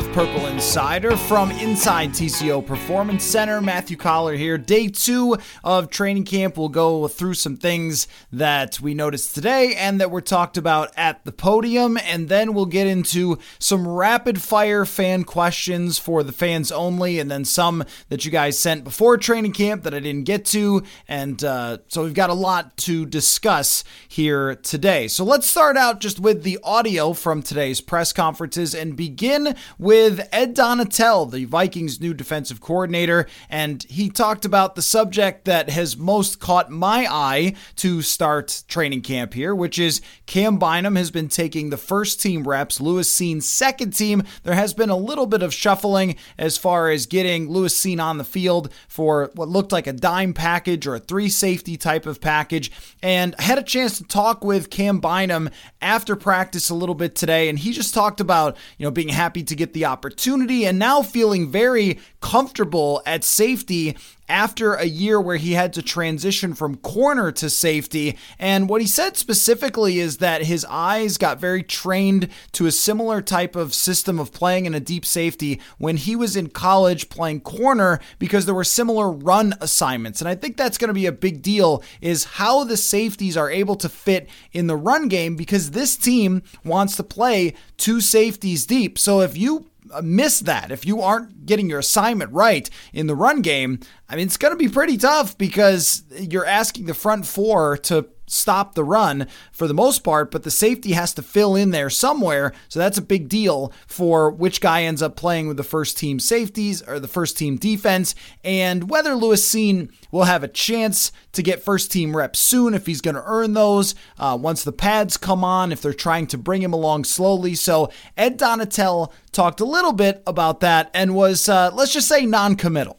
Of 0.00 0.12
Purple 0.12 0.46
Insider 0.46 1.14
from 1.14 1.50
inside 1.50 2.10
TCO 2.10 2.64
Performance 2.64 3.22
Center. 3.22 3.60
Matthew 3.60 3.98
Coller 3.98 4.34
here. 4.34 4.56
Day 4.56 4.88
two 4.88 5.36
of 5.62 5.90
training 5.90 6.24
camp. 6.24 6.56
We'll 6.56 6.70
go 6.70 7.06
through 7.06 7.34
some 7.34 7.58
things 7.58 8.08
that 8.32 8.80
we 8.80 8.94
noticed 8.94 9.34
today 9.34 9.74
and 9.74 10.00
that 10.00 10.10
were 10.10 10.22
talked 10.22 10.56
about 10.56 10.90
at 10.96 11.22
the 11.26 11.32
podium, 11.32 11.98
and 11.98 12.30
then 12.30 12.54
we'll 12.54 12.64
get 12.64 12.86
into 12.86 13.38
some 13.58 13.86
rapid 13.86 14.40
fire 14.40 14.86
fan 14.86 15.24
questions 15.24 15.98
for 15.98 16.22
the 16.22 16.32
fans 16.32 16.72
only, 16.72 17.18
and 17.18 17.30
then 17.30 17.44
some 17.44 17.84
that 18.08 18.24
you 18.24 18.30
guys 18.30 18.58
sent 18.58 18.84
before 18.84 19.18
training 19.18 19.52
camp 19.52 19.82
that 19.82 19.92
I 19.92 20.00
didn't 20.00 20.24
get 20.24 20.46
to. 20.46 20.82
And 21.08 21.44
uh, 21.44 21.78
so 21.88 22.04
we've 22.04 22.14
got 22.14 22.30
a 22.30 22.34
lot 22.34 22.76
to 22.78 23.04
discuss 23.04 23.84
here 24.08 24.54
today. 24.54 25.08
So 25.08 25.24
let's 25.24 25.46
start 25.46 25.76
out 25.76 26.00
just 26.00 26.18
with 26.18 26.42
the 26.42 26.58
audio 26.64 27.12
from 27.12 27.42
today's 27.42 27.82
press 27.82 28.14
conferences 28.14 28.74
and 28.74 28.96
begin 28.96 29.54
with 29.78 29.89
Ed 29.90 30.54
Donatell, 30.54 31.30
the 31.30 31.44
Vikings' 31.44 32.00
new 32.00 32.14
defensive 32.14 32.60
coordinator. 32.60 33.26
And 33.48 33.82
he 33.84 34.08
talked 34.08 34.44
about 34.44 34.74
the 34.74 34.82
subject 34.82 35.44
that 35.46 35.70
has 35.70 35.96
most 35.96 36.38
caught 36.38 36.70
my 36.70 37.06
eye 37.10 37.54
to 37.76 38.02
start 38.02 38.62
training 38.68 39.02
camp 39.02 39.34
here, 39.34 39.54
which 39.54 39.78
is 39.78 40.00
Cam 40.26 40.58
Bynum 40.58 40.96
has 40.96 41.10
been 41.10 41.28
taking 41.28 41.70
the 41.70 41.76
first 41.76 42.20
team 42.20 42.46
reps, 42.46 42.80
Lewis 42.80 43.12
Cine 43.12 43.42
second 43.42 43.92
team. 43.92 44.22
There 44.44 44.54
has 44.54 44.74
been 44.74 44.90
a 44.90 44.96
little 44.96 45.26
bit 45.26 45.42
of 45.42 45.52
shuffling 45.52 46.16
as 46.38 46.56
far 46.56 46.90
as 46.90 47.06
getting 47.06 47.50
Lewis 47.50 47.78
Cine 47.78 48.00
on 48.00 48.18
the 48.18 48.24
field 48.24 48.72
for 48.88 49.30
what 49.34 49.48
looked 49.48 49.72
like 49.72 49.86
a 49.86 49.92
dime 49.92 50.32
package 50.32 50.86
or 50.86 50.94
a 50.94 51.00
three 51.00 51.28
safety 51.28 51.76
type 51.76 52.06
of 52.06 52.20
package. 52.20 52.70
And 53.02 53.34
I 53.38 53.42
had 53.42 53.58
a 53.58 53.62
chance 53.62 53.98
to 53.98 54.04
talk 54.04 54.44
with 54.44 54.70
Cam 54.70 55.00
Bynum 55.00 55.50
after 55.82 56.16
practice 56.16 56.70
a 56.70 56.74
little 56.74 56.94
bit 56.94 57.14
today, 57.14 57.48
and 57.48 57.58
he 57.58 57.72
just 57.72 57.94
talked 57.94 58.20
about, 58.20 58.56
you 58.78 58.84
know, 58.84 58.90
being 58.90 59.08
happy 59.08 59.42
to 59.42 59.56
get 59.56 59.72
the 59.72 59.79
opportunity 59.84 60.64
and 60.64 60.78
now 60.78 61.02
feeling 61.02 61.50
very 61.50 61.98
comfortable 62.20 63.02
at 63.06 63.24
safety 63.24 63.96
after 64.30 64.74
a 64.74 64.84
year 64.84 65.20
where 65.20 65.36
he 65.36 65.52
had 65.52 65.72
to 65.72 65.82
transition 65.82 66.54
from 66.54 66.76
corner 66.76 67.32
to 67.32 67.50
safety. 67.50 68.16
And 68.38 68.68
what 68.68 68.80
he 68.80 68.86
said 68.86 69.16
specifically 69.16 69.98
is 69.98 70.18
that 70.18 70.44
his 70.44 70.64
eyes 70.66 71.18
got 71.18 71.40
very 71.40 71.64
trained 71.64 72.28
to 72.52 72.66
a 72.66 72.72
similar 72.72 73.20
type 73.20 73.56
of 73.56 73.74
system 73.74 74.20
of 74.20 74.32
playing 74.32 74.66
in 74.66 74.74
a 74.74 74.80
deep 74.80 75.04
safety 75.04 75.60
when 75.78 75.96
he 75.96 76.14
was 76.14 76.36
in 76.36 76.48
college 76.48 77.08
playing 77.08 77.40
corner 77.40 77.98
because 78.20 78.46
there 78.46 78.54
were 78.54 78.62
similar 78.62 79.10
run 79.10 79.54
assignments. 79.60 80.20
And 80.20 80.28
I 80.28 80.36
think 80.36 80.56
that's 80.56 80.78
going 80.78 80.88
to 80.88 80.94
be 80.94 81.06
a 81.06 81.12
big 81.12 81.42
deal 81.42 81.82
is 82.00 82.24
how 82.24 82.62
the 82.62 82.76
safeties 82.76 83.36
are 83.36 83.50
able 83.50 83.74
to 83.76 83.88
fit 83.88 84.30
in 84.52 84.68
the 84.68 84.76
run 84.76 85.08
game 85.08 85.34
because 85.34 85.72
this 85.72 85.96
team 85.96 86.44
wants 86.64 86.94
to 86.96 87.02
play 87.02 87.54
two 87.76 88.00
safeties 88.00 88.64
deep. 88.64 88.96
So 88.96 89.22
if 89.22 89.36
you 89.36 89.69
Uh, 89.92 90.02
miss 90.02 90.40
that, 90.40 90.70
if 90.70 90.86
you 90.86 91.00
aren't 91.00 91.46
getting 91.46 91.68
your 91.68 91.80
assignment 91.80 92.32
right 92.32 92.68
in 92.92 93.06
the 93.06 93.14
run 93.14 93.42
game, 93.42 93.80
I 94.08 94.16
mean, 94.16 94.26
it's 94.26 94.36
going 94.36 94.52
to 94.52 94.58
be 94.58 94.68
pretty 94.68 94.96
tough 94.96 95.36
because 95.36 96.04
you're 96.10 96.46
asking 96.46 96.86
the 96.86 96.94
front 96.94 97.26
four 97.26 97.76
to 97.78 98.08
stop 98.30 98.74
the 98.74 98.84
run 98.84 99.26
for 99.52 99.66
the 99.66 99.74
most 99.74 100.04
part, 100.04 100.30
but 100.30 100.42
the 100.42 100.50
safety 100.50 100.92
has 100.92 101.12
to 101.14 101.22
fill 101.22 101.56
in 101.56 101.70
there 101.70 101.90
somewhere. 101.90 102.52
So 102.68 102.78
that's 102.78 102.98
a 102.98 103.02
big 103.02 103.28
deal 103.28 103.72
for 103.86 104.30
which 104.30 104.60
guy 104.60 104.84
ends 104.84 105.02
up 105.02 105.16
playing 105.16 105.48
with 105.48 105.56
the 105.56 105.62
first 105.62 105.98
team 105.98 106.20
safeties 106.20 106.82
or 106.82 107.00
the 107.00 107.08
first 107.08 107.36
team 107.36 107.56
defense, 107.56 108.14
and 108.44 108.88
whether 108.88 109.14
Lewis 109.14 109.46
Cine 109.46 109.90
will 110.10 110.24
have 110.24 110.42
a 110.42 110.48
chance 110.48 111.12
to 111.32 111.42
get 111.42 111.62
first 111.62 111.90
team 111.92 112.16
reps 112.16 112.38
soon 112.38 112.74
if 112.74 112.86
he's 112.86 113.00
going 113.00 113.14
to 113.14 113.22
earn 113.24 113.54
those 113.54 113.94
uh, 114.18 114.38
once 114.40 114.64
the 114.64 114.72
pads 114.72 115.16
come 115.16 115.44
on, 115.44 115.72
if 115.72 115.82
they're 115.82 115.92
trying 115.92 116.26
to 116.28 116.38
bring 116.38 116.62
him 116.62 116.72
along 116.72 117.04
slowly. 117.04 117.54
So 117.54 117.90
Ed 118.16 118.38
Donatell 118.38 119.12
talked 119.32 119.60
a 119.60 119.64
little 119.64 119.92
bit 119.92 120.22
about 120.26 120.60
that 120.60 120.90
and 120.94 121.14
was, 121.14 121.48
uh, 121.48 121.70
let's 121.72 121.92
just 121.92 122.08
say, 122.08 122.26
non 122.26 122.56
committal. 122.56 122.98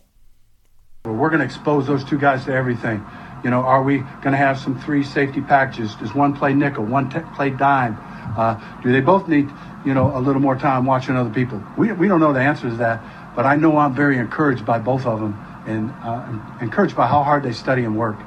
We're 1.06 1.30
going 1.30 1.40
to 1.40 1.46
expose 1.46 1.88
those 1.88 2.03
two 2.03 2.19
guys 2.19 2.46
to 2.46 2.53
everything. 2.53 3.03
You 3.44 3.50
know, 3.50 3.62
are 3.62 3.81
we 3.84 4.00
going 4.00 4.31
to 4.31 4.38
have 4.38 4.59
some 4.59 4.79
three 4.79 5.03
safety 5.03 5.41
packages? 5.41 5.96
Does 5.96 6.13
one 6.13 6.35
play 6.35 6.53
nickel, 6.53 6.85
one 6.85 7.09
t- 7.09 7.19
play 7.35 7.50
dime? 7.50 7.97
Uh, 8.38 8.59
do 8.84 8.91
they 8.91 9.02
both 9.02 9.28
need, 9.28 9.52
you 9.84 9.94
know, 9.94 10.16
a 10.16 10.19
little 10.19 10.41
more 10.41 10.56
time 10.56 10.85
watching 10.85 11.16
other 11.16 11.29
people? 11.29 11.62
We, 11.78 11.91
we 11.91 12.07
don't 12.07 12.19
know 12.19 12.34
the 12.34 12.40
answer 12.41 12.69
to 12.69 12.75
that, 12.78 13.01
but 13.35 13.46
I 13.46 13.56
know 13.56 13.78
I'm 13.78 13.94
very 13.94 14.18
encouraged 14.18 14.66
by 14.66 14.80
both 14.80 15.06
of 15.06 15.19
them 15.19 15.34
and 15.66 15.91
uh, 16.03 16.28
encouraged 16.62 16.96
by 16.96 17.07
how 17.07 17.24
hard 17.24 17.44
they 17.44 17.53
study 17.53 17.84
and 17.84 17.97
work. 17.97 18.18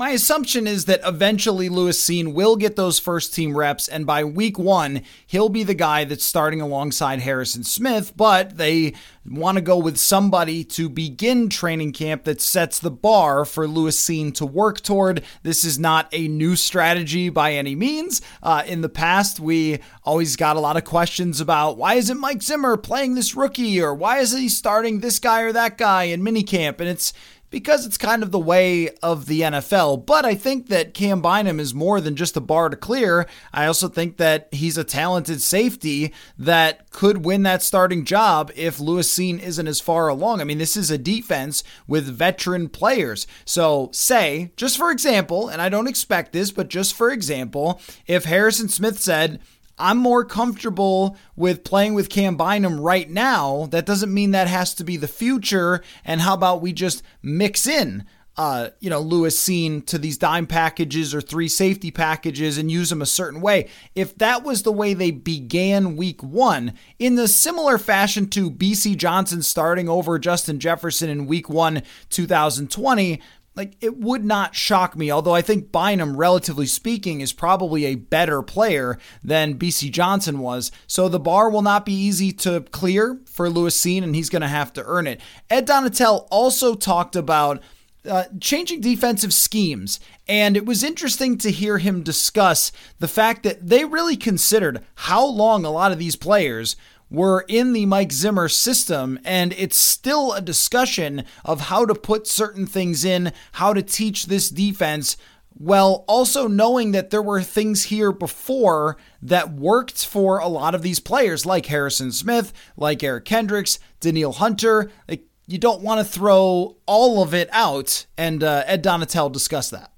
My 0.00 0.12
assumption 0.12 0.66
is 0.66 0.86
that 0.86 1.02
eventually 1.04 1.68
Lewis 1.68 2.02
Cine 2.02 2.32
will 2.32 2.56
get 2.56 2.74
those 2.74 2.98
first 2.98 3.34
team 3.34 3.54
reps, 3.54 3.86
and 3.86 4.06
by 4.06 4.24
week 4.24 4.58
one, 4.58 5.02
he'll 5.26 5.50
be 5.50 5.62
the 5.62 5.74
guy 5.74 6.04
that's 6.04 6.24
starting 6.24 6.62
alongside 6.62 7.20
Harrison 7.20 7.64
Smith. 7.64 8.16
But 8.16 8.56
they 8.56 8.94
want 9.26 9.56
to 9.56 9.60
go 9.60 9.76
with 9.76 9.98
somebody 9.98 10.64
to 10.64 10.88
begin 10.88 11.50
training 11.50 11.92
camp 11.92 12.24
that 12.24 12.40
sets 12.40 12.78
the 12.78 12.90
bar 12.90 13.44
for 13.44 13.68
Lewis 13.68 14.02
Cine 14.02 14.32
to 14.36 14.46
work 14.46 14.80
toward. 14.80 15.22
This 15.42 15.66
is 15.66 15.78
not 15.78 16.08
a 16.12 16.28
new 16.28 16.56
strategy 16.56 17.28
by 17.28 17.52
any 17.52 17.74
means. 17.74 18.22
Uh, 18.42 18.62
in 18.66 18.80
the 18.80 18.88
past, 18.88 19.38
we 19.38 19.80
always 20.02 20.34
got 20.34 20.56
a 20.56 20.60
lot 20.60 20.78
of 20.78 20.84
questions 20.84 21.42
about 21.42 21.76
why 21.76 21.96
isn't 21.96 22.18
Mike 22.18 22.42
Zimmer 22.42 22.78
playing 22.78 23.16
this 23.16 23.36
rookie, 23.36 23.82
or 23.82 23.94
why 23.94 24.20
is 24.20 24.32
he 24.32 24.48
starting 24.48 25.00
this 25.00 25.18
guy 25.18 25.42
or 25.42 25.52
that 25.52 25.76
guy 25.76 26.04
in 26.04 26.22
minicamp? 26.22 26.80
And 26.80 26.88
it's 26.88 27.12
because 27.50 27.84
it's 27.84 27.98
kind 27.98 28.22
of 28.22 28.30
the 28.30 28.38
way 28.38 28.90
of 29.02 29.26
the 29.26 29.42
NFL. 29.42 30.06
But 30.06 30.24
I 30.24 30.34
think 30.34 30.68
that 30.68 30.94
Cam 30.94 31.20
Bynum 31.20 31.60
is 31.60 31.74
more 31.74 32.00
than 32.00 32.16
just 32.16 32.36
a 32.36 32.40
bar 32.40 32.68
to 32.68 32.76
clear. 32.76 33.26
I 33.52 33.66
also 33.66 33.88
think 33.88 34.16
that 34.16 34.48
he's 34.52 34.78
a 34.78 34.84
talented 34.84 35.42
safety 35.42 36.12
that 36.38 36.90
could 36.90 37.24
win 37.24 37.42
that 37.42 37.62
starting 37.62 38.04
job 38.04 38.50
if 38.54 38.80
Lewis 38.80 39.12
Cine 39.12 39.40
isn't 39.40 39.68
as 39.68 39.80
far 39.80 40.08
along. 40.08 40.40
I 40.40 40.44
mean, 40.44 40.58
this 40.58 40.76
is 40.76 40.90
a 40.90 40.98
defense 40.98 41.62
with 41.86 42.04
veteran 42.04 42.68
players. 42.68 43.26
So, 43.44 43.90
say, 43.92 44.52
just 44.56 44.76
for 44.76 44.90
example, 44.90 45.48
and 45.48 45.60
I 45.60 45.68
don't 45.68 45.88
expect 45.88 46.32
this, 46.32 46.50
but 46.50 46.68
just 46.68 46.94
for 46.94 47.10
example, 47.10 47.80
if 48.06 48.24
Harrison 48.24 48.68
Smith 48.68 49.00
said, 49.00 49.40
I'm 49.80 49.96
more 49.96 50.24
comfortable 50.24 51.16
with 51.34 51.64
playing 51.64 51.94
with 51.94 52.10
Cam 52.10 52.36
Bynum 52.36 52.80
right 52.80 53.08
now. 53.08 53.66
That 53.70 53.86
doesn't 53.86 54.12
mean 54.12 54.32
that 54.32 54.46
has 54.46 54.74
to 54.74 54.84
be 54.84 54.96
the 54.96 55.08
future. 55.08 55.82
And 56.04 56.20
how 56.20 56.34
about 56.34 56.60
we 56.60 56.72
just 56.72 57.02
mix 57.22 57.66
in, 57.66 58.04
uh, 58.36 58.70
you 58.78 58.90
know, 58.90 59.00
Lewis 59.00 59.40
Cine 59.40 59.84
to 59.86 59.96
these 59.96 60.18
dime 60.18 60.46
packages 60.46 61.14
or 61.14 61.20
three 61.20 61.48
safety 61.48 61.90
packages 61.90 62.58
and 62.58 62.70
use 62.70 62.90
them 62.90 63.00
a 63.00 63.06
certain 63.06 63.40
way? 63.40 63.68
If 63.94 64.16
that 64.18 64.44
was 64.44 64.62
the 64.62 64.72
way 64.72 64.92
they 64.92 65.10
began 65.10 65.96
week 65.96 66.22
one, 66.22 66.74
in 66.98 67.14
the 67.14 67.26
similar 67.26 67.78
fashion 67.78 68.28
to 68.30 68.50
Bisi 68.50 68.96
Johnson 68.96 69.42
starting 69.42 69.88
over 69.88 70.18
Justin 70.18 70.60
Jefferson 70.60 71.08
in 71.08 71.26
week 71.26 71.48
one, 71.48 71.82
2020, 72.10 73.20
like 73.60 73.76
it 73.82 73.98
would 73.98 74.24
not 74.24 74.54
shock 74.54 74.96
me, 74.96 75.10
although 75.10 75.34
I 75.34 75.42
think 75.42 75.70
Bynum, 75.70 76.16
relatively 76.16 76.64
speaking, 76.64 77.20
is 77.20 77.34
probably 77.34 77.84
a 77.84 77.94
better 77.94 78.40
player 78.40 78.98
than 79.22 79.58
Bisi 79.58 79.90
Johnson 79.90 80.38
was. 80.38 80.72
So 80.86 81.10
the 81.10 81.20
bar 81.20 81.50
will 81.50 81.60
not 81.60 81.84
be 81.84 81.92
easy 81.92 82.32
to 82.32 82.62
clear 82.62 83.20
for 83.26 83.50
Lewis 83.50 83.78
Cine, 83.78 84.02
and 84.02 84.16
he's 84.16 84.30
going 84.30 84.40
to 84.40 84.48
have 84.48 84.72
to 84.72 84.84
earn 84.86 85.06
it. 85.06 85.20
Ed 85.50 85.66
Donatell 85.66 86.26
also 86.30 86.74
talked 86.74 87.14
about 87.14 87.62
uh, 88.08 88.24
changing 88.40 88.80
defensive 88.80 89.34
schemes. 89.34 90.00
And 90.26 90.56
it 90.56 90.64
was 90.64 90.82
interesting 90.82 91.36
to 91.38 91.50
hear 91.50 91.76
him 91.76 92.02
discuss 92.02 92.72
the 92.98 93.08
fact 93.08 93.42
that 93.42 93.66
they 93.68 93.84
really 93.84 94.16
considered 94.16 94.82
how 94.94 95.26
long 95.26 95.66
a 95.66 95.70
lot 95.70 95.92
of 95.92 95.98
these 95.98 96.16
players 96.16 96.76
were 97.10 97.44
in 97.48 97.72
the 97.72 97.86
Mike 97.86 98.12
Zimmer 98.12 98.48
system, 98.48 99.18
and 99.24 99.52
it's 99.54 99.78
still 99.78 100.32
a 100.32 100.40
discussion 100.40 101.24
of 101.44 101.62
how 101.62 101.84
to 101.84 101.94
put 101.94 102.26
certain 102.26 102.66
things 102.66 103.04
in, 103.04 103.32
how 103.52 103.72
to 103.72 103.82
teach 103.82 104.26
this 104.26 104.48
defense 104.48 105.16
while 105.52 106.04
also 106.06 106.46
knowing 106.46 106.92
that 106.92 107.10
there 107.10 107.20
were 107.20 107.42
things 107.42 107.84
here 107.84 108.12
before 108.12 108.96
that 109.20 109.52
worked 109.52 110.06
for 110.06 110.38
a 110.38 110.48
lot 110.48 110.74
of 110.74 110.82
these 110.82 111.00
players, 111.00 111.44
like 111.44 111.66
Harrison 111.66 112.12
Smith, 112.12 112.52
like 112.76 113.02
Eric 113.02 113.24
Kendricks, 113.26 113.78
Danielle 114.00 114.32
Hunter. 114.32 114.90
Like, 115.08 115.24
you 115.46 115.58
don't 115.58 115.82
want 115.82 115.98
to 115.98 116.04
throw 116.04 116.76
all 116.86 117.22
of 117.22 117.34
it 117.34 117.48
out. 117.52 118.06
And 118.16 118.42
uh, 118.42 118.62
Ed 118.66 118.82
Donatell 118.82 119.32
discussed 119.32 119.72
that. 119.72 119.92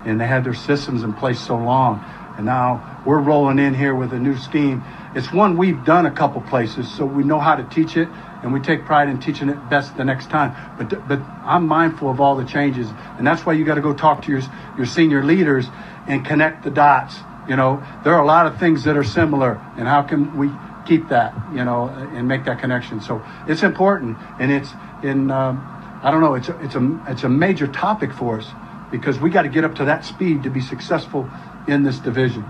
And 0.00 0.20
they 0.20 0.26
had 0.26 0.42
their 0.42 0.54
systems 0.54 1.04
in 1.04 1.12
place 1.12 1.38
so 1.38 1.56
long. 1.56 2.02
And 2.36 2.46
now 2.46 3.02
we're 3.06 3.20
rolling 3.20 3.58
in 3.58 3.74
here 3.74 3.94
with 3.94 4.12
a 4.12 4.18
new 4.18 4.36
scheme. 4.36 4.82
It's 5.14 5.30
one 5.30 5.58
we've 5.58 5.84
done 5.84 6.06
a 6.06 6.10
couple 6.10 6.40
places, 6.40 6.90
so 6.90 7.04
we 7.04 7.22
know 7.22 7.38
how 7.38 7.54
to 7.54 7.64
teach 7.64 7.96
it, 7.98 8.08
and 8.42 8.52
we 8.52 8.60
take 8.60 8.86
pride 8.86 9.08
in 9.08 9.20
teaching 9.20 9.50
it 9.50 9.68
best 9.68 9.94
the 9.96 10.04
next 10.04 10.30
time. 10.30 10.56
But 10.78 11.06
but 11.06 11.20
I'm 11.44 11.66
mindful 11.66 12.10
of 12.10 12.18
all 12.20 12.34
the 12.36 12.46
changes, 12.46 12.88
and 13.18 13.26
that's 13.26 13.44
why 13.44 13.52
you 13.52 13.64
got 13.64 13.74
to 13.74 13.82
go 13.82 13.92
talk 13.92 14.22
to 14.22 14.32
your 14.32 14.40
your 14.76 14.86
senior 14.86 15.22
leaders 15.22 15.66
and 16.06 16.24
connect 16.24 16.64
the 16.64 16.70
dots. 16.70 17.16
You 17.46 17.56
know, 17.56 17.82
there 18.04 18.14
are 18.14 18.22
a 18.22 18.26
lot 18.26 18.46
of 18.46 18.58
things 18.58 18.84
that 18.84 18.96
are 18.96 19.04
similar, 19.04 19.60
and 19.76 19.86
how 19.86 20.02
can 20.02 20.36
we 20.38 20.50
keep 20.86 21.10
that? 21.10 21.34
You 21.52 21.64
know, 21.64 21.88
and 21.88 22.26
make 22.26 22.46
that 22.46 22.60
connection. 22.60 23.02
So 23.02 23.22
it's 23.46 23.62
important, 23.62 24.16
and 24.38 24.50
it's 24.50 24.72
in. 25.02 25.30
Um, 25.30 25.68
I 26.02 26.10
don't 26.10 26.22
know. 26.22 26.34
It's 26.34 26.48
a, 26.48 26.58
it's 26.64 26.74
a 26.74 27.00
it's 27.06 27.24
a 27.24 27.28
major 27.28 27.66
topic 27.66 28.14
for 28.14 28.38
us 28.38 28.50
because 28.90 29.18
we 29.18 29.28
got 29.28 29.42
to 29.42 29.48
get 29.48 29.64
up 29.64 29.74
to 29.74 29.84
that 29.84 30.06
speed 30.06 30.42
to 30.44 30.50
be 30.50 30.62
successful 30.62 31.28
in 31.68 31.82
this 31.82 31.98
division. 31.98 32.44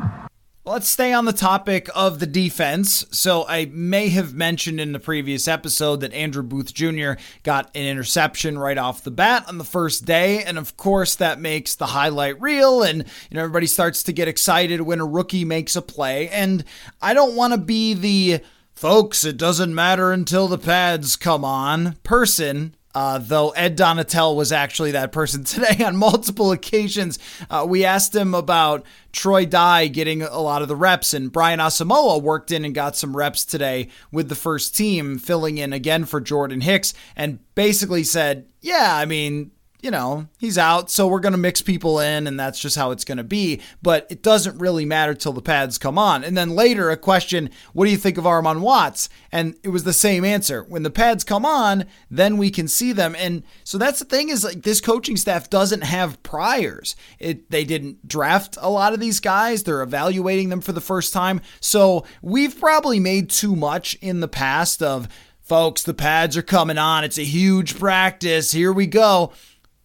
Let's 0.65 0.89
stay 0.89 1.13
on 1.13 1.25
the 1.25 1.33
topic 1.33 1.89
of 1.93 2.21
the 2.21 2.27
defense. 2.27 3.05
So, 3.11 3.45
I 3.49 3.65
may 3.73 4.11
have 4.11 4.33
mentioned 4.33 4.79
in 4.79 4.93
the 4.93 5.01
previous 5.01 5.49
episode 5.49 5.97
that 6.03 6.13
Andrew 6.13 6.45
Booth 6.45 6.73
Jr. 6.73 7.15
got 7.43 7.69
an 7.75 7.83
interception 7.83 8.57
right 8.57 8.79
off 8.79 9.03
the 9.03 9.11
bat 9.11 9.45
on 9.49 9.59
the 9.59 9.65
first 9.65 10.05
day. 10.05 10.45
And 10.45 10.59
of 10.59 10.77
course, 10.77 11.17
that 11.17 11.41
makes 11.41 11.75
the 11.75 11.87
highlight 11.87 12.41
reel. 12.41 12.81
And, 12.81 12.99
you 12.99 13.35
know, 13.35 13.41
everybody 13.41 13.67
starts 13.67 14.05
to 14.05 14.13
get 14.13 14.29
excited 14.29 14.83
when 14.83 15.01
a 15.01 15.05
rookie 15.05 15.45
makes 15.45 15.75
a 15.75 15.83
play. 15.83 16.29
And 16.29 16.63
I 17.01 17.13
don't 17.13 17.35
want 17.35 17.55
to 17.55 17.59
be 17.59 17.93
the 17.95 18.41
folks, 18.73 19.25
it 19.25 19.37
doesn't 19.37 19.75
matter 19.75 20.13
until 20.13 20.47
the 20.47 20.59
pads 20.59 21.17
come 21.17 21.45
on 21.45 21.97
person 22.05 22.77
uh, 22.95 23.19
though 23.19 23.51
Ed 23.51 23.77
Donatell 23.77 24.37
was 24.37 24.53
actually 24.53 24.93
that 24.93 25.13
person 25.13 25.45
today 25.45 25.85
on 25.85 25.97
multiple 25.97 26.53
occasions. 26.53 27.19
Uh, 27.51 27.67
we 27.69 27.85
asked 27.85 28.15
him 28.15 28.35
about 28.35 28.85
Troy 29.13 29.47
Dye 29.47 29.89
getting 29.89 30.23
a 30.23 30.41
lot 30.41 30.63
of 30.63 30.69
the 30.69 30.77
reps, 30.77 31.15
and 31.15 31.33
Brian 31.33 31.61
Asamoah 31.61 32.23
worked 32.23 32.51
in 32.51 32.65
and 32.65 32.75
got 32.75 32.97
some 32.97 33.17
reps 33.17 33.45
today 33.45 33.89
with 34.11 34.29
the 34.29 34.35
first 34.35 34.77
team, 34.77 35.19
filling 35.19 35.59
in 35.59 35.73
again 35.73 36.05
for 36.05 36.21
Jordan 36.21 36.61
Hicks, 36.61 36.95
and 37.17 37.39
basically 37.55 38.05
said, 38.05 38.47
Yeah, 38.61 38.97
I 38.97 39.05
mean, 39.05 39.51
you 39.83 39.91
know, 39.91 40.29
he's 40.39 40.57
out, 40.57 40.91
so 40.91 41.09
we're 41.09 41.19
going 41.19 41.33
to 41.33 41.39
mix 41.39 41.61
people 41.61 41.99
in, 41.99 42.29
and 42.29 42.39
that's 42.39 42.61
just 42.61 42.77
how 42.77 42.93
it's 42.93 43.05
going 43.05 43.19
to 43.19 43.25
be. 43.25 43.61
But 43.83 44.07
it 44.11 44.23
doesn't 44.23 44.59
really 44.59 44.85
matter 44.85 45.13
till 45.13 45.33
the 45.33 45.43
pads 45.43 45.77
come 45.77 45.99
on. 45.99 46.23
And 46.23 46.37
then 46.37 46.51
later, 46.51 46.89
a 46.89 46.97
question 46.97 47.51
what 47.73 47.87
do 47.87 47.91
you 47.91 47.97
think 47.97 48.17
of 48.17 48.25
Armon 48.25 48.61
Watts? 48.61 49.09
And 49.33 49.57
it 49.65 49.71
was 49.71 49.83
the 49.83 49.93
same 49.93 50.25
answer. 50.25 50.63
When 50.63 50.85
the 50.85 50.91
pads 50.91 51.25
come 51.25 51.45
on, 51.45 51.87
then 52.09 52.37
we 52.37 52.49
can 52.49 52.69
see 52.69 52.93
them. 52.93 53.17
And 53.19 53.43
so 53.65 53.77
that's 53.77 53.99
the 53.99 54.05
thing 54.05 54.29
is 54.29 54.45
like 54.45 54.63
this 54.63 54.81
coaching 54.81 55.17
staff 55.17 55.51
doesn't 55.51 55.83
have 55.83 56.23
priors. 56.23 56.95
It 57.19 57.51
they 57.51 57.65
didn't 57.65 58.07
draft 58.07 58.57
a 58.61 58.71
lot 58.71 58.95
of 58.95 59.01
these 59.01 59.19
guys. 59.19 59.65
They're 59.65 59.83
evaluating 59.83 60.49
them 60.49 60.61
for 60.61 60.73
the 60.73 60.81
first 60.81 61.13
time. 61.13 61.41
So 61.59 62.05
we've 62.23 62.59
probably 62.59 63.01
made 63.01 63.31
too 63.31 63.57
much 63.57 63.95
in 64.01 64.21
the 64.21 64.29
past 64.29 64.81
of 64.81 65.09
folks, 65.53 65.83
the 65.83 65.93
pads 65.93 66.37
are 66.37 66.43
coming 66.43 66.79
on. 66.79 67.05
It's 67.05 67.19
a 67.19 67.25
huge 67.25 67.79
practice. 67.79 68.53
Here 68.53 68.73
we 68.73 68.87
go. 68.87 69.33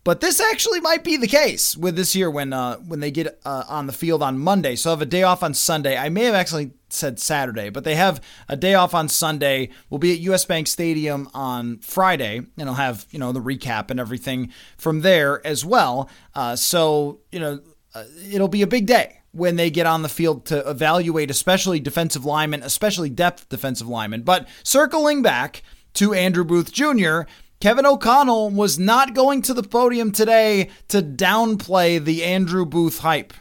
But 0.08 0.22
this 0.22 0.40
actually 0.40 0.80
might 0.80 1.04
be 1.04 1.18
the 1.18 1.28
case 1.28 1.76
with 1.76 1.98
this 1.98 2.16
year 2.16 2.32
when 2.32 2.54
uh, 2.54 2.78
when 2.78 3.02
they 3.02 3.12
get 3.12 3.42
uh, 3.44 3.66
on 3.68 3.88
the 3.88 3.92
field 3.92 4.24
on 4.24 4.40
Monday. 4.40 4.78
So 4.78 4.90
I 4.90 4.92
have 4.92 5.02
a 5.02 5.06
day 5.06 5.24
off 5.24 5.44
on 5.44 5.54
Sunday. 5.54 5.98
I 5.98 6.08
may 6.08 6.24
have 6.24 6.34
actually 6.34 6.72
said 6.88 7.20
Saturday, 7.20 7.70
but 7.70 7.84
they 7.84 7.96
have 7.96 8.22
a 8.48 8.56
day 8.56 8.74
off 8.74 8.94
on 8.96 9.10
Sunday. 9.10 9.68
We'll 9.90 10.00
be 10.00 10.14
at 10.14 10.20
US 10.20 10.46
Bank 10.46 10.68
Stadium 10.68 11.30
on 11.34 11.80
Friday, 11.80 12.40
and 12.58 12.70
I'll 12.70 12.76
have 12.76 13.06
you 13.12 13.20
know 13.20 13.34
the 13.34 13.42
recap 13.42 13.92
and 13.92 14.00
everything 14.00 14.54
from 14.78 15.02
there 15.02 15.46
as 15.46 15.66
well. 15.66 16.10
Uh, 16.34 16.56
so 16.56 17.20
you 17.30 17.42
know 17.42 17.60
uh, 17.94 18.06
it'll 18.32 18.48
be 18.48 18.62
a 18.62 18.68
big 18.68 18.86
day 18.86 19.20
when 19.34 19.58
they 19.58 19.70
get 19.70 19.86
on 19.86 20.04
the 20.04 20.10
field 20.10 20.46
to 20.46 20.60
evaluate, 20.70 21.30
especially 21.30 21.82
defensive 21.82 22.24
linemen, 22.24 22.64
especially 22.64 23.10
depth 23.10 23.50
defensive 23.50 23.90
linemen. 23.90 24.22
But 24.22 24.48
circling 24.64 25.22
back 25.22 25.64
to 25.96 26.14
Andrew 26.14 26.46
Booth 26.46 26.72
Jr. 26.72 27.24
Kevin 27.60 27.88
O'Connell 27.88 28.52
was 28.52 28.78
not 28.78 29.16
going 29.16 29.42
to 29.42 29.54
the 29.54 29.64
podium 29.64 30.12
today 30.12 30.70
to 30.90 31.02
downplay 31.02 32.04
the 32.04 32.24
Andrew 32.24 32.68
Booth 32.68 33.00
hype. 33.00 33.34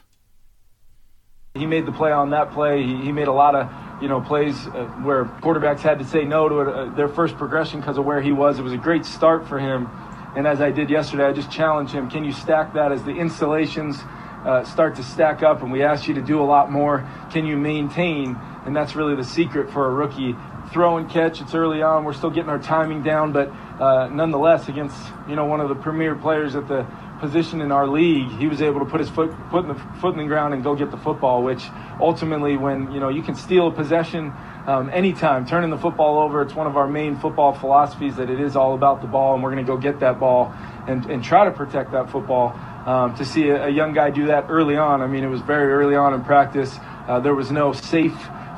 He 1.55 1.67
made 1.67 1.85
the 1.85 1.93
play 1.93 2.13
on 2.13 2.31
that 2.31 2.51
play. 2.51 2.83
He, 2.83 2.97
he 2.97 3.13
made 3.13 3.29
a 3.29 3.33
lot 3.33 3.55
of 3.55 3.71
you 4.03 4.09
know 4.09 4.23
plays 4.23 4.55
uh, 4.69 4.87
where 5.03 5.27
quarterbacks 5.27 5.81
had 5.81 5.99
to 5.99 6.05
say 6.07 6.25
no 6.25 6.49
to 6.49 6.61
it, 6.61 6.69
uh, 6.69 6.95
their 6.95 7.09
first 7.09 7.37
progression 7.37 7.81
because 7.81 7.99
of 7.99 8.07
where 8.07 8.23
he 8.23 8.33
was. 8.33 8.59
It 8.59 8.63
was 8.63 8.73
a 8.73 8.79
great 8.79 9.05
start 9.05 9.47
for 9.47 9.59
him. 9.59 9.87
And 10.35 10.47
as 10.47 10.63
I 10.63 10.71
did 10.71 10.89
yesterday, 10.89 11.25
I 11.25 11.33
just 11.33 11.51
challenged 11.51 11.93
him: 11.93 12.09
Can 12.09 12.25
you 12.25 12.33
stack 12.33 12.73
that 12.73 12.93
as 12.93 13.03
the 13.05 13.15
installations 13.15 13.99
uh, 14.47 14.65
start 14.65 14.97
to 14.97 15.03
stack 15.03 15.43
up? 15.43 15.61
And 15.61 15.71
we 15.71 15.83
asked 15.83 16.09
you 16.09 16.15
to 16.15 16.23
do 16.23 16.41
a 16.41 16.45
lot 16.45 16.71
more. 16.71 17.07
Can 17.31 17.45
you 17.45 17.59
maintain? 17.59 18.39
And 18.65 18.75
that's 18.75 18.97
really 18.97 19.15
the 19.15 19.25
secret 19.25 19.71
for 19.71 19.87
a 19.87 19.91
rookie 19.91 20.35
throw 20.73 20.97
and 20.97 21.09
catch. 21.11 21.41
It's 21.41 21.55
early 21.55 21.83
on. 21.83 22.05
We're 22.05 22.13
still 22.13 22.31
getting 22.31 22.51
our 22.51 22.59
timing 22.59 23.03
down, 23.03 23.33
but 23.33 23.49
uh, 23.81 24.09
nonetheless, 24.09 24.69
against 24.69 24.97
you 25.29 25.37
know 25.37 25.47
one 25.47 25.61
of 25.61 25.69
the 25.69 25.75
premier 25.75 26.15
players 26.15 26.55
at 26.55 26.69
the 26.69 26.87
position 27.21 27.61
in 27.61 27.73
our 27.73 27.87
league, 27.87 28.29
he 28.39 28.47
was 28.47 28.61
able 28.61 28.81
to 28.81 28.87
put 28.87 29.01
his 29.01 29.09
foot 29.09 29.35
foot 29.51 29.65
in 29.65 29.69
the 29.69 29.75
foot 30.01 30.13
in 30.13 30.19
the 30.19 30.27
ground 30.27 30.55
and 30.55 30.63
go 30.63 30.75
get 30.75 30.91
the 30.91 30.97
football. 30.97 31.43
Which 31.43 31.65
ultimately, 32.01 32.57
when 32.57 32.93
you 32.93 33.01
know 33.01 33.09
you 33.09 33.23
can 33.23 33.35
steal 33.35 33.69
a 33.69 33.73
possession 33.73 34.33
um, 34.67 34.91
anytime, 34.93 35.47
turning 35.47 35.71
the 35.71 35.79
football 35.79 36.19
over, 36.19 36.43
it's 36.43 36.55
one 36.55 36.67
of 36.67 36.77
our 36.77 36.89
main 36.89 37.17
football 37.17 37.53
philosophies 37.53 38.17
that 38.17 38.31
it 38.31 38.41
is 38.41 38.57
all 38.57 38.75
about 38.75 39.01
the 39.01 39.07
ball, 39.07 39.35
and 39.35 39.43
we're 39.43 39.53
going 39.53 39.65
to 39.65 39.71
go 39.71 39.77
get 39.77 40.01
that 40.01 40.19
ball 40.19 40.53
and, 40.89 41.07
and 41.07 41.23
try 41.23 41.45
to 41.45 41.53
protect 41.53 41.93
that 41.93 42.11
football. 42.11 42.59
Um, 42.87 43.17
to 43.17 43.25
see 43.25 43.49
a, 43.49 43.67
a, 43.67 43.69
young 43.69 43.95
guy 43.95 44.11
do 44.11 44.27
that 44.27 44.47
early 44.49 44.77
on, 44.77 45.03
I 45.03 45.09
mean, 45.09 45.25
it 45.25 45.29
was 45.29 45.41
very 45.41 45.73
early 45.73 45.97
on 45.97 46.15
in 46.15 46.23
practice. 46.23 46.79
Uh, 47.09 47.19
there 47.19 47.35
was 47.35 47.51
no 47.51 47.73
safe 47.73 48.17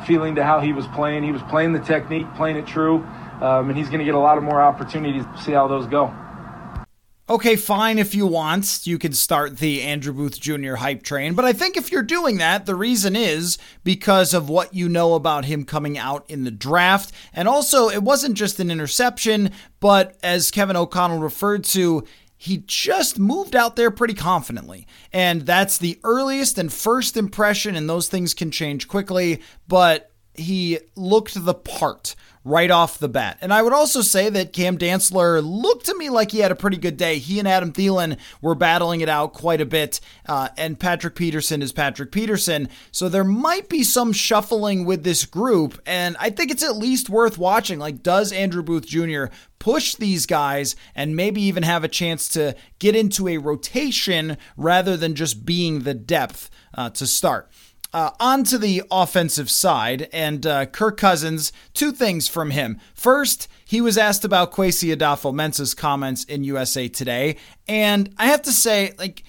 feeling 0.08 0.34
to 0.34 0.42
how 0.42 0.58
he 0.58 0.72
was 0.72 0.86
playing. 0.88 1.22
He 1.22 1.30
was 1.30 1.42
playing 1.42 1.72
the 1.72 1.80
technique, 1.80 2.26
playing 2.34 2.56
it 2.56 2.66
true, 2.66 2.96
um, 3.40 3.68
and 3.68 3.76
he's 3.76 3.88
going 3.88 4.00
to 4.00 4.04
get 4.04 4.14
a 4.14 4.18
lot 4.18 4.38
of 4.38 4.42
more 4.42 4.60
opportunities 4.60 5.24
to 5.24 5.42
see 5.42 5.52
how 5.52 5.68
those 5.68 5.86
go. 5.86 6.12
Okay, 7.30 7.56
fine 7.56 7.98
if 7.98 8.14
you 8.14 8.26
want. 8.26 8.86
You 8.86 8.98
can 8.98 9.12
start 9.12 9.58
the 9.58 9.82
Andrew 9.82 10.14
Booth 10.14 10.40
Jr. 10.40 10.76
hype 10.76 11.02
train. 11.02 11.34
But 11.34 11.44
I 11.44 11.52
think 11.52 11.76
if 11.76 11.92
you're 11.92 12.02
doing 12.02 12.38
that, 12.38 12.64
the 12.64 12.74
reason 12.74 13.14
is 13.14 13.58
because 13.84 14.32
of 14.32 14.48
what 14.48 14.72
you 14.72 14.88
know 14.88 15.12
about 15.12 15.44
him 15.44 15.66
coming 15.66 15.98
out 15.98 16.24
in 16.30 16.44
the 16.44 16.50
draft. 16.50 17.12
And 17.34 17.46
also, 17.46 17.90
it 17.90 18.02
wasn't 18.02 18.34
just 18.34 18.60
an 18.60 18.70
interception, 18.70 19.50
but 19.78 20.16
as 20.22 20.50
Kevin 20.50 20.74
O'Connell 20.74 21.18
referred 21.18 21.64
to, 21.64 22.02
he 22.38 22.62
just 22.66 23.18
moved 23.18 23.56
out 23.56 23.74
there 23.74 23.90
pretty 23.90 24.14
confidently. 24.14 24.86
And 25.12 25.42
that's 25.42 25.76
the 25.76 25.98
earliest 26.04 26.56
and 26.56 26.72
first 26.72 27.16
impression, 27.16 27.74
and 27.74 27.90
those 27.90 28.08
things 28.08 28.32
can 28.32 28.52
change 28.52 28.86
quickly, 28.86 29.42
but 29.66 30.12
he 30.38 30.78
looked 30.96 31.44
the 31.44 31.54
part 31.54 32.14
right 32.48 32.70
off 32.70 32.98
the 32.98 33.08
bat. 33.08 33.36
And 33.40 33.52
I 33.52 33.62
would 33.62 33.72
also 33.74 34.00
say 34.00 34.30
that 34.30 34.54
Cam 34.54 34.78
Dantzler 34.78 35.42
looked 35.44 35.86
to 35.86 35.96
me 35.96 36.08
like 36.08 36.30
he 36.30 36.38
had 36.38 36.50
a 36.50 36.56
pretty 36.56 36.78
good 36.78 36.96
day. 36.96 37.18
He 37.18 37.38
and 37.38 37.46
Adam 37.46 37.72
Thielen 37.72 38.16
were 38.40 38.54
battling 38.54 39.02
it 39.02 39.08
out 39.08 39.34
quite 39.34 39.60
a 39.60 39.66
bit, 39.66 40.00
uh, 40.26 40.48
and 40.56 40.80
Patrick 40.80 41.14
Peterson 41.14 41.60
is 41.60 41.72
Patrick 41.72 42.10
Peterson. 42.10 42.68
So 42.90 43.08
there 43.08 43.24
might 43.24 43.68
be 43.68 43.82
some 43.82 44.12
shuffling 44.12 44.86
with 44.86 45.04
this 45.04 45.26
group, 45.26 45.80
and 45.84 46.16
I 46.18 46.30
think 46.30 46.50
it's 46.50 46.62
at 46.62 46.76
least 46.76 47.10
worth 47.10 47.36
watching. 47.36 47.78
Like, 47.78 48.02
does 48.02 48.32
Andrew 48.32 48.62
Booth 48.62 48.86
Jr. 48.86 49.26
push 49.58 49.94
these 49.94 50.24
guys 50.24 50.74
and 50.94 51.16
maybe 51.16 51.42
even 51.42 51.64
have 51.64 51.84
a 51.84 51.88
chance 51.88 52.28
to 52.30 52.56
get 52.78 52.96
into 52.96 53.28
a 53.28 53.38
rotation 53.38 54.38
rather 54.56 54.96
than 54.96 55.14
just 55.14 55.44
being 55.44 55.80
the 55.80 55.94
depth 55.94 56.50
uh, 56.72 56.88
to 56.90 57.06
start? 57.06 57.50
Uh, 57.90 58.10
on 58.20 58.44
to 58.44 58.58
the 58.58 58.82
offensive 58.90 59.48
side, 59.48 60.10
and 60.12 60.46
uh, 60.46 60.66
Kirk 60.66 60.98
Cousins, 60.98 61.52
two 61.72 61.90
things 61.90 62.28
from 62.28 62.50
him. 62.50 62.78
First, 62.92 63.48
he 63.64 63.80
was 63.80 63.96
asked 63.96 64.26
about 64.26 64.52
Kwesi 64.52 64.94
Adofo-Mensah's 64.94 65.72
comments 65.72 66.24
in 66.24 66.44
USA 66.44 66.86
Today, 66.88 67.36
and 67.66 68.14
I 68.18 68.26
have 68.26 68.42
to 68.42 68.52
say, 68.52 68.92
like, 68.98 69.24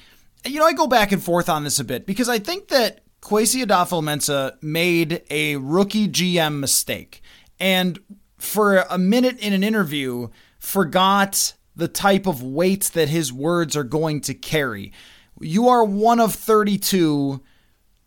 you 0.46 0.60
know, 0.60 0.66
I 0.66 0.74
go 0.74 0.88
back 0.88 1.14
and 1.14 1.24
forth 1.24 1.48
on 1.48 1.64
this 1.64 1.80
a 1.80 1.86
bit 1.86 2.06
because 2.06 2.28
I 2.28 2.40
think 2.40 2.68
that 2.68 3.00
Kwesi 3.22 3.64
Adofo-Mensah 3.64 4.62
made 4.62 5.22
a 5.30 5.56
rookie 5.56 6.10
GM 6.10 6.60
mistake, 6.60 7.22
and 7.62 7.98
for 8.38 8.80
a 8.90 8.98
minute 8.98 9.40
in 9.40 9.54
an 9.54 9.64
interview, 9.64 10.28
forgot 10.58 11.54
the 11.78 11.88
type 11.88 12.28
of 12.28 12.44
weight 12.44 12.92
that 12.94 13.08
his 13.08 13.32
words 13.32 13.78
are 13.78 13.86
going 13.86 14.20
to 14.22 14.34
carry. 14.34 14.92
You 15.40 15.70
are 15.70 15.84
one 15.84 16.20
of 16.20 16.36
32 16.36 17.42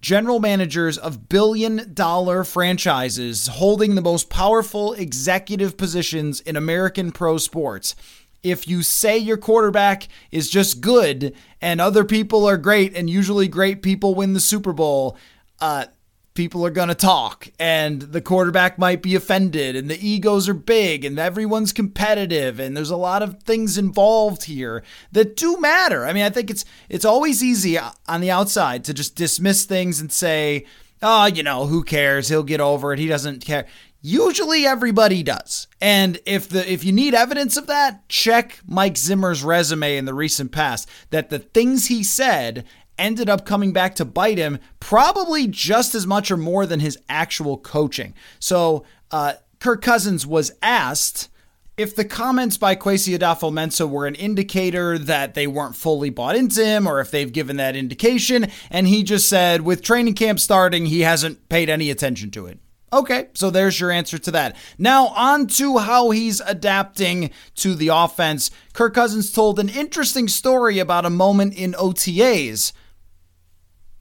general 0.03 0.41
managers 0.41 0.99
of 0.99 1.29
billion 1.29 1.95
dollar 1.95 2.45
franchises 2.45 3.47
holding 3.47 3.95
the 3.95 4.03
most 4.03 4.29
powerful 4.29 4.93
executive 4.95 5.77
positions 5.79 6.41
in 6.41 6.57
American 6.57 7.13
pro 7.13 7.39
sports. 7.39 7.95
if 8.43 8.67
you 8.67 8.83
say 8.83 9.17
your 9.17 9.37
quarterback 9.37 10.09
is 10.33 10.51
just 10.51 10.81
good 10.81 11.33
and 11.61 11.81
other 11.81 12.05
people 12.05 12.45
are 12.45 12.57
great, 12.57 12.93
and 12.97 13.09
usually 13.09 13.47
great 13.47 13.83
people 13.83 14.17
win 14.17 14.33
the 14.33 14.41
Super 14.41 14.73
Bowl, 14.73 15.17
uh, 15.61 15.87
people 16.35 16.65
are 16.65 16.71
going 16.71 16.89
to 16.89 16.95
talk 16.95 17.49
and 17.59 18.01
the 18.01 18.21
quarterback 18.21 18.79
might 18.79 19.03
be 19.03 19.15
offended 19.15 19.77
and 19.77 19.91
the 19.91 20.07
egos 20.07 20.49
are 20.49 20.55
big 20.55 21.05
and 21.05 21.19
everyone's 21.19 21.73
competitive 21.73 22.59
and 22.59 22.77
there's 22.77 22.91
a 22.91 22.97
lot 22.97 23.23
of 23.23 23.43
things 23.43 23.77
involved 23.77 24.45
here 24.45 24.83
that 25.13 25.37
do 25.37 25.59
matter. 25.61 26.07
I 26.07 26.13
mean, 26.13 26.25
I 26.25 26.31
think 26.31 26.51
it's 26.51 26.65
it's 26.89 27.05
always 27.05 27.43
easy 27.43 27.77
uh, 27.77 27.91
on 28.09 28.21
the 28.21 28.31
outside 28.31 28.85
to 28.85 28.95
just 28.95 29.15
dismiss 29.15 29.65
things 29.65 30.01
and 30.01 30.11
say, 30.11 30.65
"Oh, 31.03 31.27
you 31.27 31.43
know, 31.43 31.67
who 31.67 31.83
cares? 31.85 32.29
He'll 32.29 32.43
get 32.43 32.61
over 32.61 32.93
it. 32.93 32.99
He 32.99 33.07
doesn't 33.07 33.45
care." 33.45 33.67
Usually 34.05 34.67
everybody 34.67 35.23
does. 35.23 35.69
And 35.81 36.19
if 36.27 36.49
the 36.49 36.71
if 36.71 36.83
you 36.83 36.93
need 36.93 37.15
evidence 37.15 37.57
of 37.57 37.69
that, 37.69 38.09
check 38.09 38.59
Mike 38.67 38.97
Zimmer's 38.97 39.45
resume 39.45 39.97
in 39.97 40.07
the 40.07 40.15
recent 40.15 40.51
past 40.51 40.89
that 41.11 41.31
the 41.31 41.39
things 41.39 41.87
he 41.87 42.03
said 42.03 42.65
ended 42.99 43.29
up 43.29 43.47
coming 43.47 43.73
back 43.73 43.95
to 43.97 44.05
bite 44.05 44.39
him 44.39 44.59
probably 44.81 45.47
just 45.47 45.95
as 45.95 46.07
much 46.07 46.31
or 46.31 46.37
more 46.37 46.67
than 46.67 46.81
his 46.81 46.99
actual 47.09 47.59
coaching. 47.59 48.15
So, 48.39 48.85
uh, 49.11 49.35
Kirk 49.61 49.83
Cousins 49.83 50.27
was 50.27 50.53
asked 50.61 51.29
if 51.77 51.97
the 51.97 52.05
comments 52.05 52.57
by 52.57 52.77
Kwesi 52.77 53.17
Adofo-Mensah 53.17 53.89
were 53.89 54.07
an 54.07 54.15
indicator 54.15 54.99
that 54.99 55.35
they 55.35 55.47
weren't 55.47 55.77
fully 55.77 56.11
bought 56.11 56.37
into 56.37 56.65
him 56.65 56.87
or 56.87 57.01
if 57.01 57.11
they've 57.11 57.33
given 57.33 57.57
that 57.57 57.77
indication, 57.77 58.51
and 58.71 58.87
he 58.87 59.03
just 59.03 59.29
said, 59.29 59.63
with 59.63 59.83
training 59.83 60.15
camp 60.15 60.39
starting, 60.39 60.87
he 60.87 61.01
hasn't 61.01 61.49
paid 61.49 61.71
any 61.71 61.91
attention 61.91 62.31
to 62.33 62.47
it. 62.47 62.59
Okay, 62.93 63.29
so 63.33 63.49
there's 63.49 63.81
your 63.81 63.91
answer 63.91 64.19
to 64.19 64.31
that. 64.33 64.55
Now, 64.77 65.09
on 65.09 65.47
to 65.47 65.79
how 65.79 66.11
he's 66.11 66.41
adapting 66.41 67.31
to 67.55 67.75
the 67.75 67.89
offense. 67.89 68.51
Kirk 68.75 68.93
Cousins 68.93 69.33
told 69.33 69.59
an 69.59 69.71
interesting 69.71 70.29
story 70.29 70.79
about 70.79 71.07
a 71.07 71.11
moment 71.11 71.55
in 71.55 71.73
OTAs 71.73 72.73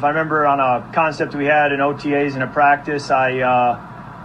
I 0.04 0.10
remember 0.10 0.46
on 0.46 0.60
a 0.60 0.92
concept 0.94 1.36
we 1.36 1.46
had 1.46 1.72
in 1.72 1.80
OTAs 1.80 2.34
and 2.34 2.44
a 2.44 2.48
practice, 2.48 3.12
I 3.12 3.40
uh, 3.40 3.52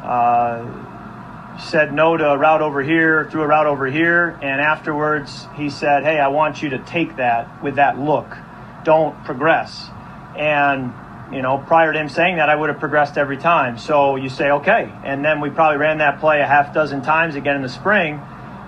uh, 0.05 1.59
said 1.59 1.93
no 1.93 2.17
to 2.17 2.31
a 2.31 2.39
route 2.39 2.63
over 2.63 2.83
here, 2.83 3.29
threw 3.31 3.43
a 3.43 3.47
route 3.47 3.67
over 3.67 3.87
here, 3.87 4.39
and 4.43 4.61
afterwards 4.61 5.47
he 5.55 5.71
said, 5.71 6.05
"Hey, 6.05 6.19
I 6.19 6.29
want 6.29 6.63
you 6.63 6.71
to 6.71 6.79
take 6.79 7.17
that 7.17 7.63
with 7.63 7.77
that 7.77 7.99
look. 7.99 8.37
Don't 8.85 9.25
progress." 9.25 9.89
And 10.37 10.93
you 11.33 11.43
know, 11.43 11.59
prior 11.59 11.93
to 11.93 11.99
him 11.99 12.09
saying 12.09 12.37
that, 12.37 12.49
I 12.49 12.55
would 12.55 12.69
have 12.69 12.79
progressed 12.79 13.19
every 13.19 13.37
time. 13.37 13.79
So 13.79 14.17
you 14.17 14.29
say, 14.29 14.51
okay. 14.51 14.93
And 15.05 15.25
then 15.25 15.41
we 15.41 15.51
probably 15.51 15.79
ran 15.79 15.99
that 15.99 16.21
play 16.21 16.41
a 16.41 16.47
half 16.47 16.73
dozen 16.73 17.03
times 17.03 17.35
again 17.35 17.57
in 17.57 17.63
the 17.63 17.69
spring. 17.69 18.19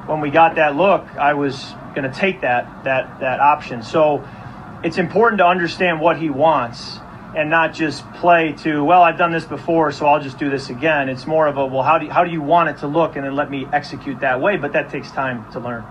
When 0.07 0.21
we 0.21 0.31
got 0.31 0.57
that 0.57 0.75
look, 0.75 1.07
I 1.17 1.35
was 1.35 1.75
going 1.95 2.11
to 2.11 2.19
take 2.19 2.41
that 2.41 2.85
that 2.85 3.21
that 3.21 3.41
option. 3.41 3.83
So 3.83 4.27
it's 4.83 4.99
important 4.99 5.39
to 5.39 5.47
understand 5.47 6.01
what 6.01 6.19
he 6.19 6.31
wants 6.31 6.99
and 7.37 7.51
not 7.51 7.75
just 7.75 8.11
play 8.15 8.53
to 8.53 8.83
well 8.85 9.03
i've 9.03 9.19
done 9.19 9.33
this 9.33 9.45
before 9.45 9.93
so 9.93 10.07
i'll 10.07 10.21
just 10.21 10.39
do 10.39 10.49
this 10.49 10.71
again 10.71 11.09
it's 11.09 11.27
more 11.27 11.47
of 11.47 11.57
a 11.57 11.67
well 11.67 11.83
how 11.83 11.99
do 11.99 12.07
you, 12.07 12.11
how 12.11 12.25
do 12.25 12.31
you 12.31 12.41
want 12.41 12.69
it 12.69 12.79
to 12.79 12.87
look 12.87 13.17
and 13.17 13.25
then 13.25 13.35
let 13.35 13.51
me 13.51 13.67
execute 13.73 14.19
that 14.21 14.41
way 14.41 14.57
but 14.57 14.73
that 14.73 14.91
takes 14.91 15.11
time 15.11 15.51
to 15.53 15.61
learn 15.61 15.85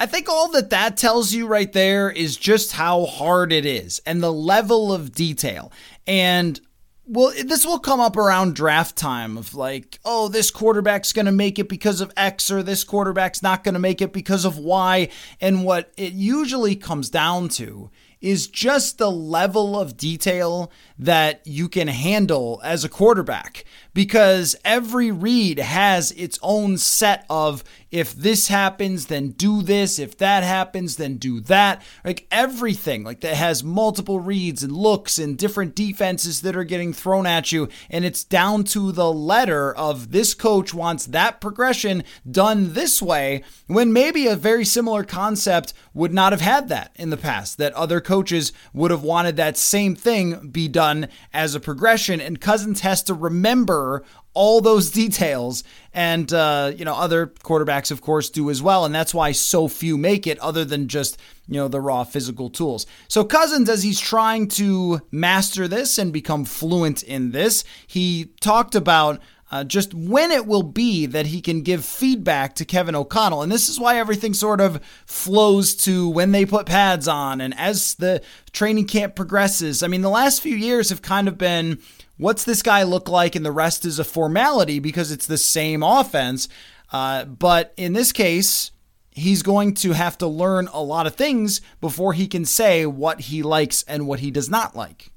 I 0.00 0.06
think 0.06 0.28
all 0.28 0.48
that 0.52 0.70
that 0.70 0.96
tells 0.96 1.32
you 1.32 1.48
right 1.48 1.72
there 1.72 2.08
is 2.08 2.36
just 2.36 2.70
how 2.72 3.04
hard 3.04 3.52
it 3.52 3.66
is 3.66 4.00
and 4.06 4.22
the 4.22 4.32
level 4.32 4.92
of 4.92 5.12
detail. 5.12 5.72
And 6.06 6.60
well, 7.08 7.32
this 7.44 7.64
will 7.64 7.78
come 7.78 8.00
up 8.00 8.16
around 8.16 8.54
draft 8.54 8.94
time 8.94 9.38
of 9.38 9.54
like, 9.54 9.98
oh, 10.04 10.28
this 10.28 10.50
quarterback's 10.50 11.14
going 11.14 11.26
to 11.26 11.32
make 11.32 11.58
it 11.58 11.68
because 11.68 12.02
of 12.02 12.12
X 12.16 12.50
or 12.50 12.62
this 12.62 12.84
quarterback's 12.84 13.42
not 13.42 13.64
going 13.64 13.72
to 13.72 13.80
make 13.80 14.02
it 14.02 14.12
because 14.12 14.44
of 14.44 14.58
Y. 14.58 15.08
And 15.40 15.64
what 15.64 15.90
it 15.96 16.12
usually 16.12 16.76
comes 16.76 17.08
down 17.08 17.48
to 17.50 17.90
is 18.20 18.46
just 18.46 18.98
the 18.98 19.10
level 19.10 19.78
of 19.78 19.96
detail 19.96 20.70
that 20.98 21.40
you 21.46 21.68
can 21.68 21.88
handle 21.88 22.60
as 22.64 22.84
a 22.84 22.88
quarterback 22.88 23.64
because 23.94 24.56
every 24.64 25.10
read 25.10 25.58
has 25.58 26.12
its 26.12 26.38
own 26.42 26.78
set 26.78 27.26
of 27.28 27.64
if 27.90 28.12
this 28.12 28.48
happens, 28.48 29.06
then 29.06 29.30
do 29.30 29.62
this. 29.62 29.98
If 29.98 30.18
that 30.18 30.42
happens, 30.42 30.96
then 30.96 31.16
do 31.16 31.40
that. 31.40 31.82
Like 32.04 32.26
everything, 32.30 33.02
like 33.02 33.20
that 33.20 33.34
has 33.34 33.64
multiple 33.64 34.20
reads 34.20 34.62
and 34.62 34.72
looks 34.72 35.18
and 35.18 35.38
different 35.38 35.74
defenses 35.74 36.42
that 36.42 36.54
are 36.54 36.64
getting 36.64 36.92
thrown 36.92 37.26
at 37.26 37.50
you. 37.50 37.68
And 37.88 38.04
it's 38.04 38.24
down 38.24 38.64
to 38.64 38.92
the 38.92 39.10
letter 39.10 39.74
of 39.74 40.10
this 40.10 40.34
coach 40.34 40.74
wants 40.74 41.06
that 41.06 41.40
progression 41.40 42.04
done 42.30 42.74
this 42.74 43.00
way 43.00 43.42
when 43.66 43.92
maybe 43.92 44.26
a 44.26 44.36
very 44.36 44.66
similar 44.66 45.02
concept 45.02 45.72
would 45.94 46.12
not 46.12 46.32
have 46.32 46.42
had 46.42 46.68
that 46.68 46.92
in 46.96 47.10
the 47.10 47.16
past, 47.16 47.58
that 47.58 47.72
other 47.72 48.00
coaches 48.00 48.52
would 48.72 48.90
have 48.90 49.02
wanted 49.02 49.36
that 49.36 49.56
same 49.56 49.96
thing 49.96 50.50
be 50.50 50.68
done 50.68 50.87
as 51.32 51.54
a 51.54 51.60
progression. 51.60 52.20
And 52.20 52.40
Cousins 52.40 52.80
has 52.80 53.02
to 53.04 53.14
remember 53.14 54.04
all 54.34 54.60
those 54.60 54.90
details. 54.90 55.64
And, 55.92 56.32
uh, 56.32 56.72
you 56.76 56.84
know, 56.84 56.94
other 56.94 57.26
quarterbacks, 57.26 57.90
of 57.90 58.00
course, 58.00 58.30
do 58.30 58.50
as 58.50 58.62
well. 58.62 58.84
And 58.84 58.94
that's 58.94 59.14
why 59.14 59.32
so 59.32 59.68
few 59.68 59.98
make 59.98 60.26
it, 60.26 60.38
other 60.38 60.64
than 60.64 60.88
just, 60.88 61.18
you 61.48 61.54
know, 61.54 61.68
the 61.68 61.80
raw 61.80 62.04
physical 62.04 62.50
tools. 62.50 62.86
So, 63.08 63.24
Cousins, 63.24 63.68
as 63.68 63.82
he's 63.82 64.00
trying 64.00 64.48
to 64.48 65.00
master 65.10 65.66
this 65.66 65.98
and 65.98 66.12
become 66.12 66.44
fluent 66.44 67.02
in 67.02 67.32
this, 67.32 67.64
he 67.86 68.32
talked 68.40 68.74
about. 68.74 69.20
Uh, 69.50 69.64
just 69.64 69.94
when 69.94 70.30
it 70.30 70.46
will 70.46 70.62
be 70.62 71.06
that 71.06 71.26
he 71.26 71.40
can 71.40 71.62
give 71.62 71.82
feedback 71.82 72.54
to 72.54 72.66
Kevin 72.66 72.94
O'Connell. 72.94 73.42
And 73.42 73.50
this 73.50 73.70
is 73.70 73.80
why 73.80 73.96
everything 73.96 74.34
sort 74.34 74.60
of 74.60 74.82
flows 75.06 75.74
to 75.76 76.06
when 76.06 76.32
they 76.32 76.44
put 76.44 76.66
pads 76.66 77.08
on 77.08 77.40
and 77.40 77.58
as 77.58 77.94
the 77.94 78.20
training 78.52 78.86
camp 78.86 79.14
progresses. 79.14 79.82
I 79.82 79.88
mean, 79.88 80.02
the 80.02 80.10
last 80.10 80.42
few 80.42 80.54
years 80.54 80.90
have 80.90 81.00
kind 81.00 81.28
of 81.28 81.38
been 81.38 81.78
what's 82.18 82.44
this 82.44 82.62
guy 82.62 82.82
look 82.82 83.08
like, 83.08 83.34
and 83.34 83.46
the 83.46 83.52
rest 83.52 83.86
is 83.86 83.98
a 83.98 84.04
formality 84.04 84.80
because 84.80 85.10
it's 85.10 85.26
the 85.26 85.38
same 85.38 85.82
offense. 85.82 86.48
Uh, 86.92 87.24
but 87.24 87.72
in 87.76 87.94
this 87.94 88.12
case, 88.12 88.70
he's 89.12 89.42
going 89.42 89.74
to 89.74 89.92
have 89.92 90.18
to 90.18 90.26
learn 90.26 90.68
a 90.72 90.82
lot 90.82 91.06
of 91.06 91.14
things 91.14 91.60
before 91.80 92.12
he 92.12 92.26
can 92.26 92.44
say 92.44 92.86
what 92.86 93.20
he 93.20 93.42
likes 93.42 93.82
and 93.84 94.06
what 94.06 94.20
he 94.20 94.30
does 94.30 94.50
not 94.50 94.76
like. 94.76 95.10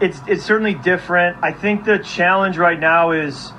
It's 0.00 0.20
it's 0.26 0.44
certainly 0.44 0.74
different. 0.74 1.38
I 1.42 1.52
think 1.52 1.84
the 1.84 1.98
challenge 1.98 2.56
right 2.56 2.78
now 2.78 3.10
is 3.10 3.52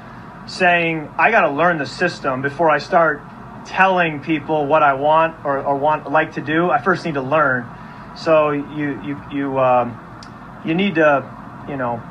saying 0.48 1.10
I 1.18 1.32
got 1.32 1.42
to 1.42 1.52
learn 1.52 1.78
the 1.78 1.86
system 1.86 2.42
before 2.42 2.70
I 2.70 2.78
start 2.78 3.22
telling 3.66 4.22
people 4.22 4.66
what 4.66 4.82
I 4.82 4.94
want 4.94 5.46
or, 5.46 5.62
or 5.62 5.76
want 5.76 6.10
like 6.10 6.34
to 6.34 6.42
do. 6.42 6.70
I 6.70 6.82
first 6.82 7.06
need 7.06 7.16
to 7.16 7.22
learn. 7.22 7.68
So 8.16 8.52
you 8.52 9.02
you 9.04 9.22
you 9.32 9.60
um, 9.60 10.00
you 10.66 10.74
need 10.74 10.96
to, 10.96 11.30
you 11.68 11.78
know, 11.78 12.02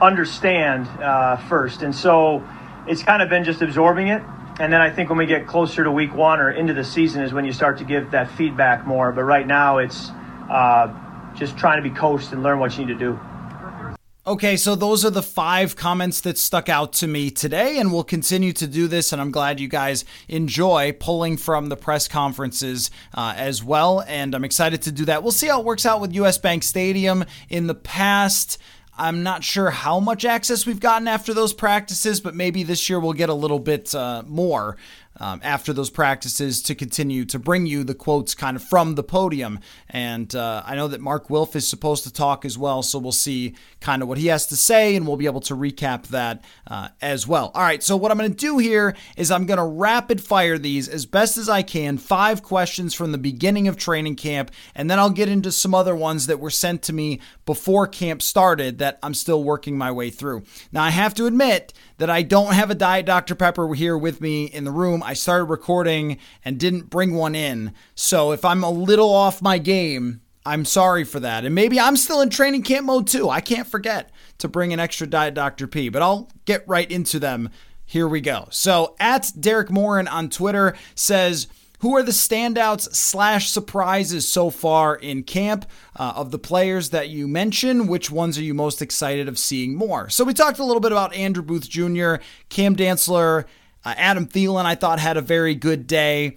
understand 0.00 0.86
uh, 1.02 1.36
first. 1.36 1.82
And 1.82 1.94
so 1.94 2.46
it's 2.86 3.02
kind 3.02 3.22
of 3.22 3.28
been 3.28 3.44
just 3.44 3.62
absorbing 3.62 4.08
it. 4.08 4.22
And 4.58 4.72
then 4.72 4.80
I 4.80 4.90
think 4.90 5.10
when 5.10 5.18
we 5.18 5.26
get 5.26 5.46
closer 5.46 5.84
to 5.84 5.90
week 5.90 6.14
one 6.14 6.40
or 6.40 6.50
into 6.50 6.72
the 6.72 6.84
season 6.84 7.22
is 7.22 7.32
when 7.32 7.44
you 7.44 7.52
start 7.52 7.78
to 7.78 7.84
give 7.84 8.12
that 8.12 8.30
feedback 8.30 8.86
more. 8.86 9.12
But 9.12 9.24
right 9.24 9.46
now 9.46 9.78
it's 9.78 10.10
uh, 10.50 10.94
just 11.34 11.58
trying 11.58 11.82
to 11.82 11.88
be 11.88 11.94
coached 11.94 12.32
and 12.32 12.42
learn 12.42 12.58
what 12.58 12.76
you 12.78 12.86
need 12.86 12.92
to 12.92 12.98
do. 12.98 13.20
Okay, 14.28 14.56
so 14.56 14.74
those 14.74 15.04
are 15.04 15.10
the 15.10 15.22
five 15.22 15.76
comments 15.76 16.20
that 16.22 16.36
stuck 16.36 16.68
out 16.68 16.92
to 16.94 17.06
me 17.06 17.30
today, 17.30 17.78
and 17.78 17.92
we'll 17.92 18.02
continue 18.02 18.52
to 18.54 18.66
do 18.66 18.88
this. 18.88 19.12
And 19.12 19.22
I'm 19.22 19.30
glad 19.30 19.60
you 19.60 19.68
guys 19.68 20.04
enjoy 20.26 20.96
pulling 20.98 21.36
from 21.36 21.68
the 21.68 21.76
press 21.76 22.08
conferences 22.08 22.90
uh, 23.14 23.34
as 23.36 23.62
well. 23.62 24.02
And 24.08 24.34
I'm 24.34 24.42
excited 24.42 24.82
to 24.82 24.90
do 24.90 25.04
that. 25.04 25.22
We'll 25.22 25.30
see 25.30 25.46
how 25.46 25.60
it 25.60 25.64
works 25.64 25.86
out 25.86 26.00
with 26.00 26.12
US 26.16 26.38
Bank 26.38 26.64
Stadium. 26.64 27.24
In 27.48 27.68
the 27.68 27.74
past, 27.76 28.58
I'm 28.98 29.22
not 29.22 29.44
sure 29.44 29.70
how 29.70 30.00
much 30.00 30.24
access 30.24 30.66
we've 30.66 30.80
gotten 30.80 31.06
after 31.06 31.32
those 31.32 31.52
practices, 31.52 32.20
but 32.20 32.34
maybe 32.34 32.64
this 32.64 32.90
year 32.90 32.98
we'll 32.98 33.12
get 33.12 33.28
a 33.28 33.34
little 33.34 33.60
bit 33.60 33.94
uh, 33.94 34.24
more 34.26 34.76
um, 35.18 35.40
after 35.42 35.72
those 35.72 35.90
practices 35.90 36.62
to 36.62 36.74
continue 36.74 37.24
to 37.26 37.38
bring 37.38 37.66
you 37.66 37.84
the 37.84 37.94
quotes 37.94 38.34
kind 38.34 38.56
of 38.56 38.62
from 38.62 38.94
the 38.94 39.02
podium. 39.02 39.60
And 39.88 40.34
uh, 40.34 40.62
I 40.66 40.74
know 40.74 40.88
that 40.88 41.00
Mark 41.00 41.30
Wilf 41.30 41.56
is 41.56 41.66
supposed 41.66 42.04
to 42.04 42.12
talk 42.12 42.44
as 42.44 42.58
well, 42.58 42.82
so 42.82 42.98
we'll 42.98 43.12
see 43.12 43.54
kind 43.80 44.02
of 44.02 44.08
what 44.08 44.18
he 44.18 44.26
has 44.28 44.46
to 44.46 44.56
say, 44.56 44.96
and 44.96 45.06
we'll 45.06 45.16
be 45.16 45.26
able 45.26 45.40
to 45.40 45.54
recap 45.54 46.08
that 46.08 46.44
uh, 46.66 46.88
as 47.00 47.26
well. 47.26 47.50
All 47.54 47.62
right, 47.62 47.82
so 47.82 47.96
what 47.96 48.10
I'm 48.10 48.18
going 48.18 48.30
to 48.30 48.36
do 48.36 48.58
here 48.58 48.94
is 49.16 49.30
I'm 49.30 49.46
going 49.46 49.58
to 49.58 49.64
rapid 49.64 50.20
fire 50.20 50.58
these 50.58 50.88
as 50.88 51.06
best 51.06 51.36
as 51.36 51.48
I 51.48 51.62
can, 51.62 51.98
five 51.98 52.42
questions 52.42 52.94
from 52.94 53.12
the 53.12 53.18
beginning 53.18 53.68
of 53.68 53.76
training 53.76 54.16
camp, 54.16 54.50
and 54.74 54.90
then 54.90 54.98
I'll 54.98 55.10
get 55.10 55.28
into 55.28 55.52
some 55.52 55.74
other 55.74 55.94
ones 55.94 56.26
that 56.26 56.40
were 56.40 56.50
sent 56.50 56.82
to 56.82 56.92
me 56.92 57.20
before 57.44 57.86
camp 57.86 58.22
started 58.22 58.78
that 58.78 58.98
I'm 59.02 59.14
still 59.14 59.42
working 59.42 59.78
my 59.78 59.90
way 59.90 60.10
through. 60.10 60.42
Now, 60.72 60.82
I 60.82 60.90
have 60.90 61.14
to 61.14 61.26
admit 61.26 61.72
that 61.98 62.10
I 62.10 62.22
don't 62.22 62.52
have 62.52 62.70
a 62.70 62.74
Diet 62.74 63.06
Dr. 63.06 63.34
Pepper 63.34 63.72
here 63.74 63.96
with 63.96 64.20
me 64.20 64.44
in 64.44 64.64
the 64.64 64.70
room. 64.70 65.02
I 65.06 65.14
started 65.14 65.44
recording 65.44 66.18
and 66.44 66.58
didn't 66.58 66.90
bring 66.90 67.14
one 67.14 67.34
in. 67.34 67.72
So 67.94 68.32
if 68.32 68.44
I'm 68.44 68.64
a 68.64 68.70
little 68.70 69.12
off 69.12 69.40
my 69.40 69.58
game, 69.58 70.20
I'm 70.44 70.64
sorry 70.64 71.04
for 71.04 71.20
that. 71.20 71.44
And 71.44 71.54
maybe 71.54 71.80
I'm 71.80 71.96
still 71.96 72.20
in 72.20 72.30
training 72.30 72.62
camp 72.62 72.86
mode 72.86 73.06
too. 73.06 73.30
I 73.30 73.40
can't 73.40 73.66
forget 73.66 74.10
to 74.38 74.48
bring 74.48 74.72
an 74.72 74.80
extra 74.80 75.06
Diet 75.06 75.34
Dr. 75.34 75.66
P, 75.66 75.88
but 75.88 76.02
I'll 76.02 76.30
get 76.44 76.66
right 76.68 76.90
into 76.90 77.18
them 77.18 77.50
here 77.86 78.08
we 78.08 78.20
go. 78.20 78.48
So 78.50 78.96
at 78.98 79.32
Derek 79.38 79.70
Morin 79.70 80.08
on 80.08 80.28
Twitter 80.28 80.76
says, 80.96 81.46
who 81.80 81.94
are 81.94 82.02
the 82.02 82.12
standouts 82.12 82.94
slash 82.94 83.48
surprises 83.48 84.26
so 84.28 84.50
far 84.50 84.96
in 84.96 85.22
camp 85.22 85.66
uh, 85.94 86.14
of 86.16 86.30
the 86.30 86.38
players 86.38 86.90
that 86.90 87.10
you 87.10 87.28
mentioned? 87.28 87.88
Which 87.88 88.10
ones 88.10 88.38
are 88.38 88.42
you 88.42 88.54
most 88.54 88.82
excited 88.82 89.28
of 89.28 89.38
seeing 89.38 89.76
more? 89.76 90.08
So 90.08 90.24
we 90.24 90.34
talked 90.34 90.58
a 90.58 90.64
little 90.64 90.80
bit 90.80 90.92
about 90.92 91.14
Andrew 91.14 91.42
Booth 91.42 91.68
Jr., 91.68 92.16
Cam 92.48 92.74
Dantzler, 92.74 93.44
uh, 93.86 93.94
Adam 93.96 94.26
Thielen. 94.26 94.64
I 94.64 94.74
thought 94.74 94.98
had 94.98 95.16
a 95.16 95.22
very 95.22 95.54
good 95.54 95.86
day 95.86 96.36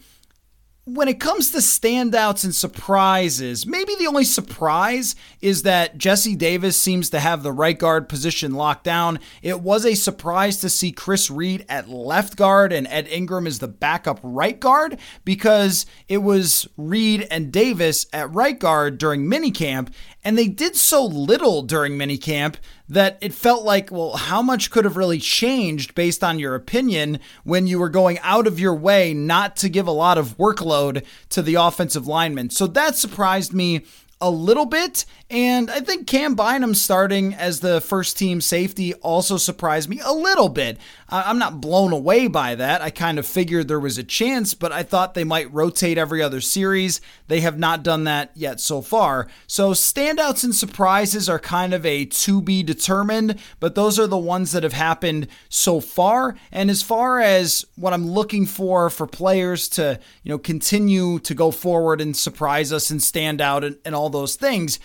when 0.94 1.08
it 1.08 1.20
comes 1.20 1.52
to 1.52 1.60
standouts 1.60 2.44
and 2.44 2.56
surprises, 2.56 3.68
maybe 3.68 3.94
the 3.96 4.08
only 4.08 4.24
surprise 4.24 5.16
is 5.40 5.64
that 5.64 5.98
Jesse 5.98 6.36
Davis 6.36 6.78
seems 6.78 7.12
to 7.12 7.20
have 7.20 7.44
the 7.44 7.52
right 7.52 7.78
guard 7.78 8.10
position 8.10 8.54
locked 8.54 8.86
down. 8.86 9.20
It 9.44 9.62
was 9.62 9.86
a 9.86 9.94
surprise 9.94 10.58
to 10.62 10.70
see 10.70 10.92
Chris 10.92 11.30
Reed 11.30 11.66
at 11.70 11.90
left 11.90 12.36
guard 12.36 12.74
and 12.74 12.88
Ed 12.88 13.08
Ingram 13.08 13.46
as 13.46 13.60
the 13.60 13.68
backup 13.68 14.20
right 14.24 14.60
guard 14.60 14.98
because 15.26 15.86
it 16.08 16.20
was 16.20 16.68
Reed 16.76 17.28
and 17.30 17.52
Davis 17.52 18.08
at 18.12 18.34
right 18.34 18.58
guard 18.58 18.98
during 18.98 19.26
minicamp, 19.26 19.94
and 20.24 20.38
they 20.38 20.48
did 20.48 20.76
so 20.76 21.06
little 21.06 21.62
during 21.62 21.94
minicamp 21.94 22.56
that 22.90 23.18
it 23.22 23.34
felt 23.34 23.64
like, 23.64 23.92
well, 23.92 24.18
how 24.18 24.42
much 24.42 24.72
could 24.72 24.84
have 24.84 24.98
really 24.98 25.20
changed 25.20 25.96
based 25.96 26.24
on 26.24 26.40
your 26.40 26.56
opinion 26.56 27.20
when 27.44 27.68
you 27.68 27.80
were 27.80 27.90
going 27.90 28.20
out 28.20 28.48
of 28.48 28.60
your 28.60 28.76
way 28.76 29.14
not 29.14 29.56
to 29.58 29.70
give 29.70 29.88
a 29.88 29.92
lot 29.92 30.18
of 30.18 30.38
workload 30.38 31.06
to 31.30 31.42
the 31.42 31.56
offensive 31.56 32.08
linemen? 32.08 32.50
So 32.50 32.68
that 32.68 32.96
surprised 32.96 33.54
me 33.54 33.86
a 34.22 34.30
little 34.30 34.66
bit. 34.66 35.06
And 35.32 35.70
I 35.70 35.82
think 35.82 36.08
Cam 36.08 36.34
Bynum 36.34 36.74
starting 36.74 37.36
as 37.36 37.60
the 37.60 37.82
first 37.82 38.18
team 38.18 38.42
safety 38.42 38.96
also 38.96 39.38
surprised 39.38 39.88
me 39.88 40.02
a 40.04 40.12
little 40.12 40.50
bit. 40.50 40.80
I'm 41.08 41.38
not 41.38 41.62
blown 41.62 41.94
away 41.94 42.28
by 42.28 42.56
that. 42.56 42.82
I 42.82 42.90
kind 42.90 43.20
of 43.20 43.28
figured 43.28 43.68
there 43.68 43.80
was 43.80 44.00
a 44.00 44.04
chance, 44.04 44.56
but 44.56 44.72
I 44.72 44.82
thought 44.82 45.14
they 45.14 45.24
might 45.24 45.54
rotate 45.54 46.00
every 46.00 46.24
other 46.24 46.42
series. 46.42 47.00
They 47.28 47.42
have 47.42 47.60
not 47.60 47.84
done 47.84 48.06
that 48.06 48.32
yet 48.34 48.60
so 48.60 48.82
far. 48.82 49.28
So 49.46 49.74
standouts 49.74 50.44
and 50.44 50.56
surprises 50.56 51.30
are 51.30 51.38
kind 51.38 51.76
of 51.76 51.86
a 51.86 52.06
to 52.06 52.42
be 52.42 52.64
determined, 52.64 53.40
but 53.60 53.76
those 53.76 54.00
are 54.00 54.08
the 54.08 54.18
ones 54.18 54.52
that 54.54 54.64
have 54.64 54.74
happened 54.74 55.28
so 55.48 55.80
far. 55.80 56.38
And 56.52 56.72
as 56.72 56.82
far 56.82 57.20
as 57.20 57.66
what 57.76 57.94
I'm 57.94 58.08
looking 58.10 58.48
for 58.48 58.90
for 58.90 59.06
players 59.06 59.70
to, 59.70 60.00
you 60.24 60.30
know, 60.30 60.40
continue 60.40 61.20
to 61.20 61.36
go 61.36 61.52
forward 61.52 62.02
and 62.02 62.18
surprise 62.18 62.74
us 62.74 62.90
and 62.90 63.02
stand 63.02 63.42
out 63.42 63.64
and, 63.64 63.78
and 63.86 63.94
all 63.94 64.10
those 64.10 64.36
things, 64.36 64.80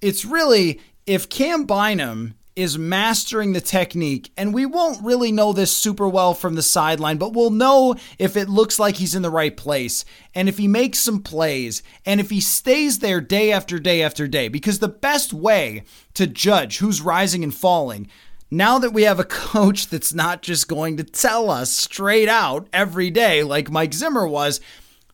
it's 0.00 0.24
really 0.24 0.80
if 1.06 1.28
Cam 1.28 1.64
Bynum 1.64 2.34
is 2.56 2.78
mastering 2.78 3.52
the 3.52 3.60
technique, 3.60 4.32
and 4.34 4.54
we 4.54 4.64
won't 4.64 5.04
really 5.04 5.30
know 5.30 5.52
this 5.52 5.76
super 5.76 6.08
well 6.08 6.32
from 6.32 6.54
the 6.54 6.62
sideline, 6.62 7.18
but 7.18 7.34
we'll 7.34 7.50
know 7.50 7.94
if 8.18 8.34
it 8.34 8.48
looks 8.48 8.78
like 8.78 8.96
he's 8.96 9.14
in 9.14 9.20
the 9.20 9.30
right 9.30 9.58
place, 9.58 10.06
and 10.34 10.48
if 10.48 10.56
he 10.56 10.66
makes 10.66 10.98
some 10.98 11.22
plays, 11.22 11.82
and 12.06 12.18
if 12.18 12.30
he 12.30 12.40
stays 12.40 13.00
there 13.00 13.20
day 13.20 13.52
after 13.52 13.78
day 13.78 14.02
after 14.02 14.26
day. 14.26 14.48
Because 14.48 14.78
the 14.78 14.88
best 14.88 15.34
way 15.34 15.84
to 16.14 16.26
judge 16.26 16.78
who's 16.78 17.02
rising 17.02 17.44
and 17.44 17.54
falling, 17.54 18.08
now 18.50 18.78
that 18.78 18.94
we 18.94 19.02
have 19.02 19.20
a 19.20 19.24
coach 19.52 19.88
that's 19.88 20.14
not 20.14 20.40
just 20.40 20.66
going 20.66 20.96
to 20.96 21.04
tell 21.04 21.50
us 21.50 21.70
straight 21.70 22.28
out 22.28 22.68
every 22.72 23.10
day 23.10 23.42
like 23.42 23.70
Mike 23.70 23.92
Zimmer 23.92 24.26
was, 24.26 24.62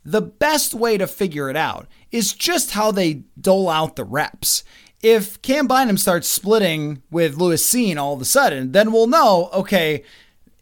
the 0.05 0.23
best 0.23 0.75
way 0.75 0.97
to 0.97 1.07
figure 1.09 1.51
it 1.51 1.57
out 1.57 1.89
is 2.13 2.33
just 2.33 2.73
how 2.73 2.93
they 2.93 3.25
dole 3.41 3.69
out 3.69 3.97
the 3.97 4.05
reps 4.05 4.63
if 5.03 5.43
Cam 5.43 5.67
Bynum 5.67 5.99
starts 5.99 6.29
splitting 6.29 7.03
with 7.11 7.37
Lewis 7.37 7.69
Cine 7.69 7.97
all 7.97 8.15
of 8.15 8.21
a 8.21 8.25
sudden, 8.25 8.73
then 8.73 8.93
we'll 8.93 9.09
know, 9.09 9.51
okay, 9.53 10.05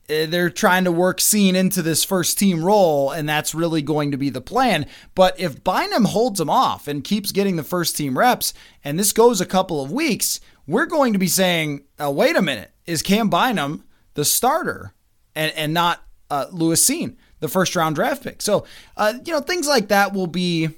eh, 0.09 0.25
they're 0.27 0.49
trying 0.49 0.85
to 0.85 0.93
work 0.93 1.19
Cine 1.19 1.55
into 1.55 1.83
this 1.83 2.05
first 2.05 2.39
team 2.39 2.65
role, 2.65 3.11
and 3.11 3.29
that's 3.29 3.55
really 3.55 3.83
going 3.83 4.11
to 4.11 4.17
be 4.17 4.31
the 4.31 4.41
plan. 4.41 4.87
But 5.15 5.39
if 5.39 5.63
Bynum 5.63 6.07
holds 6.07 6.41
him 6.41 6.49
off 6.49 6.89
and 6.89 7.05
keeps 7.05 7.33
getting 7.33 7.57
the 7.57 7.63
first 7.63 7.97
team 7.97 8.17
reps, 8.17 8.55
and 8.83 8.99
this 8.99 9.13
goes 9.13 9.41
a 9.43 9.47
couple 9.47 9.83
of 9.83 9.93
weeks, 9.93 10.41
we're 10.67 10.87
going 10.87 11.13
to 11.13 11.19
be 11.19 11.29
saying, 11.29 11.85
oh, 11.99 12.11
wait 12.11 12.37
a 12.37 12.43
minute, 12.43 12.71
is 12.87 13.03
Cam 13.03 13.29
Bynum 13.29 13.85
the 14.15 14.25
starter 14.25 14.95
and, 15.35 15.53
and 15.55 15.75
not 15.75 16.03
uh, 16.31 16.47
Lewis 16.51 16.89
Cine, 16.89 17.17
the 17.41 17.49
first 17.49 17.77
round 17.77 17.95
draft 17.97 18.25
pick? 18.25 18.41
So, 18.41 18.65
uh, 18.97 19.15
you 19.23 19.35
know, 19.35 19.41
things 19.41 19.69
like 19.69 19.89
that 19.89 20.15
will 20.15 20.27
be 20.27 20.71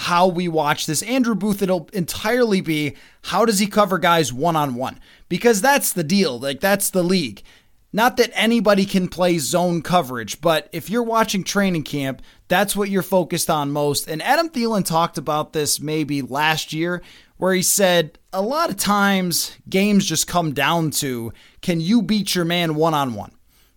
how 0.00 0.26
we 0.26 0.48
watch 0.48 0.86
this. 0.86 1.02
Andrew 1.02 1.34
Booth, 1.34 1.60
it'll 1.60 1.88
entirely 1.92 2.62
be 2.62 2.96
how 3.24 3.44
does 3.44 3.58
he 3.58 3.66
cover 3.66 3.98
guys 3.98 4.32
one 4.32 4.56
on 4.56 4.74
one? 4.74 4.98
Because 5.28 5.60
that's 5.60 5.92
the 5.92 6.02
deal. 6.02 6.40
Like, 6.40 6.60
that's 6.60 6.88
the 6.88 7.02
league. 7.02 7.42
Not 7.92 8.16
that 8.16 8.30
anybody 8.32 8.86
can 8.86 9.08
play 9.08 9.36
zone 9.38 9.82
coverage, 9.82 10.40
but 10.40 10.70
if 10.72 10.88
you're 10.88 11.02
watching 11.02 11.44
training 11.44 11.82
camp, 11.82 12.22
that's 12.48 12.74
what 12.74 12.88
you're 12.88 13.02
focused 13.02 13.50
on 13.50 13.72
most. 13.72 14.08
And 14.08 14.22
Adam 14.22 14.48
Thielen 14.48 14.86
talked 14.86 15.18
about 15.18 15.52
this 15.52 15.80
maybe 15.80 16.22
last 16.22 16.72
year, 16.72 17.02
where 17.36 17.52
he 17.52 17.62
said 17.62 18.18
a 18.32 18.40
lot 18.40 18.70
of 18.70 18.76
times 18.76 19.54
games 19.68 20.06
just 20.06 20.26
come 20.26 20.54
down 20.54 20.92
to 20.92 21.32
can 21.60 21.80
you 21.80 22.00
beat 22.00 22.34
your 22.34 22.46
man 22.46 22.74
one 22.74 22.94
on 22.94 23.12
one? 23.12 23.32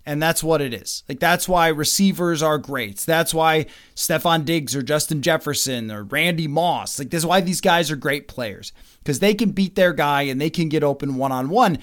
And 0.06 0.22
that's 0.22 0.44
what 0.44 0.62
it 0.62 0.74
is. 0.74 1.04
Like 1.08 1.20
that's 1.20 1.48
why 1.48 1.68
receivers 1.70 2.42
are 2.42 2.58
great. 2.58 2.98
That's 3.00 3.34
why 3.34 3.68
Stefon 3.96 4.44
Diggs 4.44 4.76
or 4.76 4.82
Justin 4.82 5.22
Jefferson 5.22 5.90
or 5.92 6.04
Randy 6.04 6.48
Moss. 6.48 7.00
Like 7.00 7.10
this 7.10 7.20
is 7.20 7.26
why 7.26 7.42
these 7.42 7.62
guys 7.62 7.90
are 7.90 7.96
great 7.96 8.28
players. 8.28 8.74
Because 9.00 9.20
they 9.20 9.34
can 9.34 9.52
beat 9.52 9.76
their 9.76 9.94
guy 9.94 10.24
and 10.24 10.40
they 10.42 10.50
can 10.50 10.70
get 10.70 10.84
open 10.84 11.16
one 11.16 11.32
on 11.32 11.50
one. 11.50 11.80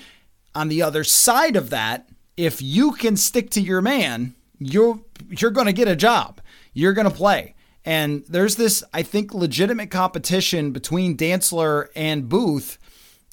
On 0.54 0.68
the 0.68 0.82
other 0.82 1.04
side 1.04 1.56
of 1.56 1.70
that, 1.70 2.08
if 2.36 2.60
you 2.60 2.92
can 2.92 3.16
stick 3.16 3.50
to 3.50 3.60
your 3.60 3.80
man, 3.80 4.34
you're 4.58 5.00
you're 5.28 5.50
gonna 5.50 5.72
get 5.72 5.88
a 5.88 5.96
job. 5.96 6.40
You're 6.74 6.92
gonna 6.92 7.10
play. 7.10 7.54
And 7.84 8.24
there's 8.28 8.56
this, 8.56 8.84
I 8.92 9.02
think, 9.02 9.32
legitimate 9.32 9.90
competition 9.90 10.70
between 10.72 11.16
Dantzler 11.16 11.88
and 11.96 12.28
Booth. 12.28 12.78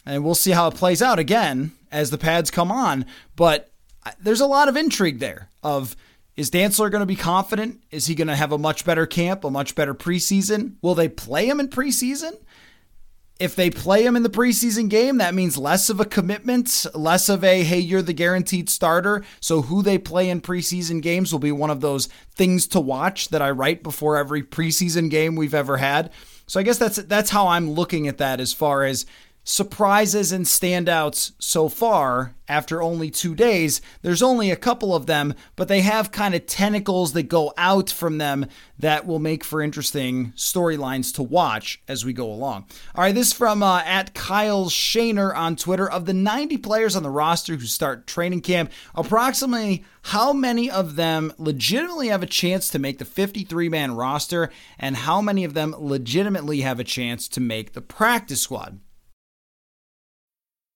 And 0.05 0.23
we'll 0.23 0.35
see 0.35 0.51
how 0.51 0.69
it 0.69 0.75
plays 0.75 1.01
out 1.01 1.19
again 1.19 1.73
as 1.91 2.11
the 2.11 2.17
pads 2.17 2.49
come 2.49 2.71
on. 2.71 3.05
But 3.35 3.71
there's 4.19 4.41
a 4.41 4.45
lot 4.45 4.67
of 4.67 4.77
intrigue 4.77 5.19
there 5.19 5.49
of 5.63 5.95
is 6.37 6.51
Dantzler 6.51 6.91
going 6.91 7.01
to 7.01 7.07
be 7.07 7.15
confident? 7.15 7.81
Is 7.89 8.05
he 8.05 8.13
going 8.13 8.27
to 8.27 8.35
have 8.35 8.51
a 8.51 8.59
much 8.59 8.85
better 8.85 9.07
camp, 9.07 9.43
a 9.43 9.49
much 9.49 9.73
better 9.73 9.95
preseason? 9.95 10.75
Will 10.83 10.93
they 10.93 11.09
play 11.09 11.49
him 11.49 11.59
in 11.59 11.67
preseason? 11.67 12.33
If 13.39 13.55
they 13.55 13.69
play 13.69 14.03
him 14.03 14.15
in 14.15 14.23
the 14.23 14.29
preseason 14.29 14.89
game, 14.89 15.17
that 15.17 15.33
means 15.33 15.57
less 15.57 15.89
of 15.89 15.99
a 15.99 16.05
commitment, 16.05 16.85
less 16.93 17.29
of 17.29 17.43
a, 17.43 17.63
hey, 17.63 17.79
you're 17.79 18.01
the 18.01 18.13
guaranteed 18.13 18.69
starter. 18.69 19.23
So, 19.39 19.63
who 19.63 19.83
they 19.83 19.97
play 19.99 20.29
in 20.29 20.41
preseason 20.41 21.01
games 21.01 21.31
will 21.31 21.39
be 21.39 21.51
one 21.51 21.69
of 21.69 21.81
those 21.81 22.07
things 22.33 22.67
to 22.67 22.79
watch 22.79 23.29
that 23.29 23.41
I 23.41 23.51
write 23.51 23.83
before 23.83 24.17
every 24.17 24.41
preseason 24.41 25.09
game 25.11 25.35
we've 25.35 25.53
ever 25.53 25.77
had. 25.77 26.11
So, 26.47 26.59
I 26.59 26.63
guess 26.63 26.79
that's 26.79 26.97
that's 26.97 27.29
how 27.29 27.47
I'm 27.47 27.71
looking 27.71 28.07
at 28.07 28.17
that 28.17 28.39
as 28.39 28.53
far 28.53 28.83
as 28.85 29.05
surprises 29.47 30.33
and 30.33 30.45
standouts 30.45 31.31
so 31.39 31.69
far 31.69 32.35
after 32.49 32.81
only 32.81 33.09
two 33.09 33.33
days. 33.33 33.79
There's 34.01 34.21
only 34.21 34.51
a 34.51 34.57
couple 34.57 34.93
of 34.93 35.05
them, 35.05 35.33
but 35.55 35.69
they 35.69 35.81
have 35.81 36.11
kind 36.11 36.35
of 36.35 36.45
tentacles 36.45 37.13
that 37.13 37.29
go 37.29 37.53
out 37.57 37.89
from 37.89 38.17
them 38.17 38.47
that 38.77 39.07
will 39.07 39.19
make 39.19 39.45
for 39.45 39.61
interesting 39.61 40.33
storylines 40.35 41.15
to 41.15 41.23
watch 41.23 41.81
as 41.87 42.03
we 42.03 42.11
go 42.11 42.29
along. 42.29 42.65
All 42.93 43.05
right, 43.05 43.15
this 43.15 43.31
from 43.31 43.63
uh, 43.63 43.83
at 43.85 44.13
Kyle 44.13 44.65
Shaner 44.65 45.33
on 45.33 45.55
Twitter. 45.55 45.89
Of 45.89 46.05
the 46.05 46.13
90 46.13 46.57
players 46.57 46.97
on 46.97 47.03
the 47.03 47.09
roster 47.09 47.55
who 47.55 47.67
start 47.67 48.05
training 48.05 48.41
camp, 48.41 48.69
approximately 48.95 49.85
how 50.03 50.33
many 50.33 50.69
of 50.69 50.97
them 50.97 51.31
legitimately 51.37 52.09
have 52.09 52.21
a 52.21 52.27
chance 52.27 52.67
to 52.69 52.79
make 52.79 52.97
the 52.97 53.05
53 53.05 53.69
man 53.69 53.95
roster, 53.95 54.51
and 54.77 54.97
how 54.97 55.21
many 55.21 55.45
of 55.45 55.53
them 55.53 55.73
legitimately 55.77 56.61
have 56.61 56.81
a 56.81 56.83
chance 56.83 57.29
to 57.29 57.39
make 57.39 57.71
the 57.71 57.81
practice 57.81 58.41
squad? 58.41 58.81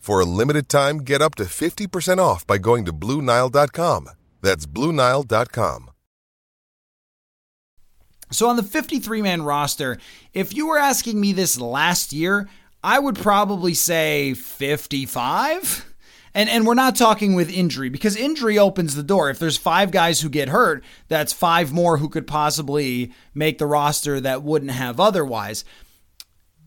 For 0.00 0.18
a 0.18 0.24
limited 0.24 0.70
time, 0.70 0.98
get 0.98 1.20
up 1.20 1.34
to 1.36 1.44
50% 1.44 2.18
off 2.18 2.46
by 2.46 2.56
going 2.56 2.86
to 2.86 2.92
BlueNile.com. 2.92 4.08
That's 4.40 4.64
BlueNile.com. 4.64 5.90
So, 8.32 8.48
on 8.48 8.56
the 8.56 8.62
53 8.62 9.22
man 9.22 9.42
roster, 9.42 9.98
if 10.32 10.54
you 10.54 10.68
were 10.68 10.78
asking 10.78 11.20
me 11.20 11.32
this 11.32 11.60
last 11.60 12.12
year, 12.14 12.48
I 12.82 12.98
would 12.98 13.16
probably 13.16 13.74
say 13.74 14.34
55. 14.34 15.86
And 16.32 16.48
and 16.48 16.64
we're 16.64 16.74
not 16.74 16.94
talking 16.94 17.34
with 17.34 17.50
injury 17.50 17.88
because 17.88 18.16
injury 18.16 18.56
opens 18.56 18.94
the 18.94 19.02
door. 19.02 19.30
If 19.30 19.40
there's 19.40 19.56
five 19.56 19.90
guys 19.90 20.20
who 20.20 20.28
get 20.28 20.48
hurt, 20.48 20.84
that's 21.08 21.32
five 21.32 21.72
more 21.72 21.98
who 21.98 22.08
could 22.08 22.28
possibly 22.28 23.12
make 23.34 23.58
the 23.58 23.66
roster 23.66 24.20
that 24.20 24.44
wouldn't 24.44 24.70
have 24.70 25.00
otherwise. 25.00 25.64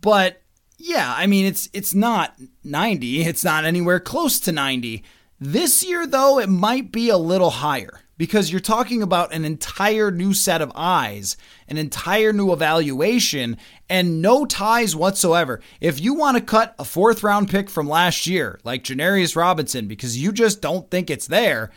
But 0.02 0.43
yeah, 0.78 1.14
I 1.16 1.28
mean 1.28 1.46
it's 1.46 1.70
it's 1.74 1.94
not 1.94 2.36
90. 2.64 3.22
It's 3.22 3.44
not 3.44 3.66
anywhere 3.66 4.00
close 4.00 4.40
to 4.42 4.52
90. 4.52 5.04
This 5.40 5.84
year 5.84 6.08
though, 6.08 6.40
it 6.40 6.50
might 6.50 6.92
be 6.92 7.10
a 7.10 7.18
little 7.18 7.50
higher 7.50 8.02
because 8.18 8.52
you're 8.52 8.62
talking 8.62 9.02
about 9.02 9.34
an 9.34 9.44
entire 9.44 10.12
new 10.12 10.34
set 10.34 10.62
of 10.62 10.72
eyes, 10.76 11.36
an 11.68 11.78
entire 11.78 12.32
new 12.32 12.54
evaluation, 12.54 13.58
and 13.90 14.22
no 14.22 14.46
ties 14.46 14.96
whatsoever. 14.96 15.60
If 15.82 16.00
you 16.00 16.14
want 16.14 16.38
to 16.38 16.44
cut 16.44 16.76
a 16.78 16.86
fourth 16.86 17.24
round 17.24 17.50
pick 17.50 17.70
from 17.70 17.90
last 17.90 18.28
year, 18.28 18.60
like 18.64 18.84
Janarius 18.84 19.36
Robinson, 19.36 19.88
because 19.88 20.18
you 20.18 20.32
just 20.32 20.62
don't 20.62 20.90
think 20.90 21.10
it's 21.10 21.28
there, 21.28 21.72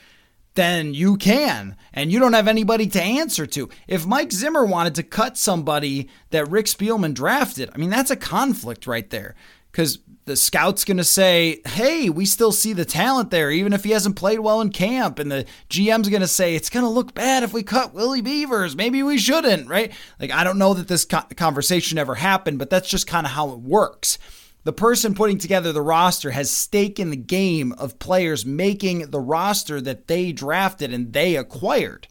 then 0.57 0.93
you 0.93 1.17
can, 1.17 1.77
and 1.93 2.11
you 2.11 2.19
don't 2.19 2.33
have 2.33 2.49
anybody 2.49 2.87
to 2.89 3.03
answer 3.03 3.47
to. 3.47 3.69
If 3.87 4.07
Mike 4.07 4.33
Zimmer 4.33 4.65
wanted 4.65 4.95
to 4.97 5.03
cut 5.03 5.39
somebody 5.39 6.09
that 6.31 6.51
Rick 6.51 6.67
Spielman 6.67 7.15
drafted, 7.15 7.71
I 7.75 7.79
mean, 7.79 7.91
that's 7.91 8.11
a 8.11 8.17
conflict 8.17 8.87
right 8.87 9.09
there. 9.09 9.35
Because 9.71 9.99
the 10.25 10.37
scout's 10.37 10.85
going 10.85 10.97
to 10.97 11.05
say, 11.05 11.61
hey, 11.67 12.09
we 12.09 12.25
still 12.25 12.51
see 12.51 12.73
the 12.73 12.87
talent 12.87 13.31
there, 13.31 13.51
even 13.51 13.75
if 13.75 13.85
he 13.85 13.91
hasn't 13.91 14.17
played 14.17 14.41
well 14.41 14.63
in 14.63 14.71
camp. 14.71 15.19
And 15.19 15.31
the 15.31 15.45
GM's 15.69 16.09
going 16.09 16.23
to 16.23 16.27
say, 16.27 16.55
it's 16.55 16.71
going 16.71 16.85
to 16.85 16.91
look 16.91 17.15
bad 17.15 17.43
if 17.43 17.53
we 17.53 17.63
cut 17.63 17.93
Willie 17.93 18.23
Beavers. 18.23 18.75
Maybe 18.75 19.03
we 19.03 19.19
shouldn't, 19.19 19.69
right? 19.69 19.93
Like, 20.19 20.33
I 20.33 20.45
don't 20.45 20.59
know 20.59 20.73
that 20.73 20.89
this 20.89 21.05
conversation 21.05 21.99
ever 21.99 22.15
happened, 22.15 22.59
but 22.59 22.71
that's 22.71 22.89
just 22.89 23.07
kind 23.07 23.27
of 23.27 23.33
how 23.33 23.53
it 23.53 23.61
works. 23.61 24.19
The 24.67 24.73
person 24.73 25.15
putting 25.15 25.39
together 25.39 25.73
the 25.73 25.81
roster 25.81 26.33
has 26.33 26.51
stake 26.51 26.99
in 26.99 27.11
the 27.11 27.17
game 27.17 27.71
of 27.75 28.01
players 28.01 28.45
making 28.45 29.13
the 29.13 29.21
roster 29.21 29.81
that 29.81 30.09
they 30.09 30.33
drafted 30.33 30.93
and 30.93 31.13
they 31.13 31.37
acquired. 31.37 32.09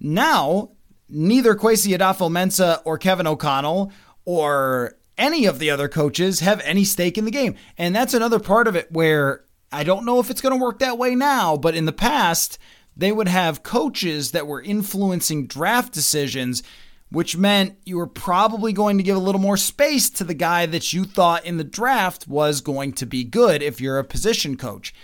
Now, 0.00 0.70
neither 1.08 1.54
Kwesi 1.54 1.96
Adofo-Mensah 1.96 2.82
or 2.84 2.98
Kevin 2.98 3.28
O'Connell 3.28 3.92
or 4.24 4.96
any 5.16 5.46
of 5.46 5.60
the 5.60 5.70
other 5.70 5.86
coaches 5.86 6.40
have 6.40 6.60
any 6.64 6.82
stake 6.82 7.16
in 7.16 7.24
the 7.24 7.30
game. 7.30 7.54
And 7.78 7.94
that's 7.94 8.12
another 8.12 8.40
part 8.40 8.66
of 8.66 8.74
it 8.74 8.90
where 8.90 9.44
I 9.70 9.84
don't 9.84 10.04
know 10.04 10.18
if 10.18 10.30
it's 10.30 10.40
going 10.40 10.58
to 10.58 10.64
work 10.64 10.80
that 10.80 10.98
way 10.98 11.14
now, 11.14 11.56
but 11.56 11.76
in 11.76 11.84
the 11.84 11.92
past, 11.92 12.58
they 12.96 13.12
would 13.12 13.28
have 13.28 13.62
coaches 13.62 14.32
that 14.32 14.48
were 14.48 14.60
influencing 14.60 15.46
draft 15.46 15.92
decisions, 15.92 16.64
which 17.10 17.36
meant 17.36 17.78
you 17.84 17.96
were 17.96 18.06
probably 18.06 18.72
going 18.72 18.98
to 18.98 19.04
give 19.04 19.16
a 19.16 19.20
little 19.20 19.40
more 19.40 19.56
space 19.56 20.10
to 20.10 20.24
the 20.24 20.34
guy 20.34 20.66
that 20.66 20.92
you 20.92 21.04
thought 21.04 21.44
in 21.44 21.56
the 21.56 21.64
draft 21.64 22.28
was 22.28 22.60
going 22.60 22.92
to 22.92 23.06
be 23.06 23.24
good 23.24 23.62
if 23.62 23.80
you're 23.80 23.98
a 23.98 24.04
position 24.04 24.56
coach. 24.56 24.94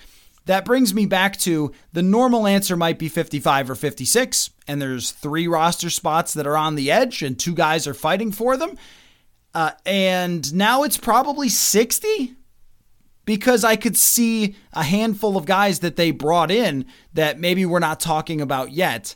That 0.46 0.66
brings 0.66 0.92
me 0.92 1.06
back 1.06 1.38
to 1.38 1.72
the 1.92 2.02
normal 2.02 2.46
answer 2.46 2.76
might 2.76 2.98
be 2.98 3.08
55 3.08 3.70
or 3.70 3.74
56, 3.74 4.50
and 4.68 4.80
there's 4.80 5.10
three 5.10 5.48
roster 5.48 5.88
spots 5.88 6.34
that 6.34 6.46
are 6.46 6.56
on 6.56 6.74
the 6.74 6.90
edge, 6.90 7.22
and 7.22 7.38
two 7.38 7.54
guys 7.54 7.86
are 7.86 7.94
fighting 7.94 8.30
for 8.30 8.56
them. 8.56 8.76
Uh, 9.54 9.70
and 9.86 10.52
now 10.52 10.82
it's 10.82 10.98
probably 10.98 11.48
60 11.48 12.34
because 13.24 13.64
I 13.64 13.76
could 13.76 13.96
see 13.96 14.56
a 14.72 14.82
handful 14.82 15.36
of 15.36 15.46
guys 15.46 15.78
that 15.78 15.96
they 15.96 16.10
brought 16.10 16.50
in 16.50 16.84
that 17.14 17.38
maybe 17.38 17.64
we're 17.64 17.78
not 17.78 18.00
talking 18.00 18.40
about 18.40 18.72
yet. 18.72 19.14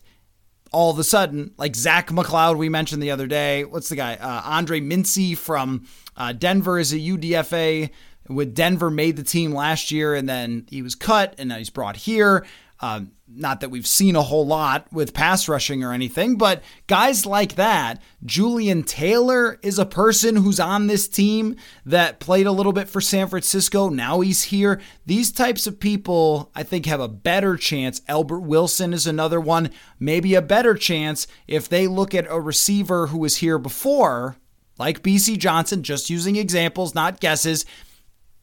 All 0.73 0.91
of 0.91 0.99
a 0.99 1.05
sudden, 1.05 1.53
like 1.57 1.75
Zach 1.75 2.09
McCloud, 2.09 2.57
we 2.57 2.69
mentioned 2.69 3.03
the 3.03 3.11
other 3.11 3.27
day. 3.27 3.65
What's 3.65 3.89
the 3.89 3.97
guy? 3.97 4.15
Uh, 4.15 4.43
Andre 4.45 4.81
Mintze 4.81 5.37
from 5.37 5.87
uh, 6.17 6.33
Denver 6.33 6.79
is 6.79 6.93
a 6.93 6.99
UDFA. 6.99 7.91
With 8.29 8.55
Denver 8.55 8.91
made 8.91 9.17
the 9.17 9.23
team 9.23 9.53
last 9.53 9.91
year, 9.91 10.15
and 10.15 10.29
then 10.29 10.67
he 10.69 10.83
was 10.83 10.95
cut, 10.95 11.35
and 11.39 11.49
now 11.49 11.57
he's 11.57 11.71
brought 11.71 11.97
here. 11.97 12.47
Um, 12.81 13.13
not 13.31 13.61
that 13.61 13.71
we've 13.71 13.87
seen 13.87 14.17
a 14.17 14.23
whole 14.23 14.47
lot 14.47 14.91
with 14.93 15.15
pass 15.15 15.49
rushing 15.49 15.85
or 15.85 15.93
anything, 15.93 16.37
but 16.37 16.63
guys 16.87 17.27
like 17.27 17.57
that. 17.57 18.01
Jullian 18.25 18.87
Taylor 18.87 19.59
is 19.63 19.79
a 19.79 19.87
person 19.87 20.37
who's 20.37 20.59
on 20.59 20.87
this 20.87 21.07
team 21.09 21.57
that 21.85 22.21
played 22.21 22.47
a 22.47 22.53
little 22.53 22.73
bit 22.73 22.89
for 22.89 23.01
San 23.01 23.29
Francisco. 23.29 23.89
Now 23.89 24.21
he's 24.21 24.45
here. 24.45 24.81
These 25.07 25.33
types 25.33 25.67
of 25.67 25.79
people, 25.79 26.51
I 26.55 26.63
think, 26.63 26.87
have 26.87 27.01
a 27.01 27.09
better 27.09 27.57
chance. 27.57 28.01
Albert 28.09 28.41
Wilson 28.41 28.93
is 28.93 29.07
another 29.07 29.41
one, 29.41 29.71
maybe 30.01 30.35
a 30.35 30.43
better 30.43 30.75
chance 30.75 31.27
if 31.47 31.69
they 31.69 31.87
look 31.87 32.15
at 32.15 32.27
a 32.31 32.41
receiver 32.41 33.09
who 33.09 33.19
was 33.19 33.37
here 33.37 33.59
before, 33.59 34.37
like 34.79 35.03
Bisi 35.03 35.37
Johnson, 35.37 35.83
just 35.83 36.09
using 36.09 36.37
examples, 36.37 36.95
not 36.95 37.21
guesses 37.21 37.67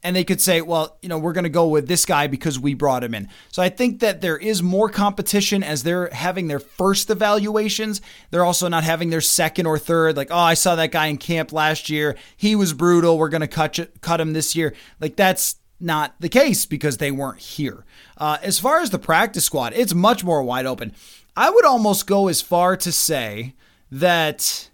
and 0.06 0.16
they 0.16 0.24
could 0.24 0.40
say, 0.40 0.62
well, 0.62 0.98
you 1.02 1.10
know, 1.10 1.18
we're 1.18 1.34
going 1.34 1.46
to 1.46 1.50
go 1.50 1.68
with 1.68 1.88
this 1.88 2.06
guy 2.06 2.28
because 2.28 2.60
we 2.60 2.76
brought 2.76 3.04
him 3.04 3.16
in. 3.16 3.28
So 3.52 3.64
I 3.64 3.70
think 3.70 4.02
that 4.02 4.22
there 4.22 4.38
is 4.38 4.62
more 4.62 4.88
competition 4.88 5.64
as 5.64 5.82
they're 5.82 6.10
having 6.12 6.48
their 6.48 6.60
first 6.60 7.10
evaluations. 7.10 8.02
They're 8.30 8.46
also 8.46 8.68
not 8.68 8.84
having 8.84 9.10
their 9.10 9.20
second 9.20 9.66
or 9.66 9.80
third. 9.80 10.16
Like, 10.16 10.30
oh, 10.30 10.38
I 10.38 10.54
saw 10.54 10.76
that 10.76 10.92
guy 10.92 11.08
in 11.08 11.18
camp 11.18 11.52
last 11.52 11.90
year. 11.90 12.16
He 12.38 12.56
was 12.56 12.72
brutal. 12.72 13.18
We're 13.18 13.30
going 13.30 13.42
to 13.42 13.48
cut 13.48 13.80
cut 14.02 14.22
him 14.22 14.34
this 14.34 14.56
year. 14.56 14.76
Like 15.02 15.16
that's 15.16 15.56
not 15.80 16.14
the 16.20 16.30
case 16.30 16.68
because 16.68 16.98
they 16.98 17.10
weren't 17.10 17.40
here. 17.40 17.84
Uh, 18.16 18.38
as 18.44 18.60
far 18.60 18.82
as 18.82 18.92
the 18.92 19.00
practice 19.00 19.46
squad, 19.46 19.74
it's 19.76 19.96
much 19.96 20.24
more 20.24 20.44
wide 20.44 20.68
open. 20.68 20.94
I 21.36 21.50
would 21.50 21.66
almost 21.66 22.06
go 22.06 22.28
as 22.28 22.44
far 22.44 22.78
to 22.78 22.92
say 22.92 23.56
that 23.92 24.70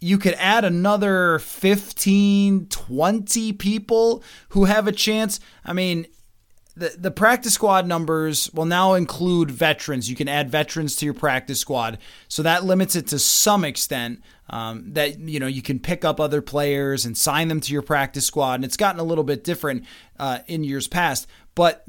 you 0.00 0.18
could 0.18 0.34
add 0.34 0.64
another 0.64 1.38
15, 1.38 2.66
20 2.66 3.52
people 3.52 4.24
who 4.50 4.64
have 4.64 4.88
a 4.88 4.92
chance. 4.92 5.38
I 5.64 5.74
mean, 5.74 6.06
the, 6.74 6.94
the 6.96 7.10
practice 7.10 7.54
squad 7.54 7.86
numbers 7.86 8.50
will 8.54 8.64
now 8.64 8.94
include 8.94 9.50
veterans. 9.50 10.08
You 10.08 10.16
can 10.16 10.28
add 10.28 10.50
veterans 10.50 10.96
to 10.96 11.04
your 11.04 11.14
practice 11.14 11.60
squad. 11.60 11.98
So 12.28 12.42
that 12.42 12.64
limits 12.64 12.96
it 12.96 13.06
to 13.08 13.18
some 13.18 13.64
extent. 13.64 14.22
Um, 14.52 14.94
that 14.94 15.20
you 15.20 15.38
know 15.38 15.46
you 15.46 15.62
can 15.62 15.78
pick 15.78 16.04
up 16.04 16.18
other 16.18 16.42
players 16.42 17.06
and 17.06 17.16
sign 17.16 17.46
them 17.46 17.60
to 17.60 17.72
your 17.72 17.82
practice 17.82 18.26
squad, 18.26 18.54
and 18.54 18.64
it's 18.64 18.76
gotten 18.76 19.00
a 19.00 19.04
little 19.04 19.22
bit 19.22 19.44
different 19.44 19.84
uh, 20.18 20.40
in 20.48 20.64
years 20.64 20.88
past. 20.88 21.28
But 21.54 21.84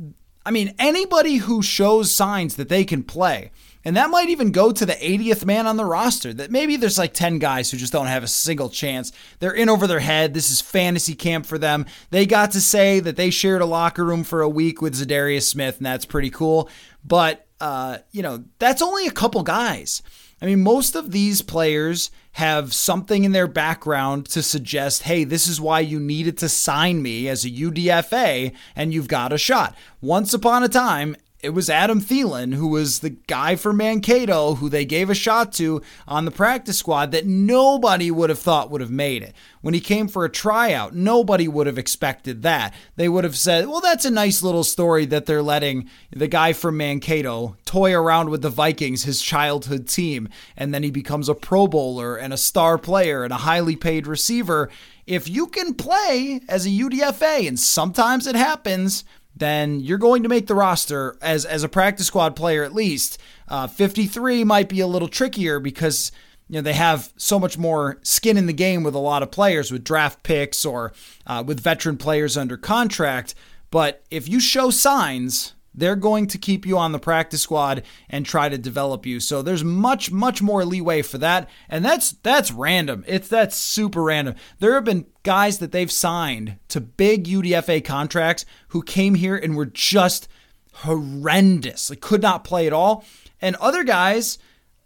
I 0.46 0.52
mean, 0.52 0.76
anybody 0.78 1.38
who 1.38 1.64
shows 1.64 2.14
signs 2.14 2.58
that 2.58 2.70
they 2.70 2.84
can 2.84 3.02
play, 3.02 3.50
and 3.84 3.96
that 3.96 4.10
might 4.10 4.30
even 4.30 4.52
go 4.52 4.72
to 4.72 4.86
the 4.86 4.94
80th 4.94 5.46
man 5.46 5.68
on 5.68 5.78
the 5.78 5.86
roster. 5.86 6.34
That 6.34 6.52
maybe 6.52 6.76
there's 6.76 6.98
like 6.98 7.14
10 7.14 7.40
guys 7.40 7.72
who 7.72 7.78
just 7.78 7.94
don't 7.94 8.08
have 8.08 8.24
a 8.24 8.28
single 8.28 8.70
chance. 8.70 9.12
They're 9.40 9.52
in 9.52 9.70
over 9.70 9.88
their 9.88 10.00
head. 10.00 10.34
This 10.34 10.52
is 10.52 10.62
fantasy 10.62 11.16
camp 11.16 11.46
for 11.46 11.58
them. 11.58 11.86
They 12.10 12.26
got 12.26 12.52
to 12.52 12.62
say 12.62 13.00
that 13.00 13.16
they 13.16 13.30
shared 13.30 13.62
a 13.62 13.66
locker 13.66 14.06
room 14.06 14.24
for 14.24 14.42
a 14.42 14.50
week 14.50 14.82
with 14.82 14.96
Za'Darius 14.96 15.44
Smith, 15.44 15.78
and 15.78 15.86
that's 15.86 16.06
pretty 16.06 16.30
cool. 16.30 16.70
But 17.04 17.48
uh, 17.60 18.00
you 18.12 18.24
know, 18.24 18.44
that's 18.60 18.82
only 18.82 19.08
a 19.08 19.12
couple 19.12 19.44
guys. 19.44 20.02
I 20.42 20.48
mean, 20.48 20.64
most 20.64 20.96
of 20.96 21.12
these 21.12 21.44
players 21.44 22.10
have 22.34 22.74
something 22.74 23.24
in 23.24 23.34
their 23.34 23.48
background 23.48 24.26
to 24.30 24.42
suggest, 24.42 25.04
hey, 25.04 25.24
this 25.24 25.48
is 25.48 25.62
why 25.62 25.82
you 25.82 26.00
needed 26.00 26.38
to 26.40 26.50
sign 26.50 27.02
me 27.02 27.28
as 27.28 27.46
a 27.46 27.50
UDFA 27.50 28.54
and 28.76 28.94
you've 28.94 29.08
got 29.08 29.32
a 29.32 29.38
shot. 29.38 29.76
Once 30.02 30.34
upon 30.34 30.64
a 30.64 30.70
time, 30.70 31.16
it 31.44 31.50
was 31.52 31.70
Adam 31.70 32.00
Thielen, 32.00 32.54
who 32.54 32.68
was 32.68 33.00
the 33.00 33.10
guy 33.10 33.56
for 33.56 33.74
Mankato, 33.74 34.56
who 34.56 34.70
they 34.70 34.86
gave 34.86 35.10
a 35.10 35.16
shot 35.16 35.52
to 35.54 35.82
on 36.08 36.26
the 36.26 36.32
practice 36.32 36.78
squad 36.78 37.12
that 37.12 37.26
nobody 37.26 38.12
would 38.12 38.30
have 38.30 38.40
thought 38.40 38.70
would 38.70 38.82
have 38.82 38.92
made 38.92 39.24
it. 39.24 39.34
When 39.62 39.74
he 39.74 39.80
came 39.80 40.08
for 40.08 40.24
a 40.24 40.30
tryout, 40.30 40.96
nobody 40.96 41.48
would 41.48 41.68
have 41.68 41.78
expected 41.78 42.44
that. 42.44 42.74
They 42.96 43.10
would 43.10 43.24
have 43.24 43.36
said, 43.36 43.68
well, 43.68 43.82
that's 43.82 44.06
a 44.06 44.12
nice 44.12 44.44
little 44.44 44.64
story 44.64 45.06
that 45.08 45.26
they're 45.26 45.42
letting 45.42 45.90
the 46.12 46.28
guy 46.28 46.54
from 46.54 46.78
Mankato 46.78 47.56
toy 47.66 47.94
around 47.94 48.30
with 48.30 48.42
the 48.42 48.50
Vikings, 48.50 49.04
his 49.04 49.22
childhood 49.22 49.88
team, 49.88 50.30
and 50.56 50.74
then 50.74 50.84
he 50.84 50.92
becomes 50.92 51.28
a 51.28 51.36
Pro 51.36 51.68
Bowler 51.68 52.16
and 52.18 52.34
a 52.34 52.38
star 52.38 52.78
player 52.78 53.24
and 53.24 53.34
a 53.34 53.38
highly 53.38 53.76
paid 53.76 54.06
receiver. 54.06 54.70
If 55.08 55.28
you 55.28 55.48
can 55.48 55.74
play 55.74 56.42
as 56.48 56.66
a 56.66 56.70
UDFA, 56.70 57.48
and 57.48 57.60
sometimes 57.60 58.28
it 58.28 58.36
happens, 58.36 59.04
then 59.42 59.80
you're 59.80 59.98
going 59.98 60.24
to 60.24 60.30
make 60.30 60.48
the 60.48 60.56
roster 60.56 61.18
as 61.22 61.46
as 61.46 61.64
a 61.64 61.70
practice 61.70 62.08
squad 62.08 62.36
player 62.36 62.64
at 62.64 62.74
least. 62.74 63.18
Uh, 63.48 63.68
53 63.68 64.44
might 64.44 64.70
be 64.70 64.80
a 64.80 64.88
little 64.88 65.08
trickier 65.08 65.60
because 65.60 66.12
you 66.48 66.56
know 66.56 66.62
they 66.62 66.74
have 66.74 67.12
so 67.18 67.40
much 67.40 67.58
more 67.58 67.98
skin 68.04 68.38
in 68.38 68.46
the 68.46 68.54
game 68.54 68.84
with 68.84 68.94
a 68.94 69.00
lot 69.00 69.24
of 69.24 69.32
players 69.32 69.72
with 69.72 69.84
draft 69.84 70.22
picks 70.24 70.64
or 70.64 70.94
uh, 71.26 71.44
with 71.46 71.60
veteran 71.60 71.98
players 71.98 72.38
under 72.38 72.56
contract. 72.56 73.34
But 73.72 74.04
if 74.12 74.30
you 74.30 74.40
show 74.40 74.70
signs 74.70 75.54
they're 75.74 75.96
going 75.96 76.28
to 76.28 76.38
keep 76.38 76.66
you 76.66 76.78
on 76.78 76.92
the 76.92 77.00
practice 77.00 77.42
squad 77.42 77.84
and 78.10 78.26
try 78.26 78.50
to 78.50 78.58
develop 78.58 79.06
you. 79.06 79.20
So 79.20 79.42
there's 79.42 79.64
much 79.64 80.12
much 80.12 80.42
more 80.42 80.66
leeway 80.66 81.02
for 81.02 81.18
that 81.20 81.50
and 81.70 81.84
that's 81.84 82.12
that's 82.12 82.52
random. 82.52 83.04
It's 83.08 83.28
that's 83.28 83.56
super 83.56 84.04
random. 84.04 84.36
There 84.60 84.74
have 84.76 84.84
been 84.84 85.08
guys 85.24 85.60
that 85.60 85.72
they've 85.72 85.92
signed 85.92 86.58
to 86.70 86.82
big 86.82 87.26
UDFA 87.26 87.84
contracts 87.84 88.46
who 88.70 88.84
came 88.84 89.16
here 89.16 89.36
and 89.36 89.56
were 89.56 89.66
just 89.66 90.28
horrendous. 90.74 91.90
Like 91.90 92.02
could 92.02 92.22
not 92.22 92.44
play 92.44 92.68
at 92.68 92.74
all. 92.74 93.06
And 93.42 93.56
other 93.58 93.84
guys, 93.84 94.38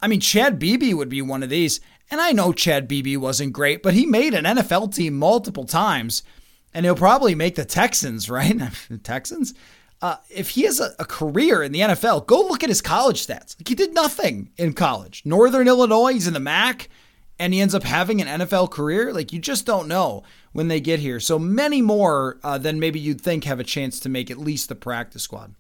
I 0.02 0.08
mean 0.08 0.20
Chad 0.20 0.60
Beebe 0.60 0.94
would 0.94 1.10
be 1.10 1.22
one 1.22 1.44
of 1.44 1.50
these. 1.50 1.80
And 2.12 2.22
I 2.22 2.32
know 2.32 2.54
Chad 2.54 2.88
Beebe 2.88 3.18
wasn't 3.18 3.54
great, 3.54 3.82
but 3.82 3.96
he 3.96 4.06
made 4.06 4.36
an 4.36 4.46
NFL 4.46 4.94
team 4.94 5.18
multiple 5.18 5.66
times. 5.66 6.22
And 6.74 6.86
he'll 6.86 6.96
probably 6.96 7.36
make 7.36 7.56
the 7.56 7.66
Texans, 7.66 8.30
right? 8.30 8.62
Texans? 9.04 9.54
Uh, 10.06 10.18
if 10.30 10.52
he 10.52 10.62
has 10.66 10.80
a, 10.80 10.92
a, 11.00 11.06
career 11.06 11.64
in 11.64 11.72
the 11.72 11.80
NFL, 11.80 12.28
go 12.28 12.42
look 12.42 12.62
at 12.62 12.70
his 12.70 12.80
college 12.80 13.26
stats. 13.26 13.58
Like 13.58 13.68
he 13.68 13.74
did 13.74 13.96
nothing 13.96 14.52
in 14.56 14.74
college. 14.74 15.24
Northern 15.26 15.68
Illinois, 15.68 16.14
he's 16.14 16.28
in 16.28 16.36
the 16.36 16.40
MAC, 16.40 16.90
and 17.40 17.56
he 17.56 17.60
ends 17.60 17.74
up 17.74 17.82
having 17.82 18.22
an 18.22 18.42
NFL 18.42 18.70
career. 18.70 19.12
Like 19.12 19.34
you 19.34 19.40
just 19.40 19.66
don't 19.66 19.88
know 19.88 20.22
when 20.52 20.68
they 20.68 20.80
get 20.80 21.00
here. 21.00 21.20
So 21.20 21.40
many 21.40 21.82
more 21.82 22.38
uh, 22.44 22.60
than 22.60 22.80
maybe 22.80 23.00
you'd 23.00 23.20
think 23.20 23.46
have 23.46 23.60
a 23.60 23.64
chance 23.64 24.00
to 24.02 24.10
make 24.10 24.30
at 24.30 24.38
least 24.38 24.70
the 24.70 24.76
practice 24.76 25.24
squad. 25.24 25.56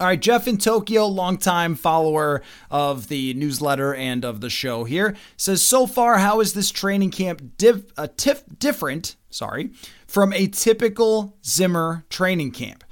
All 0.00 0.08
right, 0.08 0.20
Jeff 0.20 0.48
in 0.48 0.58
Tokyo, 0.58 1.06
longtime 1.06 1.76
follower 1.76 2.42
of 2.72 3.06
the 3.06 3.34
newsletter 3.34 3.94
and 3.94 4.24
of 4.24 4.40
the 4.40 4.50
show 4.50 4.82
here, 4.82 5.14
says 5.36 5.62
so 5.62 5.86
far, 5.86 6.18
how 6.18 6.40
is 6.40 6.54
this 6.54 6.72
training 6.72 7.12
camp 7.12 7.52
div- 7.56 7.92
uh, 7.96 8.08
tif- 8.16 8.58
different? 8.58 9.14
Sorry, 9.30 9.70
from 10.08 10.32
a 10.32 10.48
typical 10.48 11.36
Zimmer 11.44 12.04
training 12.10 12.50
camp. 12.50 12.82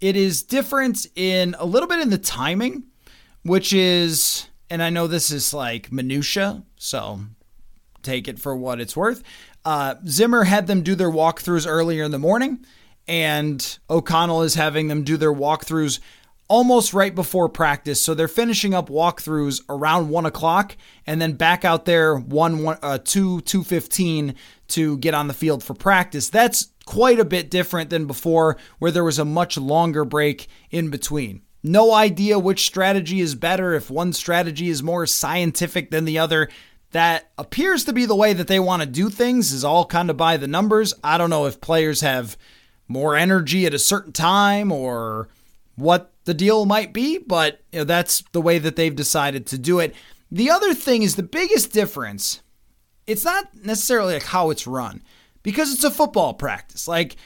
It 0.00 0.16
is 0.16 0.42
different 0.42 1.06
in 1.14 1.54
a 1.58 1.66
little 1.66 1.88
bit 1.88 2.00
in 2.00 2.10
the 2.10 2.18
timing, 2.18 2.84
which 3.42 3.72
is, 3.72 4.48
and 4.70 4.82
I 4.82 4.90
know 4.90 5.06
this 5.06 5.30
is 5.30 5.52
like 5.52 5.92
minutia, 5.92 6.62
so 6.76 7.20
take 8.02 8.26
it 8.26 8.38
for 8.38 8.56
what 8.56 8.80
it's 8.80 8.96
worth. 8.96 9.22
Uh, 9.64 9.96
Zimmer 10.06 10.44
had 10.44 10.66
them 10.66 10.82
do 10.82 10.94
their 10.94 11.10
walkthroughs 11.10 11.66
earlier 11.68 12.02
in 12.02 12.12
the 12.12 12.18
morning, 12.18 12.64
and 13.06 13.78
O'Connell 13.90 14.42
is 14.42 14.54
having 14.54 14.88
them 14.88 15.04
do 15.04 15.18
their 15.18 15.34
walkthroughs 15.34 16.00
almost 16.48 16.94
right 16.94 17.14
before 17.14 17.48
practice. 17.48 18.00
So 18.00 18.14
they're 18.14 18.26
finishing 18.26 18.72
up 18.72 18.88
walkthroughs 18.88 19.60
around 19.68 20.08
one 20.08 20.24
o'clock, 20.24 20.76
and 21.06 21.20
then 21.20 21.34
back 21.34 21.64
out 21.64 21.84
there 21.84 22.16
one, 22.16 22.62
one 22.62 22.78
uh, 22.82 22.98
two 23.04 23.42
two 23.42 23.62
fifteen 23.62 24.34
to 24.68 24.96
get 24.98 25.12
on 25.12 25.28
the 25.28 25.34
field 25.34 25.62
for 25.62 25.74
practice. 25.74 26.30
That's 26.30 26.68
quite 26.90 27.20
a 27.20 27.24
bit 27.24 27.48
different 27.48 27.88
than 27.88 28.04
before, 28.04 28.56
where 28.80 28.90
there 28.90 29.04
was 29.04 29.20
a 29.20 29.24
much 29.24 29.56
longer 29.56 30.04
break 30.04 30.48
in 30.72 30.90
between. 30.90 31.40
No 31.62 31.94
idea 31.94 32.36
which 32.36 32.66
strategy 32.66 33.20
is 33.20 33.36
better, 33.36 33.74
if 33.74 33.92
one 33.92 34.12
strategy 34.12 34.68
is 34.68 34.82
more 34.82 35.06
scientific 35.06 35.92
than 35.92 36.04
the 36.04 36.18
other. 36.18 36.48
That 36.90 37.30
appears 37.38 37.84
to 37.84 37.92
be 37.92 38.06
the 38.06 38.16
way 38.16 38.32
that 38.32 38.48
they 38.48 38.58
want 38.58 38.82
to 38.82 38.88
do 38.88 39.08
things, 39.08 39.52
is 39.52 39.62
all 39.62 39.84
kind 39.84 40.10
of 40.10 40.16
by 40.16 40.36
the 40.36 40.48
numbers. 40.48 40.92
I 41.04 41.16
don't 41.16 41.30
know 41.30 41.46
if 41.46 41.60
players 41.60 42.00
have 42.00 42.36
more 42.88 43.14
energy 43.14 43.66
at 43.66 43.74
a 43.74 43.78
certain 43.78 44.12
time 44.12 44.72
or 44.72 45.28
what 45.76 46.12
the 46.24 46.34
deal 46.34 46.66
might 46.66 46.92
be, 46.92 47.18
but 47.18 47.60
you 47.70 47.78
know, 47.78 47.84
that's 47.84 48.24
the 48.32 48.40
way 48.40 48.58
that 48.58 48.74
they've 48.74 48.96
decided 48.96 49.46
to 49.46 49.58
do 49.58 49.78
it. 49.78 49.94
The 50.32 50.50
other 50.50 50.74
thing 50.74 51.04
is 51.04 51.14
the 51.14 51.22
biggest 51.22 51.70
difference, 51.70 52.42
it's 53.06 53.24
not 53.24 53.54
necessarily 53.62 54.14
like 54.14 54.24
how 54.24 54.50
it's 54.50 54.66
run 54.66 55.04
because 55.42 55.72
it's 55.72 55.84
a 55.84 55.90
football 55.90 56.34
practice. 56.34 56.86
Like 56.88 57.16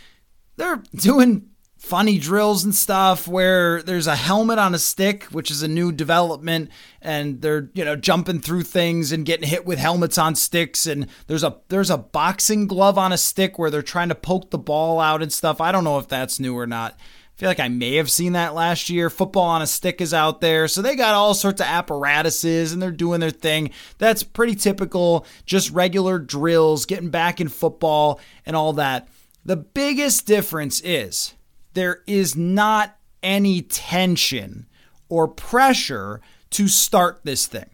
they're 0.56 0.82
doing 0.94 1.50
funny 1.84 2.18
drills 2.18 2.64
and 2.64 2.74
stuff 2.74 3.28
where 3.28 3.82
there's 3.82 4.06
a 4.06 4.16
helmet 4.16 4.58
on 4.58 4.74
a 4.74 4.78
stick, 4.78 5.24
which 5.24 5.50
is 5.50 5.62
a 5.62 5.68
new 5.68 5.92
development, 5.92 6.70
and 7.02 7.42
they're, 7.42 7.68
you 7.74 7.84
know, 7.84 7.94
jumping 7.94 8.40
through 8.40 8.62
things 8.62 9.12
and 9.12 9.26
getting 9.26 9.46
hit 9.46 9.66
with 9.66 9.78
helmets 9.78 10.16
on 10.16 10.34
sticks 10.34 10.86
and 10.86 11.06
there's 11.26 11.44
a 11.44 11.56
there's 11.68 11.90
a 11.90 11.98
boxing 11.98 12.66
glove 12.66 12.96
on 12.96 13.12
a 13.12 13.18
stick 13.18 13.58
where 13.58 13.70
they're 13.70 13.82
trying 13.82 14.08
to 14.08 14.14
poke 14.14 14.50
the 14.50 14.58
ball 14.58 14.98
out 14.98 15.22
and 15.22 15.32
stuff. 15.32 15.60
I 15.60 15.72
don't 15.72 15.84
know 15.84 15.98
if 15.98 16.08
that's 16.08 16.40
new 16.40 16.56
or 16.56 16.66
not. 16.66 16.98
Feel 17.36 17.48
like 17.48 17.60
I 17.60 17.68
may 17.68 17.96
have 17.96 18.10
seen 18.10 18.32
that 18.34 18.54
last 18.54 18.88
year. 18.88 19.10
Football 19.10 19.44
on 19.44 19.62
a 19.62 19.66
stick 19.66 20.00
is 20.00 20.14
out 20.14 20.40
there. 20.40 20.68
So 20.68 20.82
they 20.82 20.94
got 20.94 21.14
all 21.14 21.34
sorts 21.34 21.60
of 21.60 21.66
apparatuses 21.66 22.72
and 22.72 22.80
they're 22.80 22.92
doing 22.92 23.18
their 23.18 23.30
thing. 23.30 23.70
That's 23.98 24.22
pretty 24.22 24.54
typical, 24.54 25.26
just 25.44 25.70
regular 25.70 26.20
drills, 26.20 26.86
getting 26.86 27.10
back 27.10 27.40
in 27.40 27.48
football 27.48 28.20
and 28.46 28.54
all 28.54 28.72
that. 28.74 29.08
The 29.44 29.56
biggest 29.56 30.26
difference 30.26 30.80
is 30.82 31.34
there 31.74 32.02
is 32.06 32.36
not 32.36 32.96
any 33.22 33.62
tension 33.62 34.66
or 35.08 35.26
pressure 35.26 36.20
to 36.50 36.68
start 36.68 37.20
this 37.24 37.46
thing. 37.46 37.70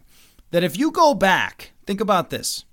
That 0.49 0.63
if 0.63 0.77
you 0.77 0.91
go 0.91 1.13
back, 1.13 1.71
think 1.85 2.01
about 2.01 2.31
this. 2.31 2.65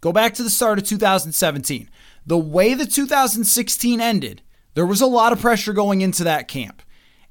Go 0.00 0.12
back 0.12 0.32
to 0.34 0.44
the 0.44 0.50
start 0.50 0.78
of 0.78 0.86
2017. 0.86 1.90
The 2.24 2.38
way 2.38 2.74
the 2.74 2.86
2016 2.86 4.00
ended, 4.00 4.42
there 4.78 4.86
was 4.86 5.00
a 5.00 5.06
lot 5.06 5.32
of 5.32 5.40
pressure 5.40 5.72
going 5.72 6.02
into 6.02 6.22
that 6.22 6.46
camp. 6.46 6.82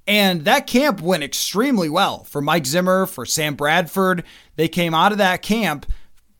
And 0.05 0.43
that 0.43 0.67
camp 0.67 0.99
went 0.99 1.23
extremely 1.23 1.87
well 1.87 2.25
for 2.25 2.41
Mike 2.41 2.65
Zimmer, 2.65 3.05
for 3.05 3.25
Sam 3.25 3.55
Bradford. 3.55 4.25
They 4.57 4.67
came 4.67 4.93
out 4.93 5.13
of 5.13 5.17
that 5.19 5.43
camp 5.43 5.85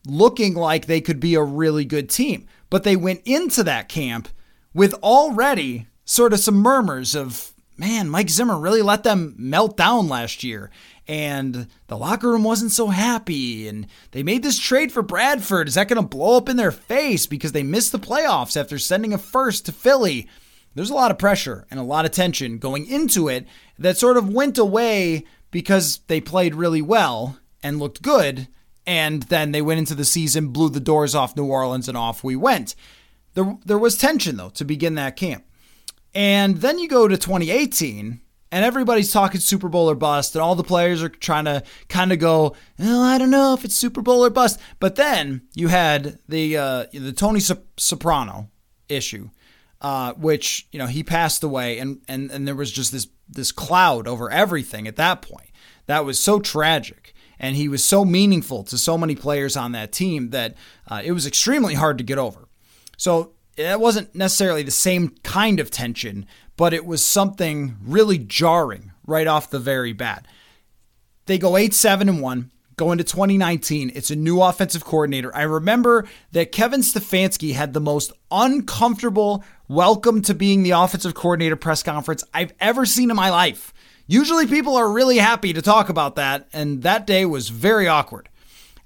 looking 0.05 0.53
like 0.53 0.85
they 0.85 0.99
could 0.99 1.21
be 1.21 1.35
a 1.35 1.41
really 1.41 1.85
good 1.85 2.09
team. 2.09 2.45
But 2.69 2.83
they 2.83 2.97
went 2.97 3.21
into 3.23 3.63
that 3.63 3.87
camp 3.87 4.27
with 4.73 4.95
already 4.95 5.87
sort 6.03 6.33
of 6.33 6.41
some 6.41 6.55
murmurs 6.55 7.15
of, 7.15 7.53
man, 7.77 8.09
Mike 8.09 8.29
Zimmer 8.29 8.59
really 8.59 8.81
let 8.81 9.03
them 9.03 9.33
melt 9.37 9.77
down 9.77 10.09
last 10.09 10.43
year. 10.43 10.69
And 11.07 11.67
the 11.87 11.97
locker 11.97 12.31
room 12.31 12.43
wasn't 12.43 12.71
so 12.71 12.87
happy. 12.87 13.69
And 13.69 13.87
they 14.11 14.23
made 14.23 14.43
this 14.43 14.59
trade 14.59 14.91
for 14.91 15.03
Bradford. 15.03 15.69
Is 15.69 15.75
that 15.75 15.87
going 15.87 16.03
to 16.03 16.05
blow 16.05 16.35
up 16.35 16.49
in 16.49 16.57
their 16.57 16.69
face 16.69 17.27
because 17.27 17.53
they 17.53 17.63
missed 17.63 17.93
the 17.93 17.97
playoffs 17.97 18.59
after 18.59 18.77
sending 18.77 19.13
a 19.13 19.17
first 19.17 19.65
to 19.67 19.71
Philly? 19.71 20.27
There's 20.77 20.91
a 20.91 20.95
lot 20.95 21.09
of 21.09 21.17
pressure 21.17 21.65
and 21.71 21.79
a 21.79 21.83
lot 21.83 22.05
of 22.05 22.11
tension 22.11 22.59
going 22.59 22.85
into 22.85 23.27
it 23.27 23.47
that 23.79 23.97
sort 23.97 24.15
of 24.15 24.31
went 24.31 24.57
away 24.57 25.25
because 25.49 26.01
they 26.05 26.21
played 26.21 26.53
really 26.53 26.83
well 26.83 27.39
and 27.63 27.79
looked 27.79 28.03
good. 28.03 28.47
And 28.85 29.23
then 29.23 29.51
they 29.51 29.61
went 29.61 29.79
into 29.79 29.95
the 29.95 30.05
season, 30.05 30.49
blew 30.49 30.69
the 30.69 30.79
doors 30.79 31.15
off 31.15 31.35
New 31.35 31.45
Orleans, 31.45 31.89
and 31.89 31.97
off 31.97 32.23
we 32.23 32.35
went. 32.35 32.75
There, 33.33 33.57
there 33.65 33.77
was 33.77 33.97
tension, 33.97 34.37
though, 34.37 34.49
to 34.49 34.63
begin 34.63 34.95
that 34.95 35.15
camp. 35.15 35.45
And 36.13 36.57
then 36.57 36.79
you 36.79 36.87
go 36.87 37.07
to 37.07 37.17
2018, 37.17 38.21
and 38.51 38.65
everybody's 38.65 39.11
talking 39.11 39.41
Super 39.41 39.67
Bowl 39.67 39.89
or 39.89 39.95
bust, 39.95 40.35
and 40.35 40.41
all 40.41 40.55
the 40.55 40.63
players 40.63 41.03
are 41.03 41.09
trying 41.09 41.45
to 41.45 41.63
kind 41.89 42.13
of 42.13 42.19
go, 42.19 42.55
well, 42.79 43.01
I 43.01 43.17
don't 43.17 43.29
know 43.29 43.53
if 43.53 43.65
it's 43.65 43.75
Super 43.75 44.01
Bowl 44.01 44.23
or 44.23 44.29
bust. 44.29 44.59
But 44.79 44.95
then 44.95 45.41
you 45.53 45.67
had 45.67 46.19
the 46.29 46.55
uh, 46.55 46.85
the 46.93 47.13
Tony 47.13 47.39
Sparano 47.39 48.47
issue, 48.87 49.29
uh, 49.81 50.13
which 50.13 50.67
you 50.71 50.79
know 50.79 50.87
he 50.87 51.03
passed 51.03 51.43
away, 51.43 51.77
and 51.79 52.01
and 52.07 52.31
and 52.31 52.47
there 52.47 52.55
was 52.55 52.71
just 52.71 52.91
this 52.91 53.07
this 53.29 53.51
cloud 53.51 54.07
over 54.07 54.31
everything 54.31 54.87
at 54.87 54.95
that 54.95 55.21
point. 55.21 55.49
That 55.85 56.05
was 56.05 56.19
so 56.19 56.39
tragic, 56.39 57.13
and 57.39 57.55
he 57.55 57.67
was 57.67 57.83
so 57.83 58.03
meaningful 58.03 58.63
to 58.65 58.77
so 58.77 58.97
many 58.97 59.15
players 59.15 59.55
on 59.55 59.71
that 59.73 59.91
team 59.91 60.31
that 60.31 60.55
uh, 60.87 61.01
it 61.03 61.11
was 61.11 61.25
extremely 61.25 61.75
hard 61.75 61.97
to 61.97 62.03
get 62.03 62.17
over. 62.17 62.47
So 62.97 63.33
it 63.55 63.79
wasn't 63.79 64.13
necessarily 64.15 64.63
the 64.63 64.71
same 64.71 65.09
kind 65.23 65.59
of 65.59 65.71
tension, 65.71 66.25
but 66.55 66.73
it 66.73 66.85
was 66.85 67.03
something 67.03 67.77
really 67.81 68.17
jarring 68.17 68.91
right 69.05 69.27
off 69.27 69.49
the 69.49 69.59
very 69.59 69.93
bat. 69.93 70.25
They 71.25 71.37
go 71.37 71.57
eight 71.57 71.73
seven 71.73 72.09
and 72.09 72.21
one 72.21 72.51
go 72.77 72.91
into 72.91 73.03
2019. 73.03 73.91
It's 73.95 74.11
a 74.11 74.15
new 74.15 74.41
offensive 74.41 74.85
coordinator. 74.85 75.35
I 75.35 75.41
remember 75.41 76.07
that 76.31 76.51
Kevin 76.51 76.81
Stefanski 76.81 77.53
had 77.53 77.73
the 77.73 77.81
most 77.81 78.13
uncomfortable 78.29 79.43
welcome 79.67 80.21
to 80.21 80.33
being 80.33 80.63
the 80.63 80.71
offensive 80.71 81.13
coordinator 81.13 81.55
press 81.55 81.83
conference 81.83 82.23
I've 82.33 82.53
ever 82.59 82.85
seen 82.85 83.09
in 83.09 83.15
my 83.15 83.29
life. 83.29 83.73
Usually 84.07 84.47
people 84.47 84.77
are 84.77 84.89
really 84.89 85.17
happy 85.17 85.51
to 85.51 85.61
talk 85.61 85.89
about 85.89 86.15
that, 86.15 86.47
and 86.53 86.83
that 86.83 87.05
day 87.05 87.25
was 87.25 87.49
very 87.49 87.87
awkward. 87.87 88.29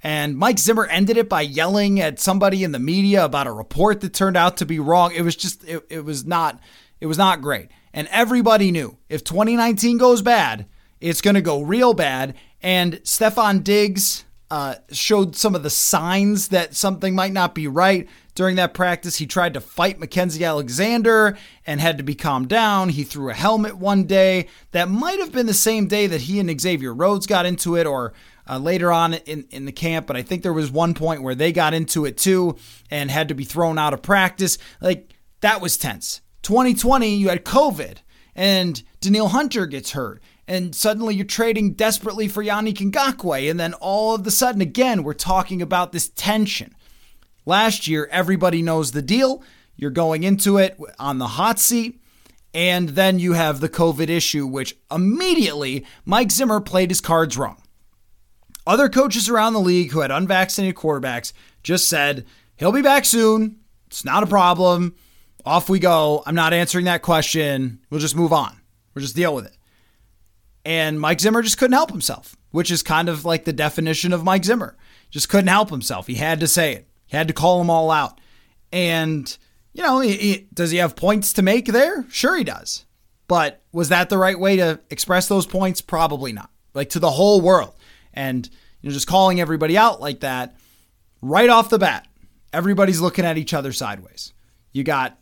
And 0.04 0.36
Mike 0.36 0.58
Zimmer 0.58 0.88
ended 0.88 1.18
it 1.18 1.30
by 1.30 1.42
yelling 1.42 2.00
at 2.00 2.20
somebody 2.20 2.64
in 2.64 2.72
the 2.72 2.80
media 2.80 3.24
about 3.24 3.46
a 3.46 3.52
report 3.52 4.02
that 4.02 4.16
turned 4.16 4.36
out 4.36 4.58
to 4.58 4.66
be 4.66 4.80
wrong. 4.80 5.12
It 5.14 5.22
was 5.22 5.36
just 5.36 5.64
it, 5.64 5.86
it 5.90 6.04
was 6.04 6.26
not 6.26 6.60
it 7.00 7.06
was 7.06 7.20
not 7.20 7.42
great. 7.42 7.70
And 7.94 8.08
everybody 8.10 8.72
knew 8.72 8.98
if 9.10 9.24
2019 9.24 10.00
goes 10.00 10.24
bad, 10.24 10.66
it's 11.00 11.22
going 11.22 11.36
to 11.36 11.42
go 11.42 11.62
real 11.62 11.94
bad. 11.94 12.34
And 12.64 12.96
Stefon 13.04 13.64
Diggs 13.64 14.26
uh, 14.50 14.76
showed 14.92 15.36
some 15.36 15.54
of 15.54 15.62
the 15.62 15.70
signs 15.70 16.48
that 16.48 16.76
something 16.76 17.14
might 17.14 17.32
not 17.32 17.54
be 17.54 17.68
right. 17.68 18.10
During 18.34 18.56
that 18.56 18.74
practice, 18.74 19.18
he 19.18 19.26
tried 19.26 19.54
to 19.56 19.62
fight 19.62 20.00
Mackensie 20.00 20.46
Alexander 20.46 21.38
and 21.66 21.82
had 21.82 21.98
to 21.98 22.04
be 22.04 22.16
calmed 22.16 22.48
down. 22.48 22.90
He 22.90 23.04
threw 23.04 23.30
a 23.30 23.34
helmet 23.34 23.78
one 23.78 24.06
day. 24.06 24.48
That 24.72 24.90
might 24.90 25.20
have 25.20 25.32
been 25.32 25.48
the 25.48 25.54
same 25.54 25.88
day 25.88 26.08
that 26.08 26.22
he 26.22 26.40
and 26.40 26.62
Xavier 26.62 26.94
Rhodes 26.94 27.28
got 27.28 27.46
into 27.46 27.76
it, 27.76 27.86
or 27.86 28.14
uh, 28.50 28.58
later 28.58 28.92
on 28.92 29.16
in, 29.16 29.46
in 29.52 29.66
the 29.66 29.72
camp. 29.72 30.08
But 30.08 30.16
I 30.16 30.22
think 30.22 30.44
there 30.44 30.54
was 30.54 30.72
one 30.72 30.94
point 30.94 31.24
where 31.24 31.36
they 31.36 31.52
got 31.52 31.74
into 31.74 32.06
it 32.06 32.18
too 32.18 32.56
and 32.90 33.12
had 33.12 33.28
to 33.28 33.34
be 33.34 33.44
thrown 33.44 33.78
out 33.78 33.94
of 33.94 34.02
practice. 34.02 34.58
Like, 34.80 35.14
that 35.42 35.62
was 35.62 35.76
tense. 35.76 36.22
2020, 36.44 37.16
you 37.16 37.30
had 37.30 37.46
COVID, 37.46 37.98
and 38.36 38.82
Danielle 39.02 39.28
Hunter 39.28 39.66
gets 39.66 39.92
hurt 39.92 40.22
and 40.52 40.76
suddenly 40.76 41.16
you're 41.16 41.26
trading 41.26 41.74
desperately 41.76 42.28
for 42.28 42.44
Yannick 42.44 42.92
Ngakoue, 42.92 43.50
and 43.50 43.58
then 43.58 43.74
all 43.76 44.16
of 44.16 44.28
a 44.28 44.32
sudden, 44.32 44.60
again, 44.60 45.02
we're 45.02 45.14
talking 45.14 45.62
about 45.62 45.94
this 45.94 46.10
tension. 46.10 46.76
Last 47.52 47.86
year, 47.86 48.08
everybody 48.14 48.62
knows 48.62 48.94
the 48.94 49.02
deal. 49.02 49.44
You're 49.76 49.92
going 49.92 50.24
into 50.24 50.58
it 50.58 50.80
on 50.98 51.18
the 51.18 51.28
hot 51.28 51.60
seat. 51.60 52.02
And 52.54 52.88
then 52.88 53.20
you 53.20 53.34
have 53.34 53.60
the 53.60 53.68
COVID 53.68 54.08
issue, 54.08 54.48
which 54.48 54.78
immediately 54.90 55.86
Mike 56.06 56.32
Zimmer 56.32 56.62
played 56.62 56.90
his 56.90 57.02
cards 57.02 57.38
wrong. 57.38 57.62
Other 58.66 58.88
coaches 58.88 59.28
around 59.28 59.52
the 59.52 59.60
league 59.60 59.92
who 59.92 60.00
had 60.00 60.12
unvaccinated 60.12 60.78
quarterbacks 60.78 61.34
just 61.62 61.90
said, 61.90 62.26
he'll 62.56 62.72
be 62.72 62.82
back 62.82 63.04
soon. 63.04 63.58
It's 63.88 64.06
not 64.06 64.24
a 64.24 64.28
problem. 64.28 64.96
Off 65.46 65.68
we 65.68 65.80
go. 65.80 66.24
I'm 66.26 66.36
not 66.36 66.54
answering 66.54 66.86
that 66.86 67.02
question. 67.02 67.82
We'll 67.90 68.00
just 68.00 68.16
move 68.16 68.32
on. 68.32 68.62
We'll 68.96 69.02
just 69.02 69.18
deal 69.18 69.36
with 69.36 69.46
it. 69.46 69.58
And 70.64 71.02
Mike 71.02 71.20
Zimmer 71.20 71.42
just 71.42 71.58
couldn't 71.58 71.74
help 71.74 71.92
himself, 71.92 72.38
which 72.52 72.72
is 72.72 72.82
kind 72.82 73.10
of 73.10 73.26
like 73.26 73.44
the 73.44 73.52
definition 73.52 74.14
of 74.14 74.24
Mike 74.24 74.46
Zimmer. 74.46 74.78
Just 75.10 75.28
couldn't 75.28 75.48
help 75.48 75.70
himself. 75.70 76.08
He 76.08 76.16
had 76.16 76.40
to 76.40 76.48
say 76.48 76.76
it. 76.76 76.88
He 77.12 77.18
had 77.18 77.28
to 77.28 77.34
call 77.34 77.60
them 77.60 77.70
all 77.70 77.92
out. 77.92 78.22
And, 78.72 79.38
you 79.74 79.84
know, 79.84 80.00
he, 80.00 80.14
he, 80.16 80.48
does 80.54 80.72
he 80.72 80.78
have 80.78 80.96
points 80.96 81.34
to 81.34 81.42
make 81.42 81.66
there? 81.66 82.06
Sure, 82.10 82.38
he 82.38 82.46
does. 82.46 82.86
But 83.28 83.62
was 83.74 83.90
that 83.90 84.08
the 84.10 84.18
right 84.18 84.40
way 84.40 84.56
to 84.56 84.80
express 84.90 85.28
those 85.28 85.46
points? 85.46 85.82
Probably 85.82 86.32
not. 86.32 86.50
Like 86.74 86.90
to 86.92 87.00
the 87.00 87.12
whole 87.12 87.42
world. 87.42 87.76
And, 88.14 88.50
you 88.82 88.90
know, 88.90 88.94
just 88.94 89.08
calling 89.08 89.42
everybody 89.42 89.78
out 89.78 90.00
like 90.00 90.22
that 90.22 90.56
right 91.22 91.50
off 91.50 91.70
the 91.70 91.80
bat, 91.80 92.08
everybody's 92.54 93.02
looking 93.02 93.26
at 93.26 93.38
each 93.38 93.54
other 93.54 93.74
sideways. 93.74 94.32
You 94.72 94.86
got 94.86 95.20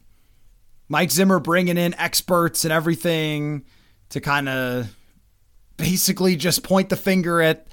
Mike 0.89 1.09
Zimmer 1.09 1.39
bringing 1.39 1.77
in 1.79 1.95
experts 1.95 2.65
and 2.65 2.71
everything 2.71 3.65
to 4.09 4.21
kind 4.21 4.47
of 4.47 4.95
basically 5.79 6.35
just 6.35 6.61
point 6.61 6.89
the 6.89 6.95
finger 6.95 7.41
at 7.41 7.65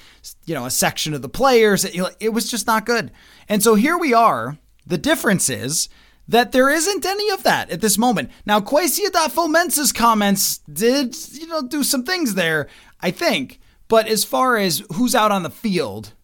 you 0.47 0.55
know 0.55 0.65
a 0.65 0.71
section 0.71 1.13
of 1.13 1.21
the 1.21 1.29
players. 1.29 1.85
It, 1.85 2.33
was 2.33 2.51
just 2.51 2.67
not 2.67 2.87
good. 2.87 3.11
And 3.49 3.63
so 3.63 3.75
here 3.75 3.99
we 3.99 4.15
are. 4.15 4.57
The 4.87 4.97
difference 4.97 5.51
is 5.51 5.89
that 6.29 6.53
there 6.53 6.71
isn't 6.71 7.05
any 7.05 7.29
of 7.31 7.43
that 7.43 7.71
at 7.71 7.81
this 7.81 7.99
moment. 7.99 8.31
Now, 8.47 8.61
Kwesi 8.61 9.07
Adofo-Mensah's 9.07 9.93
comments 9.93 10.59
did, 10.73 11.15
you 11.33 11.47
know, 11.47 11.63
do 11.63 11.85
some 11.85 12.05
things 12.05 12.35
there, 12.35 12.69
I 13.01 13.11
think. 13.11 13.61
But 13.89 14.09
as 14.09 14.25
far 14.25 14.57
as 14.57 14.83
who's 14.95 15.15
out 15.15 15.31
on 15.31 15.45
the 15.45 15.51
field, 15.51 16.15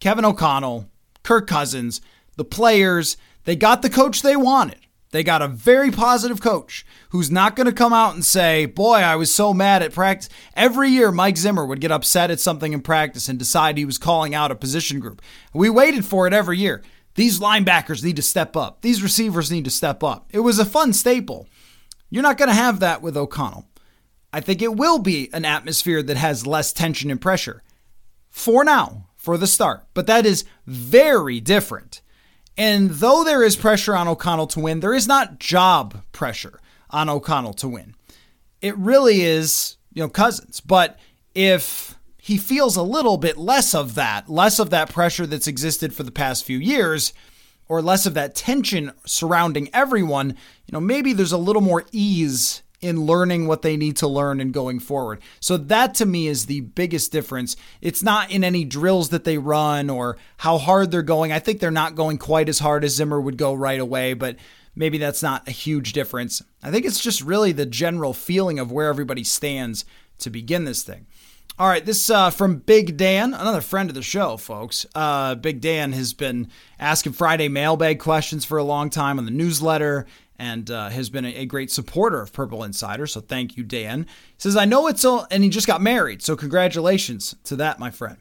Kevin 0.00 0.24
O'Connell, 0.24 0.90
Kirk 1.22 1.46
Cousins, 1.46 2.00
the 2.36 2.44
players, 2.44 3.16
they 3.44 3.56
got 3.56 3.80
the 3.80 3.90
coach 3.90 4.20
they 4.20 4.36
wanted. 4.36 4.85
They 5.16 5.24
got 5.24 5.40
a 5.40 5.48
very 5.48 5.90
positive 5.90 6.42
coach 6.42 6.84
who's 7.08 7.30
not 7.30 7.56
going 7.56 7.64
to 7.64 7.72
come 7.72 7.94
out 7.94 8.12
and 8.12 8.22
say, 8.22 8.66
Boy, 8.66 8.96
I 8.96 9.16
was 9.16 9.34
so 9.34 9.54
mad 9.54 9.80
at 9.82 9.94
practice. 9.94 10.28
Every 10.52 10.90
year, 10.90 11.10
Mike 11.10 11.38
Zimmer 11.38 11.64
would 11.64 11.80
get 11.80 11.90
upset 11.90 12.30
at 12.30 12.38
something 12.38 12.74
in 12.74 12.82
practice 12.82 13.26
and 13.26 13.38
decide 13.38 13.78
he 13.78 13.86
was 13.86 13.96
calling 13.96 14.34
out 14.34 14.50
a 14.50 14.54
position 14.54 15.00
group. 15.00 15.22
We 15.54 15.70
waited 15.70 16.04
for 16.04 16.26
it 16.26 16.34
every 16.34 16.58
year. 16.58 16.82
These 17.14 17.40
linebackers 17.40 18.04
need 18.04 18.16
to 18.16 18.22
step 18.22 18.58
up, 18.58 18.82
these 18.82 19.02
receivers 19.02 19.50
need 19.50 19.64
to 19.64 19.70
step 19.70 20.04
up. 20.04 20.28
It 20.34 20.40
was 20.40 20.58
a 20.58 20.66
fun 20.66 20.92
staple. 20.92 21.48
You're 22.10 22.22
not 22.22 22.36
going 22.36 22.50
to 22.50 22.54
have 22.54 22.80
that 22.80 23.00
with 23.00 23.16
O'Connell. 23.16 23.66
I 24.34 24.42
think 24.42 24.60
it 24.60 24.76
will 24.76 24.98
be 24.98 25.30
an 25.32 25.46
atmosphere 25.46 26.02
that 26.02 26.18
has 26.18 26.46
less 26.46 26.74
tension 26.74 27.10
and 27.10 27.22
pressure 27.22 27.62
for 28.28 28.64
now, 28.64 29.06
for 29.16 29.38
the 29.38 29.46
start. 29.46 29.86
But 29.94 30.08
that 30.08 30.26
is 30.26 30.44
very 30.66 31.40
different 31.40 32.02
and 32.56 32.90
though 32.90 33.24
there 33.24 33.42
is 33.42 33.56
pressure 33.56 33.94
on 33.94 34.08
O'Connell 34.08 34.46
to 34.48 34.60
win, 34.60 34.80
there 34.80 34.94
is 34.94 35.06
not 35.06 35.38
job 35.38 36.02
pressure 36.12 36.60
on 36.90 37.08
O'Connell 37.08 37.54
to 37.54 37.68
win. 37.68 37.94
It 38.62 38.76
really 38.76 39.22
is, 39.22 39.76
you 39.92 40.02
know, 40.02 40.08
Cousins. 40.08 40.60
But 40.60 40.98
if 41.34 41.98
he 42.16 42.38
feels 42.38 42.76
a 42.76 42.82
little 42.82 43.18
bit 43.18 43.36
less 43.36 43.74
of 43.74 43.94
that, 43.94 44.28
less 44.28 44.58
of 44.58 44.70
that 44.70 44.90
pressure 44.90 45.26
that's 45.26 45.46
existed 45.46 45.94
for 45.94 46.02
the 46.02 46.10
past 46.10 46.44
few 46.44 46.58
years, 46.58 47.12
or 47.68 47.82
less 47.82 48.06
of 48.06 48.14
that 48.14 48.34
tension 48.34 48.92
surrounding 49.04 49.68
everyone, 49.72 50.30
you 50.30 50.72
know, 50.72 50.80
maybe 50.80 51.12
there's 51.12 51.32
a 51.32 51.38
little 51.38 51.62
more 51.62 51.84
ease 51.92 52.62
in 52.80 53.06
learning 53.06 53.46
what 53.46 53.62
they 53.62 53.76
need 53.76 53.96
to 53.96 54.06
learn 54.06 54.40
and 54.40 54.52
going 54.52 54.78
forward. 54.78 55.20
So 55.40 55.56
that 55.56 55.94
to 55.96 56.06
me 56.06 56.26
is 56.26 56.46
the 56.46 56.60
biggest 56.60 57.12
difference. 57.12 57.56
It's 57.80 58.02
not 58.02 58.30
in 58.30 58.44
any 58.44 58.64
drills 58.64 59.08
that 59.10 59.24
they 59.24 59.38
run 59.38 59.88
or 59.90 60.18
how 60.38 60.58
hard 60.58 60.90
they're 60.90 61.02
going. 61.02 61.32
I 61.32 61.38
think 61.38 61.60
they're 61.60 61.70
not 61.70 61.94
going 61.94 62.18
quite 62.18 62.48
as 62.48 62.58
hard 62.58 62.84
as 62.84 62.96
Zimmer 62.96 63.20
would 63.20 63.38
go 63.38 63.54
right 63.54 63.80
away, 63.80 64.14
but 64.14 64.36
maybe 64.74 64.98
that's 64.98 65.22
not 65.22 65.48
a 65.48 65.52
huge 65.52 65.92
difference. 65.92 66.42
I 66.62 66.70
think 66.70 66.84
it's 66.84 67.00
just 67.00 67.22
really 67.22 67.52
the 67.52 67.66
general 67.66 68.12
feeling 68.12 68.58
of 68.58 68.70
where 68.70 68.88
everybody 68.88 69.24
stands 69.24 69.84
to 70.18 70.30
begin 70.30 70.64
this 70.64 70.82
thing. 70.82 71.06
All 71.58 71.68
right, 71.68 71.84
this 71.84 72.10
uh, 72.10 72.28
from 72.28 72.58
Big 72.58 72.98
Dan, 72.98 73.32
another 73.32 73.62
friend 73.62 73.88
of 73.88 73.94
the 73.94 74.02
show, 74.02 74.36
folks. 74.36 74.84
Uh, 74.94 75.34
Big 75.36 75.62
Dan 75.62 75.92
has 75.92 76.12
been 76.12 76.50
asking 76.78 77.14
Friday 77.14 77.48
mailbag 77.48 77.98
questions 77.98 78.44
for 78.44 78.58
a 78.58 78.62
long 78.62 78.90
time 78.90 79.18
on 79.18 79.24
the 79.24 79.30
newsletter 79.30 80.04
and 80.38 80.70
uh, 80.70 80.88
has 80.90 81.10
been 81.10 81.24
a, 81.24 81.46
great 81.46 81.70
supporter 81.70 82.20
of 82.20 82.32
Purple 82.32 82.64
Insider. 82.64 83.06
So 83.06 83.20
thank 83.20 83.56
you, 83.56 83.64
Dan. 83.64 84.02
He 84.04 84.34
says, 84.38 84.56
I 84.56 84.64
know 84.64 84.88
it's 84.88 85.04
all, 85.04 85.26
and 85.30 85.42
he 85.42 85.48
just 85.48 85.66
got 85.66 85.80
married. 85.80 86.22
So 86.22 86.36
congratulations 86.36 87.36
to 87.44 87.56
that, 87.56 87.78
my 87.78 87.90
friend. 87.90 88.18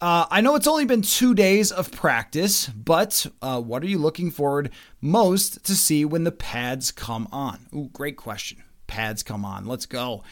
Uh, 0.00 0.26
I 0.30 0.40
know 0.40 0.54
it's 0.54 0.66
only 0.66 0.84
been 0.84 1.02
two 1.02 1.34
days 1.34 1.72
of 1.72 1.90
practice, 1.90 2.66
but 2.68 3.26
uh, 3.40 3.60
what 3.60 3.82
are 3.82 3.86
you 3.86 3.98
looking 3.98 4.30
forward 4.30 4.70
most 5.00 5.64
to 5.64 5.74
see 5.74 6.04
when 6.04 6.24
the 6.24 6.32
pads 6.32 6.90
come 6.90 7.28
on? 7.32 7.66
Ooh, 7.74 7.88
great 7.92 8.16
question. 8.16 8.62
Pads 8.86 9.22
come 9.22 9.44
on. 9.44 9.66
Let's 9.66 9.86
go. 9.86 10.22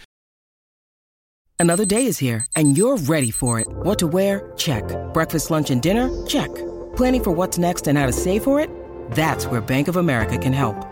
Another 1.58 1.84
day 1.84 2.06
is 2.06 2.18
here, 2.18 2.44
and 2.56 2.76
you're 2.76 2.96
ready 2.96 3.30
for 3.30 3.60
it. 3.60 3.68
What 3.68 3.98
to 4.00 4.08
wear? 4.08 4.52
Check. 4.56 4.84
Breakfast, 5.14 5.50
lunch, 5.50 5.70
and 5.70 5.80
dinner? 5.80 6.10
Check. 6.26 6.52
Planning 6.96 7.22
for 7.24 7.30
what's 7.30 7.56
next 7.56 7.86
and 7.86 7.96
how 7.96 8.06
to 8.06 8.12
save 8.12 8.42
for 8.42 8.58
it? 8.58 8.68
That's 9.12 9.46
where 9.46 9.60
Bank 9.60 9.86
of 9.86 9.96
America 9.96 10.36
can 10.36 10.52
help. 10.52 10.91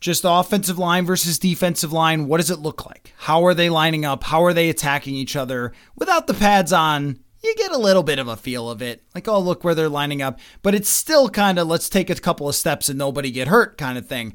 just 0.00 0.24
offensive 0.26 0.78
line 0.78 1.04
versus 1.04 1.38
defensive 1.38 1.92
line. 1.92 2.26
What 2.26 2.38
does 2.38 2.50
it 2.50 2.60
look 2.60 2.86
like? 2.86 3.12
How 3.18 3.44
are 3.44 3.54
they 3.54 3.68
lining 3.68 4.04
up? 4.04 4.24
How 4.24 4.44
are 4.44 4.52
they 4.52 4.68
attacking 4.68 5.14
each 5.14 5.36
other? 5.36 5.72
Without 5.96 6.26
the 6.26 6.34
pads 6.34 6.72
on, 6.72 7.18
you 7.42 7.54
get 7.56 7.72
a 7.72 7.78
little 7.78 8.02
bit 8.02 8.18
of 8.18 8.28
a 8.28 8.36
feel 8.36 8.70
of 8.70 8.82
it. 8.82 9.02
Like, 9.14 9.28
oh, 9.28 9.38
look 9.38 9.64
where 9.64 9.74
they're 9.74 9.88
lining 9.88 10.22
up. 10.22 10.38
But 10.62 10.74
it's 10.74 10.88
still 10.88 11.28
kind 11.28 11.58
of 11.58 11.68
let's 11.68 11.88
take 11.88 12.10
a 12.10 12.14
couple 12.14 12.48
of 12.48 12.54
steps 12.54 12.88
and 12.88 12.98
nobody 12.98 13.30
get 13.30 13.48
hurt 13.48 13.78
kind 13.78 13.98
of 13.98 14.06
thing. 14.06 14.34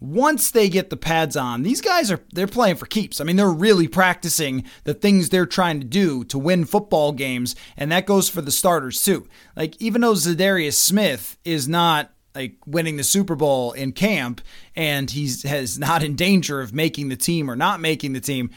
Once 0.00 0.50
they 0.50 0.68
get 0.68 0.90
the 0.90 0.96
pads 0.96 1.36
on, 1.36 1.62
these 1.62 1.80
guys 1.80 2.10
are 2.10 2.20
they're 2.32 2.46
playing 2.46 2.76
for 2.76 2.86
keeps. 2.86 3.20
I 3.20 3.24
mean, 3.24 3.36
they're 3.36 3.48
really 3.48 3.88
practicing 3.88 4.64
the 4.82 4.92
things 4.92 5.28
they're 5.28 5.46
trying 5.46 5.80
to 5.80 5.86
do 5.86 6.24
to 6.24 6.38
win 6.38 6.64
football 6.64 7.12
games, 7.12 7.54
and 7.76 7.90
that 7.92 8.04
goes 8.04 8.28
for 8.28 8.42
the 8.42 8.50
starters 8.50 9.02
too. 9.02 9.26
Like 9.56 9.80
even 9.80 10.00
though 10.00 10.14
Za'Darius 10.14 10.74
Smith 10.74 11.38
is 11.44 11.68
not 11.68 12.12
like 12.34 12.56
winning 12.66 12.96
the 12.96 13.04
Super 13.04 13.34
Bowl 13.34 13.72
in 13.72 13.92
camp 13.92 14.40
and 14.74 15.10
he's 15.10 15.42
has 15.44 15.78
not 15.78 16.02
in 16.02 16.16
danger 16.16 16.60
of 16.60 16.72
making 16.72 17.08
the 17.08 17.16
team 17.16 17.50
or 17.50 17.56
not 17.56 17.80
making 17.80 18.12
the 18.12 18.20
team, 18.20 18.50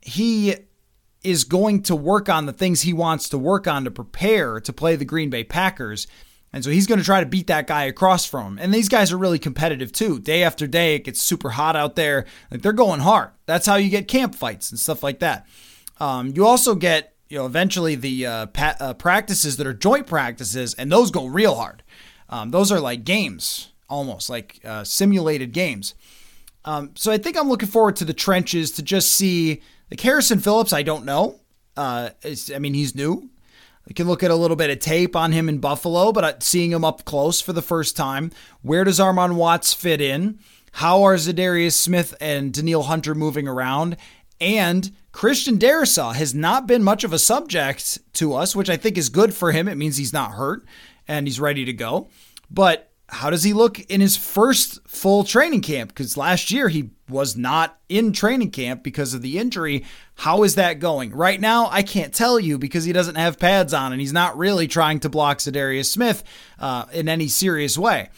he 0.00 0.56
is 1.22 1.44
going 1.44 1.82
to 1.82 1.94
work 1.94 2.28
on 2.28 2.46
the 2.46 2.52
things 2.52 2.82
he 2.82 2.92
wants 2.92 3.28
to 3.28 3.38
work 3.38 3.66
on 3.66 3.84
to 3.84 3.90
prepare 3.90 4.60
to 4.60 4.72
play 4.72 4.96
the 4.96 5.04
Green 5.04 5.30
Bay 5.30 5.44
Packers. 5.44 6.06
And 6.52 6.64
so 6.64 6.70
he's 6.70 6.86
going 6.86 6.98
to 6.98 7.04
try 7.04 7.20
to 7.20 7.26
beat 7.26 7.46
that 7.46 7.66
guy 7.66 7.84
across 7.84 8.24
from 8.24 8.54
him. 8.54 8.58
And 8.60 8.74
these 8.74 8.88
guys 8.88 9.12
are 9.12 9.18
really 9.18 9.38
competitive 9.38 9.92
too. 9.92 10.18
Day 10.18 10.42
after 10.42 10.66
day, 10.66 10.96
it 10.96 11.04
gets 11.04 11.22
super 11.22 11.50
hot 11.50 11.76
out 11.76 11.94
there. 11.94 12.26
Like 12.50 12.62
they're 12.62 12.72
going 12.72 13.00
hard. 13.00 13.30
That's 13.46 13.66
how 13.66 13.76
you 13.76 13.88
get 13.90 14.08
camp 14.08 14.34
fights 14.34 14.70
and 14.70 14.80
stuff 14.80 15.02
like 15.02 15.20
that. 15.20 15.46
Um, 15.98 16.32
you 16.34 16.46
also 16.46 16.74
get, 16.74 17.14
you 17.28 17.38
know, 17.38 17.46
eventually 17.46 17.94
the 17.94 18.26
uh, 18.26 18.46
pa- 18.46 18.76
uh, 18.80 18.94
practices 18.94 19.58
that 19.58 19.66
are 19.66 19.74
joint 19.74 20.06
practices, 20.06 20.74
and 20.74 20.90
those 20.90 21.12
go 21.12 21.26
real 21.26 21.54
hard. 21.54 21.84
Um, 22.30 22.50
those 22.50 22.72
are 22.72 22.80
like 22.80 23.04
games, 23.04 23.72
almost 23.88 24.30
like 24.30 24.60
uh, 24.64 24.84
simulated 24.84 25.52
games. 25.52 25.94
Um, 26.64 26.92
so 26.94 27.12
I 27.12 27.18
think 27.18 27.36
I'm 27.36 27.48
looking 27.48 27.68
forward 27.68 27.96
to 27.96 28.04
the 28.04 28.14
trenches 28.14 28.70
to 28.72 28.82
just 28.82 29.12
see 29.12 29.60
like 29.90 30.00
Harrison 30.00 30.38
Phillips. 30.38 30.72
I 30.72 30.82
don't 30.82 31.04
know. 31.04 31.40
Uh, 31.76 32.10
I 32.24 32.58
mean, 32.58 32.74
he's 32.74 32.94
new. 32.94 33.28
You 33.86 33.94
can 33.94 34.06
look 34.06 34.22
at 34.22 34.30
a 34.30 34.36
little 34.36 34.56
bit 34.56 34.70
of 34.70 34.78
tape 34.78 35.16
on 35.16 35.32
him 35.32 35.48
in 35.48 35.58
Buffalo, 35.58 36.12
but 36.12 36.24
uh, 36.24 36.32
seeing 36.38 36.70
him 36.70 36.84
up 36.84 37.04
close 37.04 37.40
for 37.40 37.52
the 37.52 37.62
first 37.62 37.96
time, 37.96 38.30
where 38.62 38.84
does 38.84 39.00
Armon 39.00 39.34
Watts 39.34 39.74
fit 39.74 40.00
in? 40.00 40.38
How 40.72 41.02
are 41.02 41.16
Za'Darius 41.16 41.72
Smith 41.72 42.14
and 42.20 42.52
Danielle 42.52 42.84
Hunter 42.84 43.14
moving 43.14 43.48
around? 43.48 43.96
And 44.40 44.90
Christian 45.12 45.58
Darrisaw 45.58 46.14
has 46.14 46.34
not 46.34 46.66
been 46.66 46.82
much 46.82 47.04
of 47.04 47.12
a 47.12 47.18
subject 47.18 47.98
to 48.14 48.34
us, 48.34 48.56
which 48.56 48.70
I 48.70 48.76
think 48.76 48.96
is 48.96 49.08
good 49.08 49.34
for 49.34 49.52
him. 49.52 49.68
It 49.68 49.76
means 49.76 49.96
he's 49.96 50.12
not 50.12 50.32
hurt 50.32 50.64
and 51.06 51.26
he's 51.26 51.40
ready 51.40 51.64
to 51.64 51.72
go. 51.72 52.08
But 52.50 52.90
how 53.08 53.28
does 53.30 53.42
he 53.42 53.52
look 53.52 53.80
in 53.80 54.00
his 54.00 54.16
first 54.16 54.78
full 54.88 55.24
training 55.24 55.62
camp? 55.62 55.90
Because 55.90 56.16
last 56.16 56.50
year 56.50 56.68
he 56.68 56.90
was 57.08 57.36
not 57.36 57.78
in 57.88 58.12
training 58.12 58.52
camp 58.52 58.84
because 58.84 59.14
of 59.14 59.22
the 59.22 59.36
injury. 59.36 59.84
How 60.14 60.44
is 60.44 60.54
that 60.54 60.78
going? 60.78 61.12
Right 61.12 61.40
now, 61.40 61.68
I 61.70 61.82
can't 61.82 62.14
tell 62.14 62.38
you 62.38 62.56
because 62.56 62.84
he 62.84 62.92
doesn't 62.92 63.16
have 63.16 63.38
pads 63.38 63.74
on 63.74 63.92
and 63.92 64.00
he's 64.00 64.12
not 64.12 64.38
really 64.38 64.68
trying 64.68 65.00
to 65.00 65.08
block 65.08 65.38
Za'Darius 65.38 65.86
Smith 65.86 66.22
uh, 66.58 66.86
in 66.92 67.08
any 67.08 67.26
serious 67.26 67.76
way. 67.76 68.10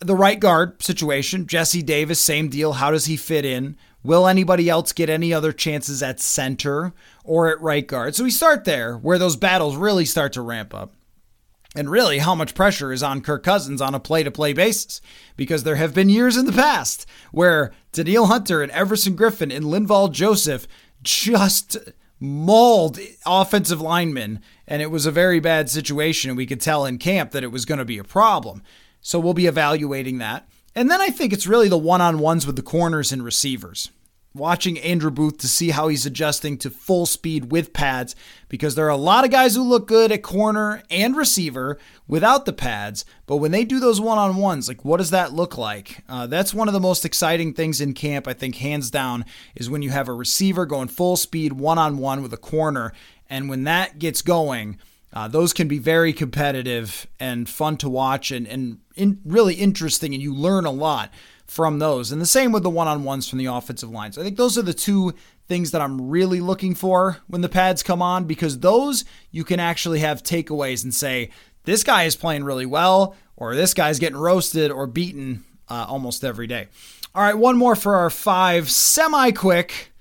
The 0.00 0.16
right 0.16 0.40
guard 0.40 0.82
situation, 0.82 1.46
Jesse 1.46 1.82
Davis, 1.82 2.18
same 2.18 2.48
deal. 2.48 2.72
How 2.72 2.90
does 2.90 3.04
he 3.04 3.18
fit 3.18 3.44
in? 3.44 3.76
Will 4.02 4.26
anybody 4.26 4.68
else 4.68 4.92
get 4.92 5.10
any 5.10 5.32
other 5.32 5.52
chances 5.52 6.02
at 6.02 6.20
center 6.20 6.92
or 7.24 7.50
at 7.50 7.60
right 7.60 7.86
guard? 7.86 8.14
So 8.14 8.24
we 8.24 8.30
start 8.30 8.64
there 8.64 8.96
where 8.96 9.18
those 9.18 9.36
battles 9.36 9.76
really 9.76 10.06
start 10.06 10.32
to 10.34 10.42
ramp 10.42 10.74
up 10.74 10.94
and 11.76 11.90
really 11.90 12.18
how 12.18 12.34
much 12.34 12.54
pressure 12.54 12.92
is 12.92 13.02
on 13.02 13.20
Kirk 13.20 13.42
Cousins 13.42 13.80
on 13.80 13.94
a 13.94 14.00
play 14.00 14.22
to 14.22 14.30
play 14.30 14.52
basis. 14.52 15.00
Because 15.36 15.64
there 15.64 15.76
have 15.76 15.94
been 15.94 16.08
years 16.08 16.36
in 16.36 16.46
the 16.46 16.52
past 16.52 17.06
where 17.30 17.72
Danielle 17.92 18.26
Hunter 18.26 18.62
and 18.62 18.72
Everson 18.72 19.16
Griffen 19.16 19.54
and 19.54 19.66
Linval 19.66 20.10
Joseph 20.10 20.66
just 21.02 21.76
mauled 22.18 22.98
offensive 23.24 23.80
linemen, 23.80 24.40
and 24.66 24.82
it 24.82 24.90
was 24.90 25.06
a 25.06 25.10
very 25.10 25.40
bad 25.40 25.70
situation. 25.70 26.30
And 26.30 26.36
we 26.36 26.46
could 26.46 26.60
tell 26.60 26.84
in 26.84 26.98
camp 26.98 27.30
that 27.32 27.44
it 27.44 27.52
was 27.52 27.64
going 27.64 27.78
to 27.78 27.84
be 27.84 27.98
a 27.98 28.04
problem. 28.04 28.62
So 29.00 29.18
we'll 29.18 29.34
be 29.34 29.46
evaluating 29.46 30.18
that. 30.18 30.46
And 30.74 30.90
then 30.90 31.00
I 31.00 31.08
think 31.08 31.32
it's 31.32 31.46
really 31.46 31.68
the 31.68 31.78
one 31.78 32.00
on 32.00 32.18
ones 32.18 32.46
with 32.46 32.56
the 32.56 32.62
corners 32.62 33.12
and 33.12 33.24
receivers 33.24 33.90
watching 34.34 34.78
Andrew 34.78 35.10
Booth 35.10 35.38
to 35.38 35.48
see 35.48 35.70
how 35.70 35.88
he's 35.88 36.06
adjusting 36.06 36.56
to 36.58 36.70
full 36.70 37.06
speed 37.06 37.50
with 37.50 37.72
pads 37.72 38.14
because 38.48 38.74
there 38.74 38.86
are 38.86 38.90
a 38.90 38.96
lot 38.96 39.24
of 39.24 39.30
guys 39.30 39.54
who 39.56 39.62
look 39.62 39.88
good 39.88 40.12
at 40.12 40.22
corner 40.22 40.82
and 40.88 41.16
receiver 41.16 41.78
without 42.06 42.44
the 42.44 42.52
pads. 42.52 43.04
But 43.26 43.38
when 43.38 43.50
they 43.50 43.64
do 43.64 43.80
those 43.80 44.00
one 44.00 44.18
on 44.18 44.36
ones, 44.36 44.68
like 44.68 44.84
what 44.84 44.98
does 44.98 45.10
that 45.10 45.32
look 45.32 45.58
like? 45.58 46.04
Uh, 46.08 46.26
that's 46.26 46.54
one 46.54 46.68
of 46.68 46.74
the 46.74 46.80
most 46.80 47.04
exciting 47.04 47.52
things 47.52 47.80
in 47.80 47.92
camp, 47.92 48.28
I 48.28 48.32
think, 48.32 48.56
hands 48.56 48.90
down, 48.90 49.24
is 49.56 49.68
when 49.68 49.82
you 49.82 49.90
have 49.90 50.08
a 50.08 50.14
receiver 50.14 50.64
going 50.64 50.88
full 50.88 51.16
speed 51.16 51.54
one 51.54 51.78
on 51.78 51.98
one 51.98 52.22
with 52.22 52.32
a 52.32 52.38
corner. 52.38 52.92
And 53.28 53.48
when 53.48 53.64
that 53.64 53.98
gets 53.98 54.22
going, 54.22 54.78
uh, 55.12 55.28
those 55.28 55.52
can 55.52 55.66
be 55.68 55.78
very 55.78 56.12
competitive 56.12 57.06
and 57.18 57.48
fun 57.48 57.76
to 57.78 57.88
watch 57.88 58.30
and, 58.30 58.46
and 58.46 58.78
in, 58.94 59.20
really 59.24 59.54
interesting, 59.54 60.14
and 60.14 60.22
you 60.22 60.34
learn 60.34 60.64
a 60.64 60.70
lot 60.70 61.12
from 61.46 61.80
those. 61.80 62.12
And 62.12 62.22
the 62.22 62.26
same 62.26 62.52
with 62.52 62.62
the 62.62 62.70
one 62.70 62.86
on 62.86 63.02
ones 63.02 63.28
from 63.28 63.38
the 63.38 63.46
offensive 63.46 63.90
line. 63.90 64.12
So 64.12 64.20
I 64.20 64.24
think 64.24 64.36
those 64.36 64.56
are 64.56 64.62
the 64.62 64.72
two 64.72 65.14
things 65.48 65.72
that 65.72 65.80
I'm 65.80 66.08
really 66.10 66.40
looking 66.40 66.76
for 66.76 67.18
when 67.26 67.40
the 67.40 67.48
pads 67.48 67.82
come 67.82 68.00
on 68.00 68.24
because 68.24 68.60
those 68.60 69.04
you 69.32 69.42
can 69.42 69.58
actually 69.58 69.98
have 69.98 70.22
takeaways 70.22 70.84
and 70.84 70.94
say, 70.94 71.30
this 71.64 71.82
guy 71.82 72.04
is 72.04 72.14
playing 72.14 72.44
really 72.44 72.66
well, 72.66 73.16
or 73.36 73.56
this 73.56 73.74
guy's 73.74 73.98
getting 73.98 74.16
roasted 74.16 74.70
or 74.70 74.86
beaten 74.86 75.44
uh, 75.68 75.86
almost 75.88 76.24
every 76.24 76.46
day. 76.46 76.68
All 77.14 77.22
right, 77.22 77.36
one 77.36 77.56
more 77.56 77.74
for 77.74 77.96
our 77.96 78.10
five 78.10 78.70
semi 78.70 79.32
quick. 79.32 79.92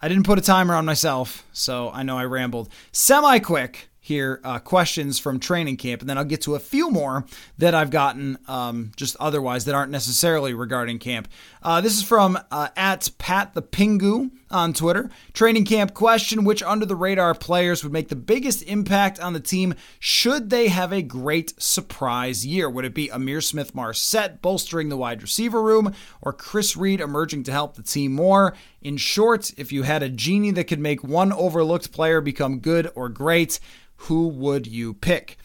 I 0.00 0.08
didn't 0.08 0.24
put 0.24 0.38
a 0.38 0.42
timer 0.42 0.74
on 0.74 0.86
myself, 0.86 1.44
so 1.52 1.90
I 1.90 2.02
know 2.02 2.16
I 2.16 2.24
rambled. 2.24 2.70
Semi 2.92 3.38
quick 3.40 3.88
here 4.06 4.40
uh, 4.44 4.60
questions 4.60 5.18
from 5.18 5.40
training 5.40 5.76
camp, 5.76 6.00
and 6.00 6.08
then 6.08 6.16
I'll 6.16 6.24
get 6.24 6.40
to 6.42 6.54
a 6.54 6.60
few 6.60 6.90
more 6.92 7.24
that 7.58 7.74
I've 7.74 7.90
gotten 7.90 8.38
um, 8.46 8.92
just 8.94 9.16
otherwise 9.18 9.64
that 9.64 9.74
aren't 9.74 9.90
necessarily 9.90 10.54
regarding 10.54 11.00
camp. 11.00 11.26
Uh, 11.60 11.80
this 11.80 11.96
is 11.96 12.04
from 12.04 12.38
uh, 12.52 12.68
at 12.76 13.10
Pat 13.18 13.54
the 13.54 13.62
Pingu 13.62 14.30
on 14.50 14.72
Twitter. 14.72 15.10
Training 15.32 15.64
camp 15.64 15.94
question 15.94 16.44
Which 16.44 16.62
under 16.62 16.86
the 16.86 16.96
radar 16.96 17.34
players 17.34 17.82
would 17.82 17.92
make 17.92 18.08
the 18.08 18.16
biggest 18.16 18.62
impact 18.62 19.18
on 19.20 19.32
the 19.32 19.40
team 19.40 19.74
should 19.98 20.50
they 20.50 20.68
have 20.68 20.92
a 20.92 21.02
great 21.02 21.60
surprise 21.60 22.46
year? 22.46 22.68
Would 22.68 22.84
it 22.84 22.94
be 22.94 23.08
Ihmir 23.08 23.42
Smith 23.42 23.74
Marsette 23.74 24.42
bolstering 24.42 24.88
the 24.88 24.96
wide 24.96 25.22
receiver 25.22 25.62
room 25.62 25.94
or 26.20 26.32
Chris 26.32 26.76
Reed 26.76 27.00
emerging 27.00 27.44
to 27.44 27.52
help 27.52 27.74
the 27.74 27.82
team 27.82 28.12
more? 28.12 28.54
In 28.82 28.96
short, 28.96 29.52
if 29.56 29.72
you 29.72 29.82
had 29.82 30.02
a 30.02 30.08
genie 30.08 30.52
that 30.52 30.64
could 30.64 30.80
make 30.80 31.02
one 31.02 31.32
overlooked 31.32 31.92
player 31.92 32.20
become 32.20 32.60
good 32.60 32.90
or 32.94 33.08
great, 33.08 33.58
who 33.96 34.28
would 34.28 34.66
you 34.66 34.94
pick? 34.94 35.38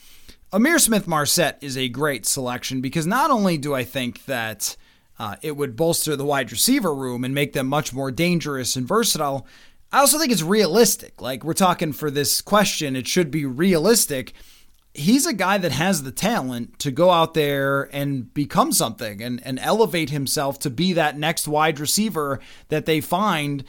Ihmir 0.53 0.79
Smith 0.79 1.07
Marsette 1.07 1.57
is 1.61 1.77
a 1.77 1.87
great 1.87 2.25
selection 2.25 2.81
because 2.81 3.07
not 3.07 3.31
only 3.31 3.57
do 3.57 3.73
I 3.73 3.85
think 3.85 4.25
that 4.25 4.75
uh, 5.21 5.35
it 5.43 5.55
would 5.55 5.75
bolster 5.75 6.15
the 6.15 6.25
wide 6.25 6.51
receiver 6.51 6.95
room 6.95 7.23
and 7.23 7.35
make 7.35 7.53
them 7.53 7.67
much 7.67 7.93
more 7.93 8.09
dangerous 8.09 8.75
and 8.75 8.87
versatile, 8.87 9.45
I 9.91 9.99
also 9.99 10.17
think 10.17 10.31
it's 10.31 10.41
realistic. 10.41 11.21
Like 11.21 11.43
we're 11.43 11.53
talking 11.53 11.93
for 11.93 12.09
this 12.09 12.41
question, 12.41 12.95
it 12.95 13.07
should 13.07 13.29
be 13.29 13.45
realistic 13.45 14.33
he's 14.93 15.25
a 15.25 15.33
guy 15.33 15.57
that 15.57 15.71
has 15.71 16.03
the 16.03 16.11
talent 16.11 16.77
to 16.79 16.91
go 16.91 17.11
out 17.11 17.33
there 17.33 17.83
and 17.95 18.33
become 18.33 18.71
something 18.71 19.21
and, 19.21 19.41
and 19.45 19.57
elevate 19.59 20.09
himself 20.09 20.59
to 20.59 20.69
be 20.69 20.93
that 20.93 21.17
next 21.17 21.47
wide 21.47 21.79
receiver 21.79 22.39
that 22.67 22.85
they 22.85 22.99
find 22.99 23.63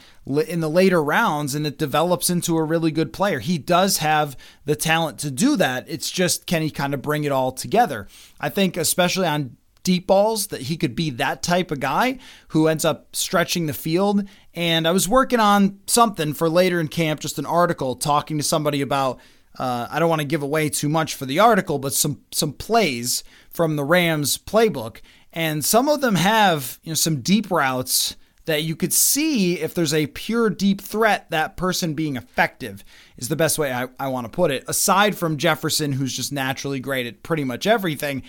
in 0.47 0.59
the 0.59 0.69
later 0.69 1.01
rounds 1.01 1.55
and 1.55 1.65
it 1.65 1.77
develops 1.77 2.29
into 2.29 2.57
a 2.57 2.63
really 2.63 2.91
good 2.91 3.13
player. 3.13 3.39
He 3.39 3.57
does 3.57 3.97
have 3.99 4.35
the 4.65 4.75
talent 4.75 5.17
to 5.19 5.31
do 5.31 5.55
that. 5.55 5.85
It's 5.87 6.11
just 6.11 6.45
can 6.45 6.61
he 6.61 6.69
kind 6.69 6.93
of 6.93 7.01
bring 7.01 7.23
it 7.23 7.31
all 7.31 7.51
together? 7.51 8.07
I 8.39 8.49
think, 8.49 8.75
especially 8.75 9.27
on 9.27 9.55
deep 9.83 10.07
balls, 10.07 10.47
that 10.47 10.61
he 10.61 10.77
could 10.77 10.95
be 10.95 11.09
that 11.11 11.43
type 11.43 11.71
of 11.71 11.79
guy 11.79 12.17
who 12.49 12.67
ends 12.67 12.85
up 12.85 13.15
stretching 13.15 13.65
the 13.65 13.73
field. 13.73 14.27
And 14.53 14.87
I 14.87 14.91
was 14.91 15.07
working 15.07 15.39
on 15.39 15.79
something 15.87 16.33
for 16.33 16.49
later 16.49 16.79
in 16.79 16.87
camp, 16.87 17.19
just 17.19 17.39
an 17.39 17.45
article 17.45 17.95
talking 17.95 18.37
to 18.37 18.43
somebody 18.43 18.81
about 18.81 19.19
uh, 19.57 19.87
I 19.89 19.99
don't 19.99 20.09
want 20.09 20.21
to 20.21 20.27
give 20.27 20.41
away 20.41 20.69
too 20.69 20.89
much 20.89 21.13
for 21.13 21.25
the 21.25 21.39
article, 21.39 21.77
but 21.77 21.93
some 21.93 22.21
some 22.31 22.53
plays 22.53 23.23
from 23.51 23.75
the 23.75 23.83
Rams 23.83 24.37
playbook, 24.37 25.01
and 25.31 25.63
some 25.63 25.87
of 25.87 26.01
them 26.01 26.15
have 26.15 26.79
you 26.83 26.89
know 26.89 26.95
some 26.95 27.21
deep 27.21 27.51
routes 27.51 28.15
that 28.45 28.63
you 28.63 28.75
could 28.75 28.91
see 28.91 29.59
if 29.59 29.73
there's 29.73 29.93
a 29.93 30.07
pure 30.07 30.49
deep 30.49 30.81
threat, 30.81 31.29
that 31.29 31.55
person 31.55 31.93
being 31.93 32.17
effective 32.17 32.83
is 33.15 33.29
the 33.29 33.35
best 33.35 33.57
way 33.57 33.71
I, 33.71 33.87
I 33.99 34.09
want 34.09 34.25
to 34.25 34.29
put 34.29 34.51
it. 34.51 34.65
Aside 34.67 35.17
from 35.17 35.37
Jefferson, 35.37 35.93
who's 35.93 36.13
just 36.13 36.33
naturally 36.33 36.81
great 36.81 37.07
at 37.07 37.23
pretty 37.23 37.45
much 37.45 37.65
everything, 37.65 38.23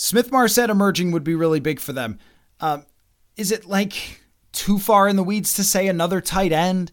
Smith 0.00 0.30
Marsette 0.30 0.70
emerging 0.70 1.10
would 1.10 1.24
be 1.24 1.34
really 1.34 1.58
big 1.58 1.80
for 1.80 1.92
them. 1.92 2.18
Uh, 2.60 2.78
is 3.36 3.50
it 3.50 3.66
like 3.66 4.20
too 4.52 4.78
far 4.78 5.08
in 5.08 5.16
the 5.16 5.24
weeds 5.24 5.54
to 5.54 5.64
say 5.64 5.88
another 5.88 6.20
tight 6.20 6.52
end? 6.52 6.92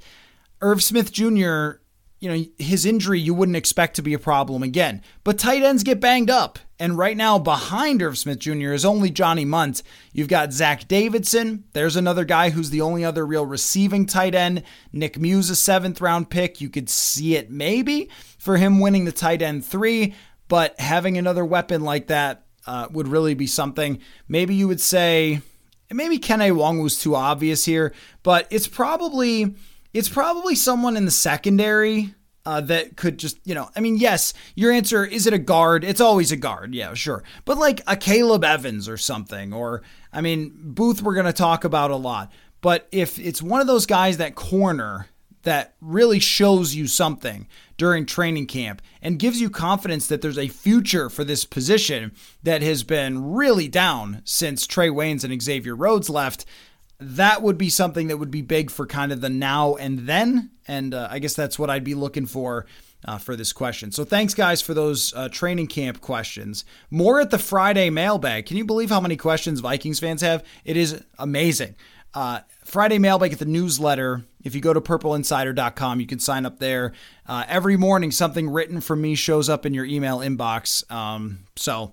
Irv 0.59 0.81
Smith 0.81 1.11
Jr 1.11 1.81
you 2.25 2.29
know, 2.29 2.45
his 2.57 2.85
injury 2.85 3.19
you 3.19 3.35
wouldn't 3.35 3.55
expect 3.55 3.95
to 3.95 4.01
be 4.01 4.15
a 4.15 4.19
problem 4.19 4.63
again. 4.63 5.03
But 5.23 5.37
tight 5.37 5.61
ends 5.61 5.83
get 5.83 5.99
banged 5.99 6.31
up. 6.31 6.57
And 6.79 6.97
right 6.97 7.15
now, 7.15 7.37
behind 7.37 8.01
Irv 8.01 8.17
Smith 8.17 8.39
Jr. 8.39 8.73
is 8.73 8.83
only 8.83 9.11
Johnny 9.11 9.45
Mundt. 9.45 9.83
You've 10.11 10.27
got 10.27 10.51
Zach 10.51 10.87
Davidson. 10.87 11.65
There's 11.73 11.95
another 11.95 12.25
guy 12.25 12.49
who's 12.49 12.69
the 12.71 12.81
only 12.81 13.05
other 13.05 13.25
real 13.25 13.45
receiving 13.45 14.07
tight 14.07 14.33
end. 14.33 14.63
Nick 14.91 15.19
Muse, 15.19 15.51
a 15.51 15.55
seventh 15.55 16.01
round 16.01 16.31
pick. 16.31 16.59
You 16.59 16.69
could 16.69 16.89
see 16.89 17.35
it 17.35 17.51
maybe 17.51 18.09
for 18.39 18.57
him 18.57 18.79
winning 18.79 19.05
the 19.05 19.11
tight 19.11 19.43
end 19.43 19.63
three, 19.63 20.15
but 20.47 20.79
having 20.79 21.17
another 21.17 21.45
weapon 21.45 21.83
like 21.83 22.07
that 22.07 22.44
uh, 22.67 22.87
would 22.91 23.07
really 23.07 23.33
be 23.33 23.47
something. 23.47 23.99
Maybe 24.27 24.55
you 24.55 24.67
would 24.67 24.81
say, 24.81 25.41
maybe 25.91 26.19
Kene 26.19 26.51
Nwangwu 26.51 26.83
was 26.83 26.97
too 26.97 27.15
obvious 27.15 27.65
here, 27.65 27.93
but 28.23 28.47
it's 28.49 28.67
probably 28.67 29.55
it's 29.93 30.09
probably 30.09 30.55
someone 30.55 30.97
in 30.97 31.05
the 31.05 31.11
secondary 31.11 32.13
uh, 32.45 32.61
that 32.61 32.95
could 32.95 33.17
just, 33.17 33.39
you 33.45 33.55
know, 33.55 33.69
I 33.75 33.79
mean, 33.79 33.97
yes, 33.97 34.33
your 34.53 34.71
answer 34.71 35.03
is 35.05 35.25
it 35.25 35.33
a 35.33 35.39
guard? 35.39 35.83
It's 35.83 36.01
always 36.01 36.31
a 36.31 36.37
guard, 36.37 36.75
yeah, 36.75 36.93
sure. 36.93 37.23
But 37.43 37.57
like 37.57 37.81
a 37.87 37.95
Caleb 37.95 38.43
Evans 38.43 38.87
or 38.87 38.97
something, 38.97 39.53
or 39.53 39.81
I 40.13 40.21
mean, 40.21 40.53
Booth, 40.53 41.01
we're 41.01 41.15
going 41.15 41.25
to 41.25 41.33
talk 41.33 41.63
about 41.63 41.91
a 41.91 41.95
lot. 41.95 42.31
But 42.61 42.87
if 42.91 43.19
it's 43.19 43.41
one 43.41 43.61
of 43.61 43.67
those 43.67 43.85
guys 43.85 44.17
that 44.17 44.35
corner 44.35 45.07
that 45.45 45.75
really 45.79 46.19
shows 46.19 46.75
you 46.75 46.87
something 46.87 47.47
during 47.77 48.05
training 48.05 48.47
camp 48.47 48.81
and 49.01 49.19
gives 49.19 49.39
you 49.39 49.49
confidence 49.49 50.07
that 50.07 50.21
there's 50.21 50.37
a 50.37 50.47
future 50.47 51.09
for 51.09 51.23
this 51.23 51.45
position 51.45 52.11
that 52.43 52.61
has 52.61 52.83
been 52.83 53.33
really 53.33 53.67
down 53.67 54.21
since 54.25 54.67
Trae 54.67 54.91
Waynes 54.91 55.23
and 55.23 55.41
Xavier 55.41 55.75
Rhodes 55.75 56.09
left, 56.09 56.45
that 56.99 57.41
would 57.41 57.57
be 57.57 57.69
something 57.69 58.07
that 58.07 58.17
would 58.17 58.31
be 58.31 58.41
big 58.41 58.71
for 58.71 58.85
kind 58.85 59.11
of 59.11 59.21
the 59.21 59.29
now 59.29 59.75
and 59.75 59.99
then. 59.99 60.51
And 60.67 60.93
uh, 60.93 61.07
I 61.11 61.19
guess 61.19 61.33
that's 61.33 61.59
what 61.59 61.69
I'd 61.69 61.83
be 61.83 61.95
looking 61.95 62.25
for. 62.25 62.65
Uh, 63.07 63.19
for 63.19 63.35
this 63.35 63.53
question. 63.53 63.91
So 63.91 64.03
thanks, 64.03 64.33
guys, 64.33 64.63
for 64.63 64.73
those 64.73 65.13
uh, 65.13 65.29
training 65.29 65.67
camp 65.67 66.01
questions. 66.01 66.65
More 66.89 67.21
at 67.21 67.29
the 67.29 67.37
Friday 67.37 67.91
mailbag. 67.91 68.47
Can 68.47 68.57
you 68.57 68.65
believe 68.65 68.89
how 68.89 68.99
many 68.99 69.15
questions 69.15 69.59
Vikings 69.59 69.99
fans 69.99 70.21
have? 70.21 70.43
It 70.63 70.75
is 70.75 71.03
amazing. 71.19 71.75
Uh, 72.15 72.39
Friday 72.63 72.97
mailbag 72.97 73.33
at 73.33 73.37
the 73.37 73.45
newsletter. 73.45 74.23
If 74.45 74.55
you 74.55 74.61
go 74.61 74.73
to 74.73 74.79
purpleinsider.com, 74.79 75.99
you 75.99 76.05
can 76.05 76.19
sign 76.19 76.45
up 76.45 76.59
there. 76.59 76.93
Uh, 77.25 77.43
every 77.47 77.75
morning, 77.75 78.11
something 78.11 78.49
written 78.49 78.79
from 78.79 79.01
me 79.01 79.15
shows 79.15 79.49
up 79.49 79.65
in 79.65 79.73
your 79.73 79.85
email 79.85 80.19
inbox. 80.19 80.89
Um, 80.89 81.39
so 81.55 81.91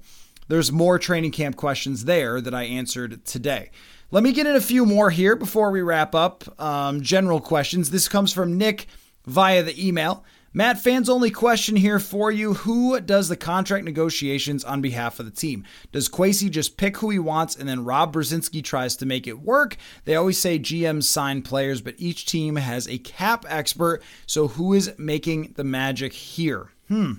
there's 0.48 0.70
more 0.70 0.98
training 0.98 1.32
camp 1.32 1.56
questions 1.56 2.04
there 2.04 2.40
that 2.42 2.54
I 2.54 2.64
answered 2.64 3.24
today. 3.24 3.70
Let 4.10 4.22
me 4.22 4.32
get 4.32 4.46
in 4.46 4.54
a 4.54 4.60
few 4.60 4.84
more 4.84 5.08
here 5.08 5.34
before 5.34 5.70
we 5.70 5.80
wrap 5.80 6.14
up. 6.14 6.60
Um, 6.60 7.00
general 7.00 7.40
questions. 7.40 7.90
This 7.90 8.06
comes 8.06 8.34
from 8.34 8.58
Nick 8.58 8.86
via 9.26 9.62
the 9.62 9.88
email. 9.88 10.22
Matt, 10.54 10.78
fans 10.78 11.08
only 11.08 11.30
question 11.30 11.76
here 11.76 11.98
for 11.98 12.30
you. 12.30 12.52
Who 12.52 13.00
does 13.00 13.28
the 13.28 13.36
contract 13.36 13.86
negotiations 13.86 14.64
on 14.64 14.82
behalf 14.82 15.18
of 15.18 15.24
the 15.24 15.32
team? 15.32 15.64
Does 15.92 16.10
Kwesi 16.10 16.50
just 16.50 16.76
pick 16.76 16.98
who 16.98 17.08
he 17.08 17.18
wants 17.18 17.56
and 17.56 17.66
then 17.66 17.86
Rob 17.86 18.14
Brzezinski 18.14 18.62
tries 18.62 18.94
to 18.96 19.06
make 19.06 19.26
it 19.26 19.40
work? 19.40 19.78
They 20.04 20.14
always 20.14 20.38
say 20.38 20.58
GMs 20.58 21.04
sign 21.04 21.40
players, 21.40 21.80
but 21.80 21.94
each 21.96 22.26
team 22.26 22.56
has 22.56 22.86
a 22.86 22.98
cap 22.98 23.46
expert. 23.48 24.02
So 24.26 24.48
who 24.48 24.74
is 24.74 24.92
making 24.98 25.54
the 25.56 25.64
magic 25.64 26.12
here? 26.12 26.68
Hmm. 26.88 27.12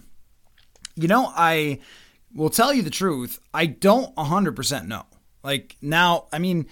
You 0.96 1.08
know, 1.08 1.34
I 1.36 1.80
will 2.36 2.52
tell 2.52 2.72
you 2.72 2.84
the 2.84 2.92
truth. 2.92 3.40
I 3.52 3.66
don't 3.66 4.16
100% 4.16 4.86
know. 4.86 5.06
Like, 5.44 5.76
now, 5.82 6.28
I 6.32 6.38
mean, 6.38 6.68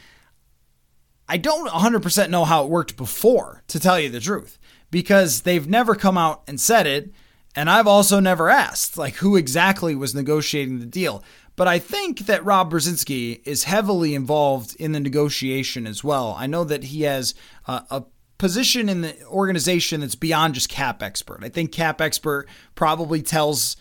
I 1.28 1.38
don't 1.38 1.68
100% 1.68 2.30
know 2.30 2.46
how 2.46 2.64
it 2.66 2.70
worked 2.70 2.98
before, 2.98 3.64
to 3.68 3.80
tell 3.80 4.00
you 4.00 4.10
the 4.10 4.20
truth 4.20 4.60
because 4.92 5.42
they've 5.42 5.68
never 5.68 5.96
come 5.96 6.18
out 6.18 6.44
and 6.48 6.60
said 6.60 6.86
it. 6.86 7.12
And 7.56 7.70
I've 7.70 7.88
also 7.88 8.20
never 8.20 8.50
asked, 8.50 8.98
like, 8.98 9.16
who 9.16 9.36
exactly 9.36 9.94
was 9.96 10.16
negotiating 10.16 10.80
the 10.80 10.86
deal. 10.86 11.24
But 11.58 11.68
I 11.68 11.80
think 11.80 12.20
that 12.20 12.46
Rob 12.46 12.72
Brzezinski 12.72 13.42
is 13.46 13.66
heavily 13.66 14.16
involved 14.16 14.76
in 14.78 14.94
the 14.94 15.00
negotiation 15.00 15.86
as 15.86 16.04
well. 16.04 16.36
I 16.38 16.48
know 16.48 16.64
that 16.64 16.86
he 16.86 17.02
has 17.02 17.34
uh, 17.68 17.82
a 17.90 18.04
position 18.38 18.88
in 18.90 19.02
the 19.02 19.26
organization 19.26 20.00
that's 20.02 20.16
beyond 20.16 20.54
just 20.54 20.70
cap 20.70 21.04
expert. 21.04 21.42
I 21.44 21.50
think 21.50 21.72
cap 21.72 22.00
expert 22.00 22.48
probably 22.74 23.22
tells 23.22 23.76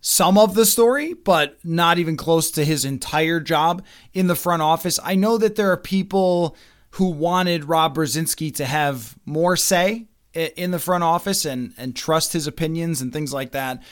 some 0.00 0.38
of 0.38 0.54
the 0.54 0.64
story, 0.64 1.12
but 1.12 1.58
not 1.62 1.98
even 1.98 2.16
close 2.16 2.50
to 2.52 2.64
his 2.64 2.86
entire 2.86 3.38
job 3.38 3.84
in 4.14 4.26
the 4.26 4.34
front 4.34 4.62
office. 4.62 4.98
I 5.04 5.14
know 5.14 5.36
that 5.36 5.56
there 5.56 5.70
are 5.70 5.76
people 5.76 6.56
who 6.92 7.10
wanted 7.10 7.66
Rob 7.66 7.94
Brzezinski 7.96 8.54
to 8.56 8.64
have 8.64 9.14
more 9.26 9.56
say 9.56 10.06
in 10.34 10.70
the 10.70 10.78
front 10.78 11.04
office 11.04 11.44
and 11.44 11.74
and 11.76 11.96
trust 11.96 12.32
his 12.32 12.46
opinions 12.46 13.00
and 13.00 13.12
things 13.12 13.32
like 13.32 13.52
that. 13.52 13.82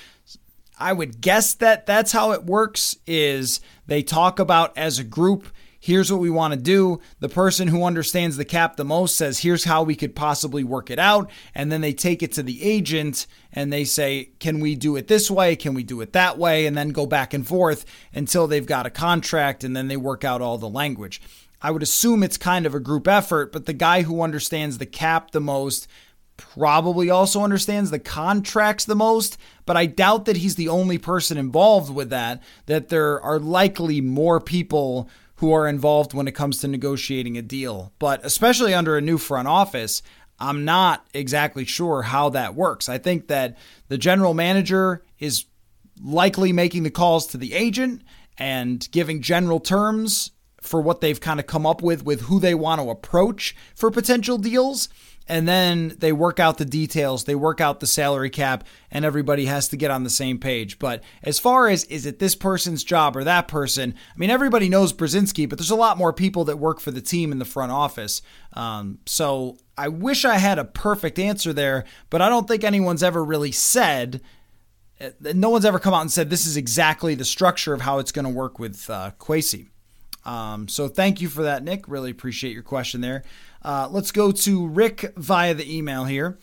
I 0.81 0.93
would 0.93 1.21
guess 1.21 1.55
that 1.55 1.87
that's 1.87 2.13
how 2.13 2.33
it 2.33 2.45
works 2.45 2.97
is 3.07 3.61
they 3.87 4.03
talk 4.03 4.39
about 4.39 4.77
as 4.79 4.99
a 4.99 5.05
group 5.05 5.49
here's 5.81 6.11
what 6.11 6.21
we 6.21 6.31
want 6.31 6.53
to 6.53 6.61
do. 6.61 7.01
The 7.21 7.29
person 7.29 7.69
who 7.69 7.85
understands 7.85 8.37
the 8.37 8.45
cap 8.45 8.77
the 8.77 8.85
most 8.85 9.17
says, 9.17 9.41
here's 9.41 9.65
how 9.65 9.83
we 9.83 9.95
could 9.95 10.15
possibly 10.15 10.65
work 10.65 10.91
it 10.91 10.99
out. 10.99 11.31
And 11.55 11.71
then 11.71 11.81
they 11.81 11.93
take 11.93 12.23
it 12.23 12.33
to 12.33 12.43
the 12.43 12.63
agent 12.63 13.27
and 13.53 13.73
they 13.73 13.85
say, 13.85 14.31
can 14.39 14.61
we 14.61 14.75
do 14.75 14.97
it 14.97 15.09
this 15.09 15.31
way? 15.31 15.57
Can 15.57 15.75
we 15.75 15.83
do 15.83 16.01
it 16.01 16.13
that 16.13 16.39
way? 16.39 16.67
And 16.67 16.77
then 16.77 16.91
go 16.91 17.07
back 17.07 17.33
and 17.33 17.47
forth 17.47 17.85
until 18.13 18.47
they've 18.47 18.67
got 18.67 18.87
a 18.87 18.91
contract 18.91 19.65
and 19.65 19.77
then 19.77 19.89
they 19.89 19.97
work 19.97 20.25
out 20.25 20.43
all 20.43 20.59
the 20.59 20.69
language. 20.69 21.21
I 21.61 21.71
would 21.71 21.83
assume 21.83 22.23
it's 22.23 22.37
kind 22.37 22.67
of 22.67 22.75
a 22.75 22.81
group 22.81 23.09
effort, 23.09 23.53
but 23.53 23.67
the 23.67 23.73
guy 23.73 24.03
who 24.03 24.23
understands 24.23 24.79
the 24.79 24.87
cap 24.87 25.33
the 25.33 25.41
most 25.41 25.89
probably 26.39 27.11
also 27.11 27.43
understands 27.43 27.91
the 27.91 27.99
contracts 27.99 28.87
the 28.87 28.97
most, 28.97 29.37
but 29.67 29.77
I 29.77 29.85
doubt 29.85 30.25
that 30.25 30.39
he's 30.39 30.55
the 30.55 30.69
only 30.69 30.97
person 30.97 31.37
involved 31.37 31.93
with 31.93 32.09
that, 32.09 32.43
that 32.67 32.89
there 32.89 33.21
are 33.21 33.39
likely 33.39 34.01
more 34.01 34.41
people 34.41 35.11
who 35.37 35.53
are 35.53 35.69
involved 35.69 36.15
when 36.15 36.27
it 36.27 36.35
comes 36.35 36.59
to 36.59 36.69
negotiating 36.69 37.37
a 37.37 37.43
deal. 37.43 37.93
But 37.99 38.25
especially 38.25 38.73
under 38.73 38.97
a 38.97 39.03
new 39.03 39.19
front 39.19 39.47
office, 39.49 40.03
I'm 40.41 40.65
not 40.65 41.07
exactly 41.13 41.65
sure 41.65 42.03
how 42.03 42.31
that 42.31 42.55
works. 42.55 42.89
I 42.89 42.99
think 42.99 43.29
that 43.29 43.59
the 43.89 43.99
general 43.99 44.33
manager 44.33 45.03
is 45.19 45.45
likely 46.03 46.53
making 46.53 46.85
the 46.85 46.91
calls 46.91 47.27
to 47.29 47.37
the 47.37 47.53
agent 47.53 48.03
and 48.39 48.89
giving 48.91 49.21
general 49.21 49.61
terms 49.61 50.31
for 50.61 50.81
what 50.81 51.01
they've 51.01 51.21
kind 51.21 51.41
of 51.41 51.47
come 51.47 51.67
up 51.67 51.83
with 51.83 52.05
with 52.05 52.23
who 52.23 52.41
they 52.41 52.55
want 52.55 52.81
to 52.81 52.91
approach 52.91 53.55
for 53.75 53.91
potential 53.91 54.39
deals 54.39 54.89
and 55.29 55.47
then 55.47 55.95
they 55.99 56.11
work 56.11 56.41
out 56.41 56.57
the 56.57 56.65
details, 56.65 57.25
they 57.25 57.35
work 57.35 57.61
out 57.61 57.81
the 57.81 57.87
salary 57.87 58.31
cap, 58.31 58.65
and 58.91 59.05
everybody 59.05 59.45
has 59.45 59.69
to 59.69 59.77
get 59.77 59.91
on 59.91 60.03
the 60.03 60.11
same 60.11 60.39
page. 60.39 60.79
But 60.79 61.03
as 61.23 61.39
far 61.39 61.69
as 61.69 61.85
is 61.85 62.07
it 62.07 62.19
this 62.19 62.35
person's 62.35 62.83
job 62.83 63.17
or 63.17 63.25
that 63.25 63.47
person, 63.47 63.95
I 64.15 64.19
mean, 64.19 64.31
everybody 64.31 64.69
knows 64.69 64.95
Brzezinski, 64.95 65.49
but 65.49 65.59
there's 65.59 65.71
a 65.71 65.77
lot 65.77 65.99
more 65.99 66.13
people 66.15 66.45
that 66.47 66.59
work 66.59 66.81
for 66.81 66.91
the 66.91 67.03
team 67.03 67.31
in 67.31 67.39
the 67.39 67.45
front 67.45 67.71
office. 67.71 68.23
Um, 68.55 69.01
so 69.05 69.59
I 69.77 69.89
wish 69.89 70.25
I 70.25 70.39
had 70.39 70.59
a 70.59 70.65
perfect 70.65 71.19
answer 71.19 71.53
there, 71.53 71.85
but 72.09 72.23
I 72.23 72.31
don't 72.31 72.49
think 72.49 72.65
anyone's 72.65 73.03
ever 73.03 73.23
really 73.23 73.53
said. 73.53 74.23
Uh, 74.99 75.11
no 75.35 75.51
one's 75.51 75.67
ever 75.67 75.79
come 75.79 75.93
out 75.93 76.01
and 76.01 76.11
said 76.11 76.31
this 76.31 76.47
is 76.47 76.57
exactly 76.57 77.15
the 77.15 77.25
structure 77.25 77.75
of 77.75 77.83
how 77.83 77.99
it's 77.99 78.13
going 78.13 78.25
to 78.25 78.31
work 78.31 78.59
with 78.59 78.89
uh. 78.89 79.11
Um, 80.25 80.69
so 80.69 80.89
thank 80.89 81.21
you 81.21 81.29
for 81.29 81.45
that, 81.45 81.63
Nick. 81.63 81.89
Really 81.89 82.11
appreciate 82.11 82.53
your 82.53 82.63
question 82.63 83.01
there. 83.01 83.25
Uh, 83.63 83.89
let's 83.91 84.13
go 84.13 84.33
to 84.33 84.67
Rick 84.67 85.15
via 85.17 85.55
the 85.55 85.77
email 85.77 86.05
here. 86.05 86.39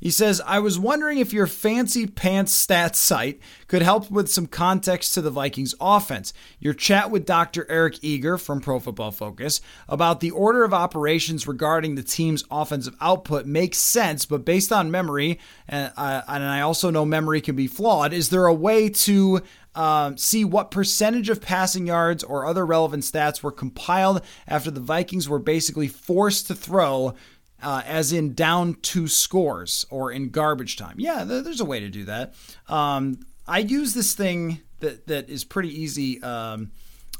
He 0.00 0.10
says, 0.10 0.40
I 0.46 0.60
was 0.60 0.78
wondering 0.78 1.18
if 1.18 1.32
your 1.32 1.46
fancy 1.46 2.06
pants 2.06 2.66
stats 2.66 2.94
site 2.94 3.38
could 3.68 3.82
help 3.82 4.10
with 4.10 4.30
some 4.30 4.46
context 4.46 5.12
to 5.14 5.20
the 5.20 5.30
Vikings 5.30 5.74
offense. 5.78 6.32
Your 6.58 6.72
chat 6.72 7.10
with 7.10 7.26
Dr. 7.26 7.66
Eric 7.68 7.98
Eager 8.00 8.38
from 8.38 8.62
Pro 8.62 8.80
Football 8.80 9.10
Focus 9.10 9.60
about 9.88 10.20
the 10.20 10.30
order 10.30 10.64
of 10.64 10.72
operations 10.72 11.46
regarding 11.46 11.94
the 11.94 12.02
team's 12.02 12.44
offensive 12.50 12.96
output 13.00 13.44
makes 13.44 13.76
sense, 13.76 14.24
but 14.24 14.44
based 14.44 14.72
on 14.72 14.90
memory, 14.90 15.38
and 15.68 15.92
I, 15.98 16.22
and 16.26 16.44
I 16.44 16.62
also 16.62 16.88
know 16.88 17.04
memory 17.04 17.42
can 17.42 17.54
be 17.54 17.66
flawed, 17.66 18.14
is 18.14 18.30
there 18.30 18.46
a 18.46 18.54
way 18.54 18.88
to 18.88 19.42
um, 19.74 20.16
see 20.16 20.44
what 20.44 20.70
percentage 20.70 21.28
of 21.28 21.40
passing 21.40 21.86
yards 21.86 22.24
or 22.24 22.46
other 22.46 22.66
relevant 22.66 23.04
stats 23.04 23.42
were 23.42 23.52
compiled 23.52 24.22
after 24.48 24.70
the 24.70 24.80
Vikings 24.80 25.28
were 25.28 25.38
basically 25.38 25.88
forced 25.88 26.48
to 26.48 26.54
throw, 26.54 27.14
uh, 27.62 27.82
as 27.86 28.12
in 28.12 28.34
down 28.34 28.74
two 28.82 29.06
scores 29.06 29.86
or 29.90 30.10
in 30.10 30.30
garbage 30.30 30.76
time. 30.76 30.96
Yeah, 30.98 31.24
there's 31.24 31.60
a 31.60 31.64
way 31.64 31.80
to 31.80 31.88
do 31.88 32.04
that. 32.04 32.34
Um, 32.68 33.20
I 33.46 33.58
use 33.58 33.94
this 33.94 34.14
thing 34.14 34.60
that 34.80 35.06
that 35.06 35.28
is 35.28 35.44
pretty 35.44 35.80
easy. 35.80 36.22
Um, 36.22 36.72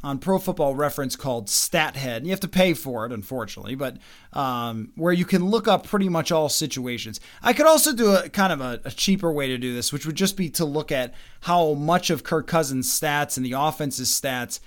on 0.03 0.19
Pro 0.19 0.39
Football 0.39 0.75
Reference 0.75 1.17
called 1.17 1.49
StatHead. 1.49 2.25
You 2.25 2.31
have 2.31 2.41
to 2.41 2.49
pay 2.49 2.75
for 2.75 3.05
it, 3.05 3.13
unfortunately, 3.13 3.75
but 3.75 3.99
um, 4.33 4.93
where 4.97 5.13
you 5.13 5.25
can 5.25 5.47
look 5.47 5.69
up 5.69 5.87
pretty 5.87 6.09
much 6.09 6.33
all 6.33 6.49
situations. 6.49 7.21
I 7.43 7.53
could 7.53 7.67
also 7.67 7.95
do 7.95 8.15
a 8.15 8.29
kind 8.29 8.53
of 8.53 8.61
a, 8.61 8.81
a, 8.85 8.91
cheaper 8.91 9.31
way 9.31 9.49
to 9.49 9.59
do 9.59 9.75
this, 9.75 9.93
which 9.93 10.07
would 10.07 10.17
just 10.17 10.37
be 10.37 10.49
to 10.51 10.65
look 10.65 10.91
at 10.91 11.15
how 11.43 11.75
much 11.75 12.11
of 12.11 12.25
Kirk 12.25 12.47
Cousins' 12.47 12.89
stats 12.89 13.37
and 13.37 13.45
the 13.45 13.53
offense's 13.53 14.09
stats. 14.09 14.61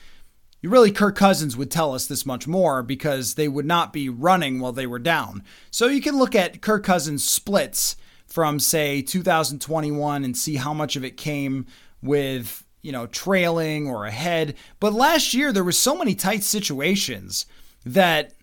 You 0.61 0.69
really, 0.69 0.91
Kirk 0.91 1.15
Cousins 1.15 1.57
would 1.57 1.71
tell 1.71 1.93
us 1.93 2.05
this 2.05 2.25
much 2.25 2.47
more 2.47 2.84
because 2.84 3.34
they 3.34 3.47
would 3.47 3.65
not 3.65 3.91
be 3.91 4.09
running 4.09 4.59
while 4.59 4.71
they 4.71 4.88
were 4.88 4.99
down. 4.99 5.43
So 5.71 5.88
you 5.88 6.01
can 6.01 6.17
look 6.17 6.36
at 6.36 6.61
Kirk 6.61 6.84
Cousins' 6.84 7.23
splits 7.23 7.97
from, 8.27 8.59
say, 8.59 9.01
2021 9.01 10.23
and 10.23 10.38
see 10.38 10.55
how 10.55 10.73
much 10.73 10.95
of 10.95 11.03
it 11.03 11.17
came 11.17 11.65
with 12.01 12.62
you 12.84 12.91
know, 12.91 13.07
trailing 13.07 13.89
or 13.89 14.05
ahead. 14.05 14.55
But 14.79 14.93
last 14.93 15.34
year, 15.34 15.51
there 15.51 15.63
was 15.63 15.79
so 15.79 15.97
many 15.97 16.13
tight 16.13 16.43
situations 16.43 17.47
that 17.86 18.34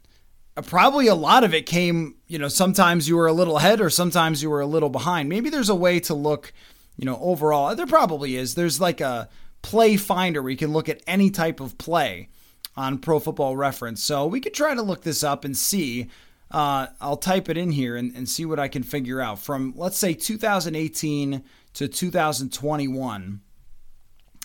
probably 0.67 1.07
a 1.07 1.15
lot 1.15 1.45
of 1.45 1.55
it 1.55 1.67
came, 1.67 2.17
you 2.27 2.39
know, 2.39 2.49
sometimes 2.49 3.09
you 3.09 3.17
were 3.17 3.29
a 3.29 3.33
little 3.33 3.59
ahead 3.59 3.81
or 3.81 3.91
sometimes 3.91 4.43
you 4.43 4.51
were 4.51 4.61
a 4.61 4.67
little 4.67 4.89
behind. 4.89 5.29
Maybe 5.29 5.51
there's 5.51 5.69
a 5.69 5.75
way 5.75 6.01
to 6.01 6.15
look, 6.15 6.53
you 6.97 7.05
know, 7.05 7.19
overall. 7.21 7.75
There 7.77 7.87
probably 7.87 8.37
is. 8.37 8.55
There's 8.55 8.81
like 8.81 9.01
a 9.01 9.29
play 9.63 9.97
finder 9.97 10.43
where 10.43 10.51
you 10.51 10.57
can 10.57 10.73
look 10.73 10.89
at 10.89 11.03
any 11.07 11.31
type 11.31 11.61
of 11.61 11.79
play 11.79 12.31
on 12.77 12.99
Pro 12.99 13.21
Football 13.21 13.57
Reference. 13.57 14.03
So 14.03 14.27
we 14.27 14.41
could 14.41 14.55
try 14.55 14.75
to 14.75 14.83
look 14.83 15.03
this 15.03 15.23
up 15.23 15.45
and 15.45 15.57
see. 15.57 16.09
Uh, 16.51 16.89
I'll 17.01 17.17
type 17.17 17.49
it 17.49 17.59
in 17.59 17.73
here 17.73 17.95
and, 17.95 18.15
and 18.17 18.29
see 18.29 18.45
what 18.45 18.59
I 18.59 18.69
can 18.69 18.83
figure 18.83 19.21
out. 19.21 19.39
From, 19.39 19.75
let's 19.77 19.99
say, 19.99 20.15
2018 20.15 21.45
to 21.75 21.89
2021 21.89 23.41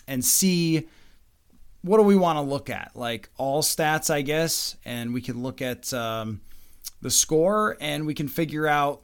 and 0.06 0.24
see 0.24 0.86
what 1.82 1.98
do 1.98 2.02
we 2.02 2.16
want 2.16 2.36
to 2.36 2.42
look 2.42 2.68
at? 2.68 2.92
Like 2.94 3.28
all 3.36 3.62
stats, 3.62 4.12
I 4.12 4.22
guess, 4.22 4.76
and 4.84 5.14
we 5.14 5.20
can 5.20 5.42
look 5.42 5.62
at 5.62 5.92
um, 5.94 6.40
the 7.00 7.10
score 7.10 7.76
and 7.80 8.06
we 8.06 8.14
can 8.14 8.26
figure 8.26 8.66
out 8.66 9.02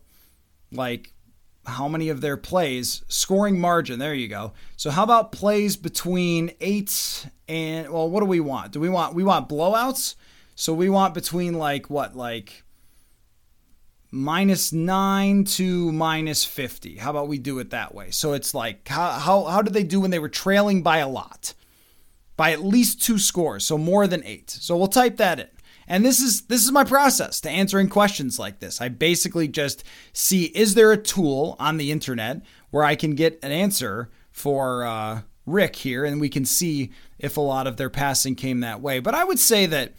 like 0.73 1.13
how 1.65 1.87
many 1.87 2.09
of 2.09 2.21
their 2.21 2.37
plays, 2.37 3.05
scoring 3.07 3.61
margin, 3.61 4.01
there 4.01 4.15
you 4.15 4.27
go. 4.27 4.53
So 4.77 4.91
how 4.91 5.05
about 5.05 5.31
plays 5.31 5.77
between 5.77 6.53
8 6.61 7.27
and 7.47 7.91
well, 7.91 8.11
what 8.11 8.21
do 8.21 8.27
we 8.27 8.41
want? 8.41 8.73
Do 8.73 8.81
we 8.81 8.89
want 8.89 9.15
we 9.15 9.23
want 9.23 9.49
blowouts? 9.49 10.17
So 10.57 10.75
we 10.75 10.89
want 10.89 11.15
between 11.15 11.55
like 11.55 11.89
what 11.89 12.17
like 12.17 12.62
minus 14.13 14.73
9 14.73 15.45
to 15.45 15.91
minus 15.91 16.45
50. 16.45 16.97
How 16.97 17.11
about 17.11 17.29
we 17.29 17.39
do 17.39 17.59
it 17.59 17.71
that 17.71 17.95
way? 17.95 18.11
So 18.11 18.35
it's 18.35 18.55
like 18.55 18.87
how 18.87 19.11
how 19.13 19.45
how 19.45 19.63
did 19.63 19.75
they 19.75 19.83
do 19.83 20.01
when 20.01 20.13
they 20.13 20.21
were 20.21 20.29
trailing 20.29 20.83
by 20.83 20.99
a 20.99 21.09
lot? 21.09 21.55
By 22.37 22.53
at 22.53 22.65
least 22.65 23.03
2 23.03 23.19
scores, 23.19 23.65
so 23.65 23.77
more 23.77 24.07
than 24.07 24.25
8. 24.25 24.51
So 24.51 24.77
we'll 24.77 24.89
type 24.89 25.17
that 25.17 25.41
in. 25.41 25.49
And 25.89 26.05
this 26.05 26.21
is 26.21 26.43
this 26.43 26.65
is 26.65 26.71
my 26.71 26.85
process 26.85 27.41
to 27.41 27.51
answering 27.51 27.89
questions 27.89 28.39
like 28.39 28.61
this. 28.61 28.81
I 28.81 28.89
basically 28.89 29.49
just 29.49 29.83
see 30.13 30.45
is 30.45 30.75
there 30.75 30.93
a 30.93 30.97
tool 30.97 31.57
on 31.59 31.79
the 31.79 31.91
internet 31.91 32.43
where 32.71 32.85
I 32.85 32.95
can 32.95 33.15
get 33.15 33.39
an 33.43 33.51
answer 33.51 34.11
for 34.31 34.85
uh, 34.85 35.23
Rick 35.47 35.77
here, 35.77 36.05
and 36.05 36.21
we 36.21 36.29
can 36.29 36.45
see 36.45 36.91
if 37.19 37.37
a 37.37 37.41
lot 37.41 37.67
of 37.67 37.77
their 37.77 37.91
passing 37.91 38.35
came 38.35 38.61
that 38.61 38.81
way. 38.81 39.01
But 39.01 39.15
I 39.15 39.25
would 39.25 39.39
say 39.39 39.67
that 39.67 39.95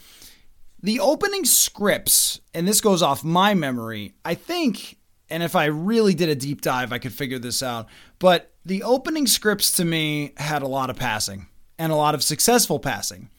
the 0.84 1.00
opening 1.00 1.46
scripts, 1.46 2.40
and 2.54 2.68
this 2.68 2.82
goes 2.82 3.02
off 3.02 3.24
my 3.24 3.56
memory, 3.56 4.14
I 4.24 4.36
think, 4.36 4.98
and 5.30 5.42
if 5.42 5.56
I 5.56 5.66
really 5.66 6.14
did 6.14 6.30
a 6.30 6.36
deep 6.36 6.62
dive, 6.62 6.94
I 6.94 7.00
could 7.00 7.14
figure 7.14 7.40
this 7.40 7.64
out. 7.64 7.88
But 8.20 8.52
the 8.64 8.84
opening 8.84 9.26
scripts 9.26 9.72
to 9.78 9.86
me 9.86 10.34
had 10.38 10.62
a 10.62 10.68
lot 10.68 10.92
of 10.92 10.98
passing 10.98 11.48
and 11.80 11.92
a 11.92 11.96
lot 11.96 12.14
of 12.14 12.22
successful 12.22 12.78
passing 12.78 13.30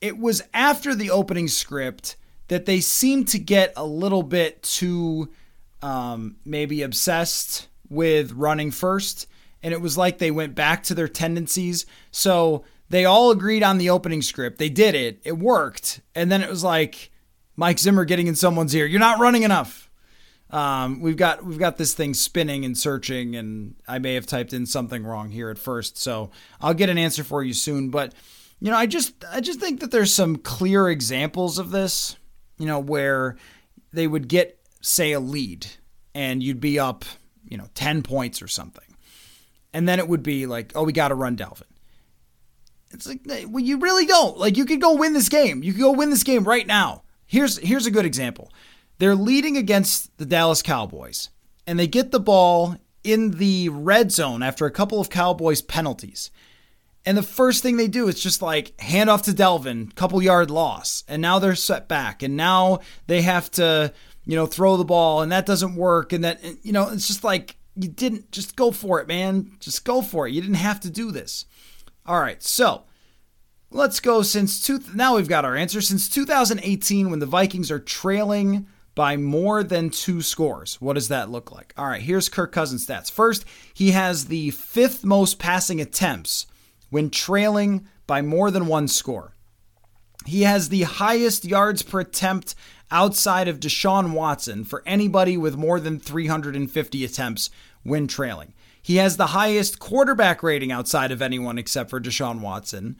it 0.00 0.18
was 0.18 0.42
after 0.54 0.94
the 0.94 1.10
opening 1.10 1.48
script 1.48 2.16
that 2.48 2.66
they 2.66 2.80
seemed 2.80 3.28
to 3.28 3.38
get 3.38 3.72
a 3.76 3.84
little 3.84 4.22
bit 4.22 4.62
too 4.62 5.28
um, 5.82 6.36
maybe 6.44 6.82
obsessed 6.82 7.68
with 7.88 8.32
running 8.32 8.70
first. 8.70 9.26
And 9.62 9.74
it 9.74 9.80
was 9.80 9.98
like 9.98 10.18
they 10.18 10.30
went 10.30 10.54
back 10.54 10.84
to 10.84 10.94
their 10.94 11.08
tendencies. 11.08 11.84
So 12.10 12.64
they 12.90 13.04
all 13.04 13.30
agreed 13.30 13.62
on 13.62 13.78
the 13.78 13.90
opening 13.90 14.22
script. 14.22 14.58
They 14.58 14.68
did 14.68 14.94
it, 14.94 15.20
it 15.24 15.38
worked. 15.38 16.00
And 16.14 16.30
then 16.30 16.42
it 16.42 16.50
was 16.50 16.64
like 16.64 17.10
Mike 17.56 17.78
Zimmer 17.78 18.04
getting 18.04 18.26
in 18.26 18.34
someone's 18.34 18.74
ear. 18.74 18.86
You're 18.86 19.00
not 19.00 19.20
running 19.20 19.42
enough. 19.42 19.90
Um, 20.50 21.00
we've 21.00 21.16
got 21.16 21.44
we've 21.44 21.58
got 21.58 21.76
this 21.76 21.92
thing 21.92 22.14
spinning 22.14 22.64
and 22.64 22.76
searching, 22.76 23.36
and 23.36 23.74
I 23.86 23.98
may 23.98 24.14
have 24.14 24.26
typed 24.26 24.54
in 24.54 24.64
something 24.64 25.04
wrong 25.04 25.30
here 25.30 25.50
at 25.50 25.58
first, 25.58 25.98
so 25.98 26.30
I'll 26.60 26.72
get 26.72 26.88
an 26.88 26.96
answer 26.96 27.22
for 27.22 27.42
you 27.42 27.52
soon. 27.52 27.90
But 27.90 28.14
you 28.60 28.70
know, 28.70 28.76
I 28.76 28.86
just 28.86 29.12
I 29.30 29.40
just 29.40 29.60
think 29.60 29.80
that 29.80 29.90
there's 29.90 30.12
some 30.12 30.36
clear 30.36 30.88
examples 30.88 31.58
of 31.58 31.70
this, 31.70 32.16
you 32.58 32.66
know, 32.66 32.78
where 32.78 33.36
they 33.92 34.06
would 34.06 34.26
get 34.26 34.58
say 34.80 35.12
a 35.12 35.20
lead 35.20 35.66
and 36.14 36.42
you'd 36.42 36.60
be 36.60 36.78
up, 36.78 37.04
you 37.46 37.58
know, 37.58 37.68
10 37.74 38.02
points 38.02 38.40
or 38.40 38.48
something. 38.48 38.84
And 39.72 39.88
then 39.88 39.98
it 39.98 40.08
would 40.08 40.22
be 40.22 40.46
like, 40.46 40.72
"Oh, 40.74 40.84
we 40.84 40.92
got 40.92 41.08
to 41.08 41.14
run 41.14 41.36
Dalvin." 41.36 41.67
It's 42.90 43.06
like, 43.06 43.20
well, 43.26 43.62
you 43.62 43.78
really 43.78 44.06
don't. 44.06 44.38
Like 44.38 44.56
you 44.56 44.64
could 44.64 44.80
go 44.80 44.94
win 44.94 45.12
this 45.12 45.28
game. 45.28 45.62
You 45.62 45.72
could 45.72 45.82
go 45.82 45.92
win 45.92 46.10
this 46.10 46.22
game 46.22 46.44
right 46.44 46.66
now. 46.66 47.02
Here's 47.26 47.58
here's 47.58 47.86
a 47.86 47.90
good 47.90 48.06
example. 48.06 48.50
They're 48.98 49.14
leading 49.14 49.56
against 49.56 50.16
the 50.18 50.26
Dallas 50.26 50.62
Cowboys 50.62 51.28
and 51.66 51.78
they 51.78 51.86
get 51.86 52.10
the 52.10 52.20
ball 52.20 52.76
in 53.04 53.32
the 53.32 53.68
red 53.68 54.10
zone 54.10 54.42
after 54.42 54.66
a 54.66 54.70
couple 54.70 55.00
of 55.00 55.10
Cowboys 55.10 55.62
penalties. 55.62 56.30
And 57.04 57.16
the 57.16 57.22
first 57.22 57.62
thing 57.62 57.76
they 57.76 57.88
do 57.88 58.08
is 58.08 58.20
just 58.20 58.42
like 58.42 58.78
hand 58.80 59.08
off 59.08 59.22
to 59.22 59.30
Dalvin, 59.30 59.94
couple 59.94 60.20
yard 60.22 60.50
loss. 60.50 61.04
And 61.08 61.22
now 61.22 61.38
they're 61.38 61.54
set 61.54 61.88
back. 61.88 62.22
And 62.22 62.36
now 62.36 62.80
they 63.06 63.22
have 63.22 63.50
to, 63.52 63.92
you 64.24 64.34
know, 64.34 64.46
throw 64.46 64.76
the 64.76 64.84
ball 64.84 65.22
and 65.22 65.30
that 65.32 65.46
doesn't 65.46 65.76
work. 65.76 66.12
And 66.12 66.24
that, 66.24 66.42
you 66.62 66.72
know, 66.72 66.88
it's 66.90 67.06
just 67.06 67.24
like 67.24 67.56
you 67.76 67.88
didn't 67.88 68.32
just 68.32 68.56
go 68.56 68.72
for 68.72 69.00
it, 69.00 69.06
man. 69.06 69.52
Just 69.60 69.84
go 69.84 70.02
for 70.02 70.26
it. 70.26 70.32
You 70.34 70.40
didn't 70.40 70.56
have 70.56 70.80
to 70.80 70.90
do 70.90 71.10
this. 71.10 71.44
All 72.08 72.20
right. 72.20 72.42
So 72.42 72.84
let's 73.70 74.00
go 74.00 74.22
since 74.22 74.60
two. 74.64 74.80
Now 74.94 75.16
we've 75.16 75.28
got 75.28 75.44
our 75.44 75.54
answer. 75.54 75.80
Since 75.80 76.08
2018, 76.08 77.10
when 77.10 77.20
the 77.20 77.26
Vikings 77.26 77.70
are 77.70 77.78
trailing 77.78 78.66
by 78.94 79.16
more 79.16 79.62
than 79.62 79.90
two 79.90 80.22
scores. 80.22 80.80
What 80.80 80.94
does 80.94 81.06
that 81.06 81.30
look 81.30 81.52
like? 81.52 81.72
All 81.76 81.86
right, 81.86 82.02
here's 82.02 82.28
Kirk 82.28 82.50
Cousins' 82.50 82.84
stats. 82.84 83.08
First, 83.08 83.44
he 83.72 83.92
has 83.92 84.24
the 84.24 84.50
fifth 84.50 85.04
most 85.04 85.38
passing 85.38 85.80
attempts 85.80 86.48
when 86.90 87.08
trailing 87.08 87.86
by 88.08 88.22
more 88.22 88.50
than 88.50 88.66
one 88.66 88.88
score. 88.88 89.36
He 90.26 90.42
has 90.42 90.68
the 90.68 90.82
highest 90.82 91.44
yards 91.44 91.82
per 91.82 92.00
attempt 92.00 92.56
outside 92.90 93.46
of 93.46 93.60
Deshaun 93.60 94.14
Watson 94.14 94.64
for 94.64 94.82
anybody 94.84 95.36
with 95.36 95.56
more 95.56 95.78
than 95.78 96.00
350 96.00 97.04
attempts 97.04 97.50
when 97.84 98.08
trailing. 98.08 98.52
He 98.82 98.96
has 98.96 99.16
the 99.16 99.28
highest 99.28 99.78
quarterback 99.78 100.42
rating 100.42 100.72
outside 100.72 101.10
of 101.10 101.22
anyone 101.22 101.58
except 101.58 101.90
for 101.90 102.00
Deshaun 102.00 102.40
Watson 102.40 102.96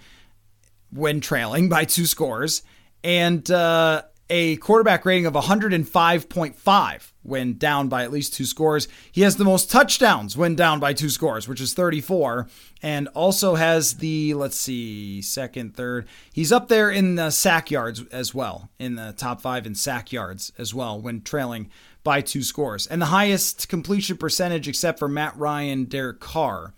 when 0.90 1.20
trailing 1.20 1.68
by 1.68 1.84
two 1.84 2.06
scores. 2.06 2.62
And 3.04 3.48
uh, 3.50 4.02
a 4.30 4.56
quarterback 4.56 5.04
rating 5.06 5.26
of 5.26 5.34
105.5 5.34 7.12
when 7.22 7.56
down 7.56 7.88
by 7.88 8.02
at 8.02 8.12
least 8.12 8.34
two 8.34 8.44
scores. 8.44 8.88
He 9.10 9.22
has 9.22 9.36
the 9.36 9.44
most 9.44 9.70
touchdowns 9.70 10.36
when 10.36 10.54
down 10.54 10.80
by 10.80 10.92
two 10.92 11.08
scores, 11.08 11.48
which 11.48 11.60
is 11.60 11.74
34, 11.74 12.48
and 12.82 13.08
also 13.08 13.54
has 13.54 13.94
the, 13.94 14.34
let's 14.34 14.58
see, 14.58 15.22
second, 15.22 15.76
third. 15.76 16.06
He's 16.32 16.52
up 16.52 16.68
there 16.68 16.90
in 16.90 17.14
the 17.14 17.30
sack 17.30 17.70
yards 17.70 18.04
as 18.12 18.34
well, 18.34 18.70
in 18.78 18.96
the 18.96 19.14
top 19.16 19.40
five 19.40 19.66
in 19.66 19.74
sack 19.74 20.12
yards 20.12 20.52
as 20.58 20.74
well 20.74 21.00
when 21.00 21.22
trailing 21.22 21.70
by 22.04 22.20
two 22.20 22.42
scores. 22.42 22.86
And 22.86 23.00
the 23.02 23.06
highest 23.06 23.68
completion 23.68 24.16
percentage 24.16 24.68
except 24.68 24.98
for 24.98 25.08
Matt 25.08 25.36
Ryan, 25.36 25.84
Derek 25.84 26.20
Carr. 26.20 26.74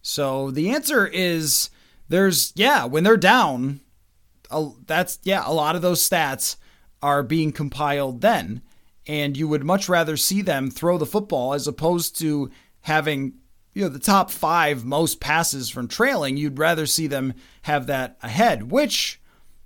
So 0.00 0.50
the 0.50 0.70
answer 0.70 1.06
is 1.06 1.70
there's, 2.08 2.52
yeah, 2.56 2.84
when 2.84 3.04
they're 3.04 3.16
down, 3.16 3.80
that's, 4.86 5.18
yeah, 5.22 5.42
a 5.46 5.52
lot 5.52 5.76
of 5.76 5.82
those 5.82 6.06
stats 6.08 6.56
are 7.02 7.22
being 7.22 7.52
compiled 7.52 8.20
then. 8.20 8.62
And 9.06 9.36
you 9.36 9.48
would 9.48 9.64
much 9.64 9.88
rather 9.88 10.16
see 10.16 10.42
them 10.42 10.70
throw 10.70 10.98
the 10.98 11.06
football 11.06 11.54
as 11.54 11.66
opposed 11.66 12.18
to 12.20 12.50
having 12.82 13.34
you 13.74 13.82
know 13.82 13.88
the 13.88 13.98
top 13.98 14.30
five 14.30 14.84
most 14.84 15.20
passes 15.20 15.70
from 15.70 15.88
trailing. 15.88 16.36
You'd 16.36 16.58
rather 16.58 16.86
see 16.86 17.06
them 17.06 17.34
have 17.62 17.86
that 17.86 18.18
ahead, 18.22 18.70
which 18.70 19.20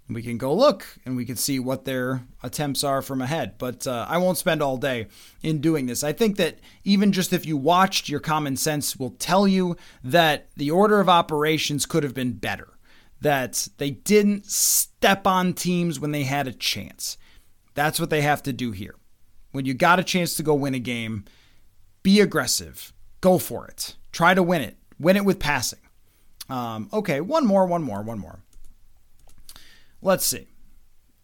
we 0.08 0.22
can 0.22 0.38
go 0.38 0.54
look 0.54 0.86
and 1.04 1.16
we 1.16 1.24
can 1.24 1.36
see 1.36 1.58
what 1.58 1.84
their 1.84 2.22
attempts 2.42 2.84
are 2.84 3.02
from 3.02 3.20
ahead. 3.20 3.58
But 3.58 3.86
uh, 3.86 4.06
I 4.08 4.18
won't 4.18 4.38
spend 4.38 4.62
all 4.62 4.76
day 4.76 5.08
in 5.42 5.60
doing 5.60 5.86
this. 5.86 6.04
I 6.04 6.12
think 6.12 6.36
that 6.36 6.60
even 6.84 7.12
just 7.12 7.32
if 7.32 7.44
you 7.44 7.56
watched, 7.56 8.08
your 8.08 8.20
common 8.20 8.56
sense 8.56 8.96
will 8.96 9.10
tell 9.10 9.48
you 9.48 9.76
that 10.04 10.48
the 10.56 10.70
order 10.70 11.00
of 11.00 11.08
operations 11.08 11.86
could 11.86 12.04
have 12.04 12.14
been 12.14 12.32
better. 12.32 12.68
That 13.20 13.68
they 13.78 13.90
didn't 13.90 14.46
step 14.46 15.26
on 15.26 15.54
teams 15.54 15.98
when 15.98 16.12
they 16.12 16.24
had 16.24 16.46
a 16.46 16.52
chance. 16.52 17.16
That's 17.74 17.98
what 17.98 18.10
they 18.10 18.22
have 18.22 18.42
to 18.44 18.52
do 18.52 18.70
here. 18.70 18.94
When 19.50 19.64
you 19.64 19.74
got 19.74 19.98
a 19.98 20.04
chance 20.04 20.34
to 20.36 20.42
go 20.42 20.54
win 20.54 20.74
a 20.74 20.78
game, 20.78 21.24
be 22.02 22.20
aggressive. 22.20 22.92
Go 23.20 23.38
for 23.38 23.66
it. 23.66 23.96
Try 24.12 24.34
to 24.34 24.42
win 24.42 24.62
it. 24.62 24.76
Win 25.00 25.16
it 25.16 25.24
with 25.24 25.38
passing. 25.38 25.80
Um, 26.48 26.88
okay, 26.92 27.20
one 27.20 27.46
more, 27.46 27.66
one 27.66 27.82
more, 27.82 28.02
one 28.02 28.18
more. 28.18 28.40
Let's 30.06 30.24
see. 30.24 30.46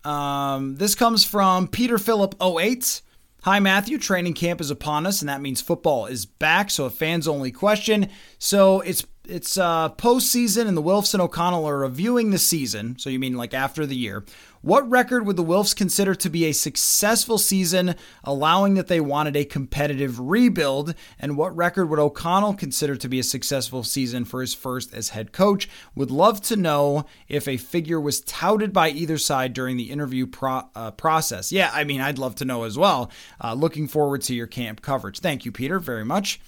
Um, 0.03 0.75
this 0.75 0.97
comes 0.97 1.25
from 1.25 1.69
Peter 1.69 1.99
Phillip 1.99 2.35
08. 2.43 3.01
Hi, 3.45 3.61
Matthew. 3.61 3.97
Training 3.97 4.35
camp 4.35 4.61
is 4.61 4.73
upon 4.73 5.07
us, 5.07 5.23
and 5.23 5.29
that 5.29 5.41
means 5.41 5.61
football 5.61 6.07
is 6.07 6.27
back. 6.27 6.69
So, 6.69 6.87
a 6.87 6.91
fans 6.91 7.29
only 7.29 7.53
question. 7.53 8.09
So, 8.41 8.81
it's 8.81 9.07
it's 9.25 9.57
uh, 9.57 9.91
postseason, 9.91 10.67
and 10.67 10.77
the 10.77 10.83
Wilfs 10.83 11.15
and 11.15 11.23
O'Connell 11.23 11.69
are 11.69 11.79
reviewing 11.79 12.31
the 12.31 12.39
season. 12.39 12.99
So, 12.99 13.11
you 13.11 13.19
mean 13.19 13.37
like 13.37 13.55
after 13.55 13.87
the 13.87 13.97
year. 13.97 14.25
What 14.63 14.89
record 14.89 15.27
would 15.27 15.35
the 15.37 15.45
Wilfs 15.45 15.75
consider 15.75 16.15
to 16.15 16.31
be 16.31 16.45
a 16.45 16.53
successful 16.53 17.37
season, 17.37 17.97
allowing 18.23 18.75
that 18.75 18.87
they 18.87 19.01
wanted 19.01 19.35
a 19.35 19.45
competitive 19.45 20.21
rebuild? 20.21 20.95
And 21.19 21.37
what 21.37 21.57
record 21.57 21.91
would 21.91 21.99
O'Connell 21.99 22.55
consider 22.55 22.95
to 22.95 23.09
be 23.09 23.19
a 23.19 23.25
successful 23.25 23.83
season 23.83 24.25
for 24.25 24.41
his 24.41 24.55
first 24.55 24.95
as 24.95 25.09
head 25.09 25.33
coach? 25.33 25.69
Would 25.97 26.13
love 26.13 26.41
to 26.43 26.55
know 26.55 27.07
if 27.29 27.49
a 27.49 27.57
figure 27.57 28.01
was 28.01 28.21
touted 28.21 28.73
by 28.73 28.91
either 28.91 29.19
side 29.19 29.53
during 29.53 29.77
the 29.77 29.91
interview 29.91 30.29
pro- 30.29 30.69
uh, 30.77 30.93
process. 30.93 31.51
Yeah, 31.51 31.71
I 31.75 31.83
mean, 31.83 32.01
I'd 32.01 32.19
love 32.19 32.37
to 32.37 32.45
know 32.45 32.63
as 32.63 32.79
well. 32.79 33.11
Uh, 33.43 33.55
looking 33.55 33.89
forward 33.89 34.23
to 34.23 34.35
your 34.35 34.47
camp 34.47 34.81
coverage. 34.81 35.19
Thank 35.19 35.45
you, 35.45 35.51
Peter, 35.51 35.81
very 35.81 36.05
much. 36.05 36.41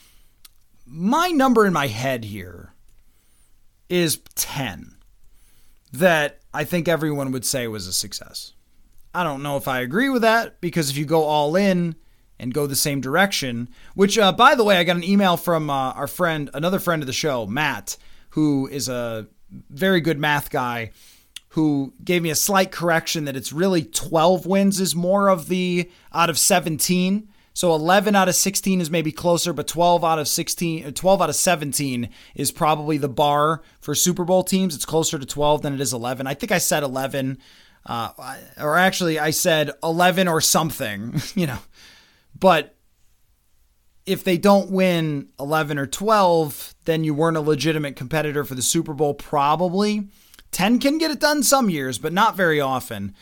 My 0.87 1.29
number 1.29 1.67
in 1.67 1.73
my 1.73 1.87
head 1.87 2.25
here 2.25 2.75
is 3.89 4.21
10 4.35 4.97
that 5.93 6.41
I 6.53 6.65
think 6.65 6.89
everyone 6.89 7.33
would 7.33 7.45
say 7.45 7.67
was 7.67 7.87
a 7.87 7.93
success. 7.93 8.53
I 9.15 9.23
don't 9.23 9.43
know 9.43 9.57
if 9.57 9.69
I 9.69 9.81
agree 9.81 10.09
with 10.09 10.23
that 10.23 10.61
because 10.61 10.91
if 10.91 10.97
you 10.97 11.05
go 11.05 11.23
all 11.23 11.55
in 11.55 11.95
and 12.39 12.53
go 12.53 12.67
the 12.67 12.77
same 12.77 13.01
direction, 13.01 13.69
which, 13.95 14.19
uh, 14.19 14.33
by 14.33 14.55
the 14.55 14.65
way, 14.65 14.77
I 14.77 14.85
got 14.85 14.97
an 14.97 15.05
email 15.05 15.37
from 15.37 15.71
uh, 15.71 15.93
our 15.93 16.09
friend, 16.09 16.51
another 16.53 16.81
friend 16.81 17.03
of 17.03 17.07
the 17.07 17.13
show, 17.13 17.47
Matt, 17.47 17.97
who 18.31 18.67
is 18.67 18.89
a 18.89 19.29
very 19.71 20.01
good 20.01 20.19
math 20.19 20.51
guy, 20.51 20.91
who 21.51 21.93
gave 22.03 22.23
me 22.23 22.31
a 22.31 22.35
slight 22.35 22.73
correction 22.73 23.25
that 23.27 23.37
it's 23.37 23.53
really 23.53 23.85
12 23.85 24.47
wins 24.47 24.81
is 24.81 24.97
more 24.97 25.29
of 25.29 25.47
the 25.47 25.89
out 26.13 26.29
of 26.29 26.39
17. 26.39 27.29
So 27.55 27.73
11 27.73 28.17
out 28.17 28.29
of 28.29 28.35
16 28.35 28.81
is 28.81 28.91
maybe 28.91 29.13
closer, 29.13 29.53
but 29.53 29.69
12 29.69 30.05
out 30.05 30.19
of 30.19 30.27
16, 30.27 30.93
12 30.93 31.23
out 31.23 31.29
of 31.29 31.37
17 31.37 32.09
is 32.35 32.51
probably 32.51 32.99
the 32.99 33.09
bar 33.09 33.63
for 33.81 33.95
Super 33.95 34.25
Bowl 34.25 34.43
teams. 34.43 34.75
It's 34.75 34.85
closer 34.85 35.21
to 35.21 35.25
12 35.25 35.63
than 35.63 35.73
it 35.73 35.81
is 35.81 35.93
11. 35.93 36.27
I 36.27 36.35
think 36.35 36.51
I 36.51 36.59
said 36.59 36.83
11, 36.83 37.39
uh, 37.87 38.11
or 38.61 38.77
actually 38.77 39.21
I 39.21 39.31
said 39.31 39.71
11 39.85 40.27
or 40.27 40.41
something, 40.41 41.23
you 41.37 41.47
know. 41.47 41.59
But 42.37 42.75
if 44.05 44.25
they 44.25 44.37
don't 44.37 44.73
win 44.73 45.29
11 45.39 45.79
or 45.79 45.87
12, 45.87 46.75
then 46.87 47.05
you 47.05 47.15
weren't 47.15 47.37
a 47.37 47.41
legitimate 47.41 47.95
competitor 47.95 48.43
for 48.43 48.57
the 48.57 48.63
Super 48.63 48.95
Bowl, 48.95 49.15
probably. 49.15 50.09
10 50.51 50.81
can 50.81 50.99
get 50.99 51.13
it 51.13 51.21
done 51.21 51.45
some 51.45 51.71
years, 51.71 51.99
but 51.99 52.13
not 52.13 52.37
very 52.37 52.61
often. 52.61 53.15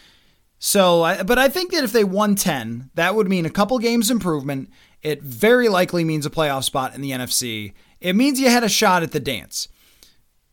So, 0.65 1.25
but 1.25 1.41
I 1.41 1.49
think 1.49 1.73
that 1.73 1.83
if 1.83 1.91
they 1.91 2.05
won 2.05 2.37
10, 2.37 2.91
that 2.95 3.17
would 3.17 3.29
mean 3.29 3.45
a 3.45 3.51
couple 3.51 3.81
games 3.81 4.13
improvement. 4.13 4.71
It 5.03 5.21
very 5.21 5.69
likely 5.69 6.05
means 6.05 6.25
a 6.25 6.31
playoff 6.31 6.63
spot 6.63 6.95
in 6.95 7.01
the 7.01 7.11
NFC. 7.11 7.73
It 8.01 8.15
means 8.15 8.39
you 8.39 8.49
had 8.49 8.63
a 8.63 8.69
shot 8.69 9.03
at 9.03 9.11
the 9.11 9.19
dance. 9.19 9.67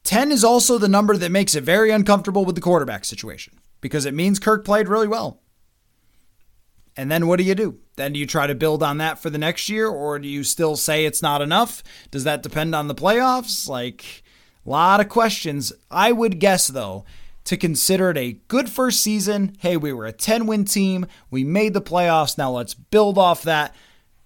10 0.05 0.31
is 0.31 0.43
also 0.43 0.79
the 0.79 0.87
number 0.87 1.15
that 1.15 1.31
makes 1.31 1.53
it 1.53 1.63
very 1.63 1.91
uncomfortable 1.91 2.43
with 2.43 2.55
the 2.55 2.61
quarterback 2.61 3.05
situation 3.05 3.59
because 3.81 4.07
it 4.07 4.15
means 4.15 4.39
Kirk 4.39 4.65
played 4.65 4.87
really 4.87 5.07
well. 5.07 5.43
And 6.97 7.11
then 7.11 7.27
what 7.27 7.37
do 7.37 7.43
you 7.43 7.53
do? 7.53 7.77
Then 7.95 8.13
do 8.13 8.19
you 8.19 8.25
try 8.25 8.47
to 8.47 8.55
build 8.55 8.81
on 8.81 8.97
that 8.97 9.19
for 9.19 9.29
the 9.29 9.37
next 9.37 9.69
year 9.69 9.87
or 9.87 10.17
do 10.17 10.27
you 10.27 10.43
still 10.43 10.75
say 10.75 11.05
it's 11.05 11.21
not 11.21 11.43
enough? 11.43 11.83
Does 12.09 12.23
that 12.23 12.41
depend 12.41 12.73
on 12.73 12.87
the 12.87 12.95
playoffs? 12.95 13.69
Like 13.69 14.23
a 14.65 14.69
lot 14.71 15.01
of 15.01 15.07
questions. 15.07 15.71
I 15.91 16.11
would 16.11 16.39
guess 16.39 16.65
though 16.65 17.05
to 17.49 17.57
consider 17.57 18.11
it 18.11 18.17
a 18.17 18.33
good 18.47 18.69
first 18.69 19.01
season. 19.01 19.55
Hey, 19.57 19.75
we 19.75 19.91
were 19.91 20.05
a 20.05 20.11
10 20.11 20.45
win 20.45 20.65
team. 20.65 21.07
We 21.31 21.43
made 21.43 21.73
the 21.73 21.81
playoffs. 21.81 22.37
Now 22.37 22.51
let's 22.51 22.75
build 22.75 23.17
off 23.17 23.41
that 23.41 23.73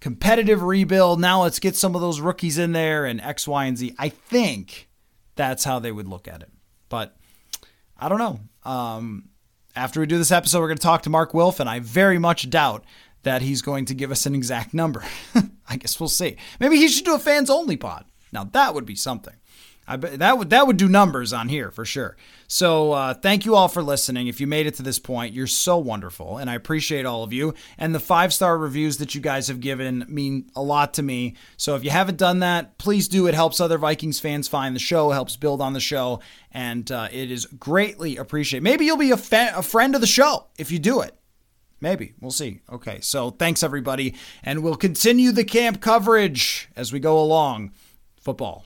competitive 0.01 0.61
rebuild. 0.61 1.21
Now 1.21 1.43
let's 1.43 1.59
get 1.59 1.77
some 1.77 1.95
of 1.95 2.01
those 2.01 2.19
rookies 2.19 2.57
in 2.57 2.73
there 2.73 3.05
and 3.05 3.21
X, 3.21 3.47
Y, 3.47 3.63
and 3.63 3.77
Z. 3.77 3.95
I 3.97 4.09
think 4.09 4.89
that's 5.35 5.63
how 5.63 5.79
they 5.79 5.93
would 5.93 6.09
look 6.09 6.27
at 6.27 6.41
it. 6.41 6.49
But 6.89 7.15
I 7.97 8.09
don't 8.09 8.19
know. 8.19 8.41
Um, 8.69 9.29
after 9.73 10.01
we 10.01 10.05
do 10.05 10.17
this 10.17 10.33
episode, 10.33 10.59
we're 10.59 10.67
going 10.67 10.77
to 10.77 10.83
talk 10.83 11.03
to 11.03 11.09
Mark 11.09 11.33
Wilf, 11.33 11.61
and 11.61 11.69
I 11.69 11.79
very 11.79 12.19
much 12.19 12.49
doubt 12.49 12.83
that 13.21 13.41
he's 13.41 13.61
going 13.61 13.85
to 13.85 13.93
give 13.93 14.11
us 14.11 14.25
an 14.25 14.35
exact 14.35 14.73
number. 14.73 15.01
I 15.69 15.77
guess 15.77 15.97
we'll 15.97 16.09
see. 16.09 16.35
Maybe 16.59 16.75
he 16.75 16.89
should 16.89 17.05
do 17.05 17.15
a 17.15 17.19
fans 17.19 17.49
only 17.49 17.77
pod. 17.77 18.03
Now 18.33 18.43
that 18.43 18.73
would 18.73 18.85
be 18.85 18.95
something. 18.95 19.35
I 19.85 19.97
bet 19.97 20.19
that 20.19 20.37
would 20.37 20.49
that 20.51 20.65
would 20.65 20.77
do 20.77 20.87
numbers 20.87 21.33
on 21.33 21.49
here 21.49 21.69
for 21.69 21.83
sure. 21.83 22.15
So 22.47 22.93
uh, 22.93 23.13
thank 23.13 23.45
you 23.45 23.55
all 23.55 23.67
for 23.67 23.83
listening. 23.83 24.27
If 24.27 24.39
you 24.39 24.47
made 24.47 24.65
it 24.65 24.75
to 24.75 24.83
this 24.83 24.99
point, 24.99 25.33
you're 25.33 25.47
so 25.47 25.77
wonderful, 25.77 26.37
and 26.37 26.49
I 26.49 26.55
appreciate 26.55 27.05
all 27.05 27.23
of 27.23 27.33
you. 27.33 27.53
And 27.77 27.93
the 27.93 27.99
five 27.99 28.33
star 28.33 28.57
reviews 28.57 28.97
that 28.97 29.13
you 29.13 29.19
guys 29.19 29.47
have 29.49 29.59
given 29.59 30.05
mean 30.07 30.49
a 30.55 30.61
lot 30.61 30.93
to 30.95 31.03
me. 31.03 31.35
So 31.57 31.75
if 31.75 31.83
you 31.83 31.89
haven't 31.89 32.17
done 32.17 32.39
that, 32.39 32.77
please 32.77 33.07
do. 33.07 33.27
It 33.27 33.33
helps 33.33 33.59
other 33.59 33.77
Vikings 33.77 34.19
fans 34.19 34.47
find 34.47 34.75
the 34.75 34.79
show, 34.79 35.11
helps 35.11 35.35
build 35.35 35.61
on 35.61 35.73
the 35.73 35.81
show, 35.81 36.21
and 36.51 36.89
uh, 36.89 37.09
it 37.11 37.29
is 37.29 37.45
greatly 37.45 38.15
appreciated. 38.15 38.63
Maybe 38.63 38.85
you'll 38.85 38.97
be 38.97 39.11
a, 39.11 39.17
fa- 39.17 39.53
a 39.55 39.63
friend 39.63 39.95
of 39.95 40.01
the 40.01 40.07
show 40.07 40.47
if 40.57 40.71
you 40.71 40.79
do 40.79 41.01
it. 41.01 41.17
Maybe. 41.81 42.13
We'll 42.21 42.31
see. 42.31 42.61
Okay. 42.71 43.01
So 43.01 43.31
thanks, 43.31 43.61
everybody. 43.61 44.15
And 44.41 44.63
we'll 44.63 44.75
continue 44.75 45.33
the 45.33 45.43
camp 45.43 45.81
coverage 45.81 46.69
as 46.77 46.93
we 46.93 47.01
go 47.01 47.19
along. 47.19 47.73
Football 48.21 48.65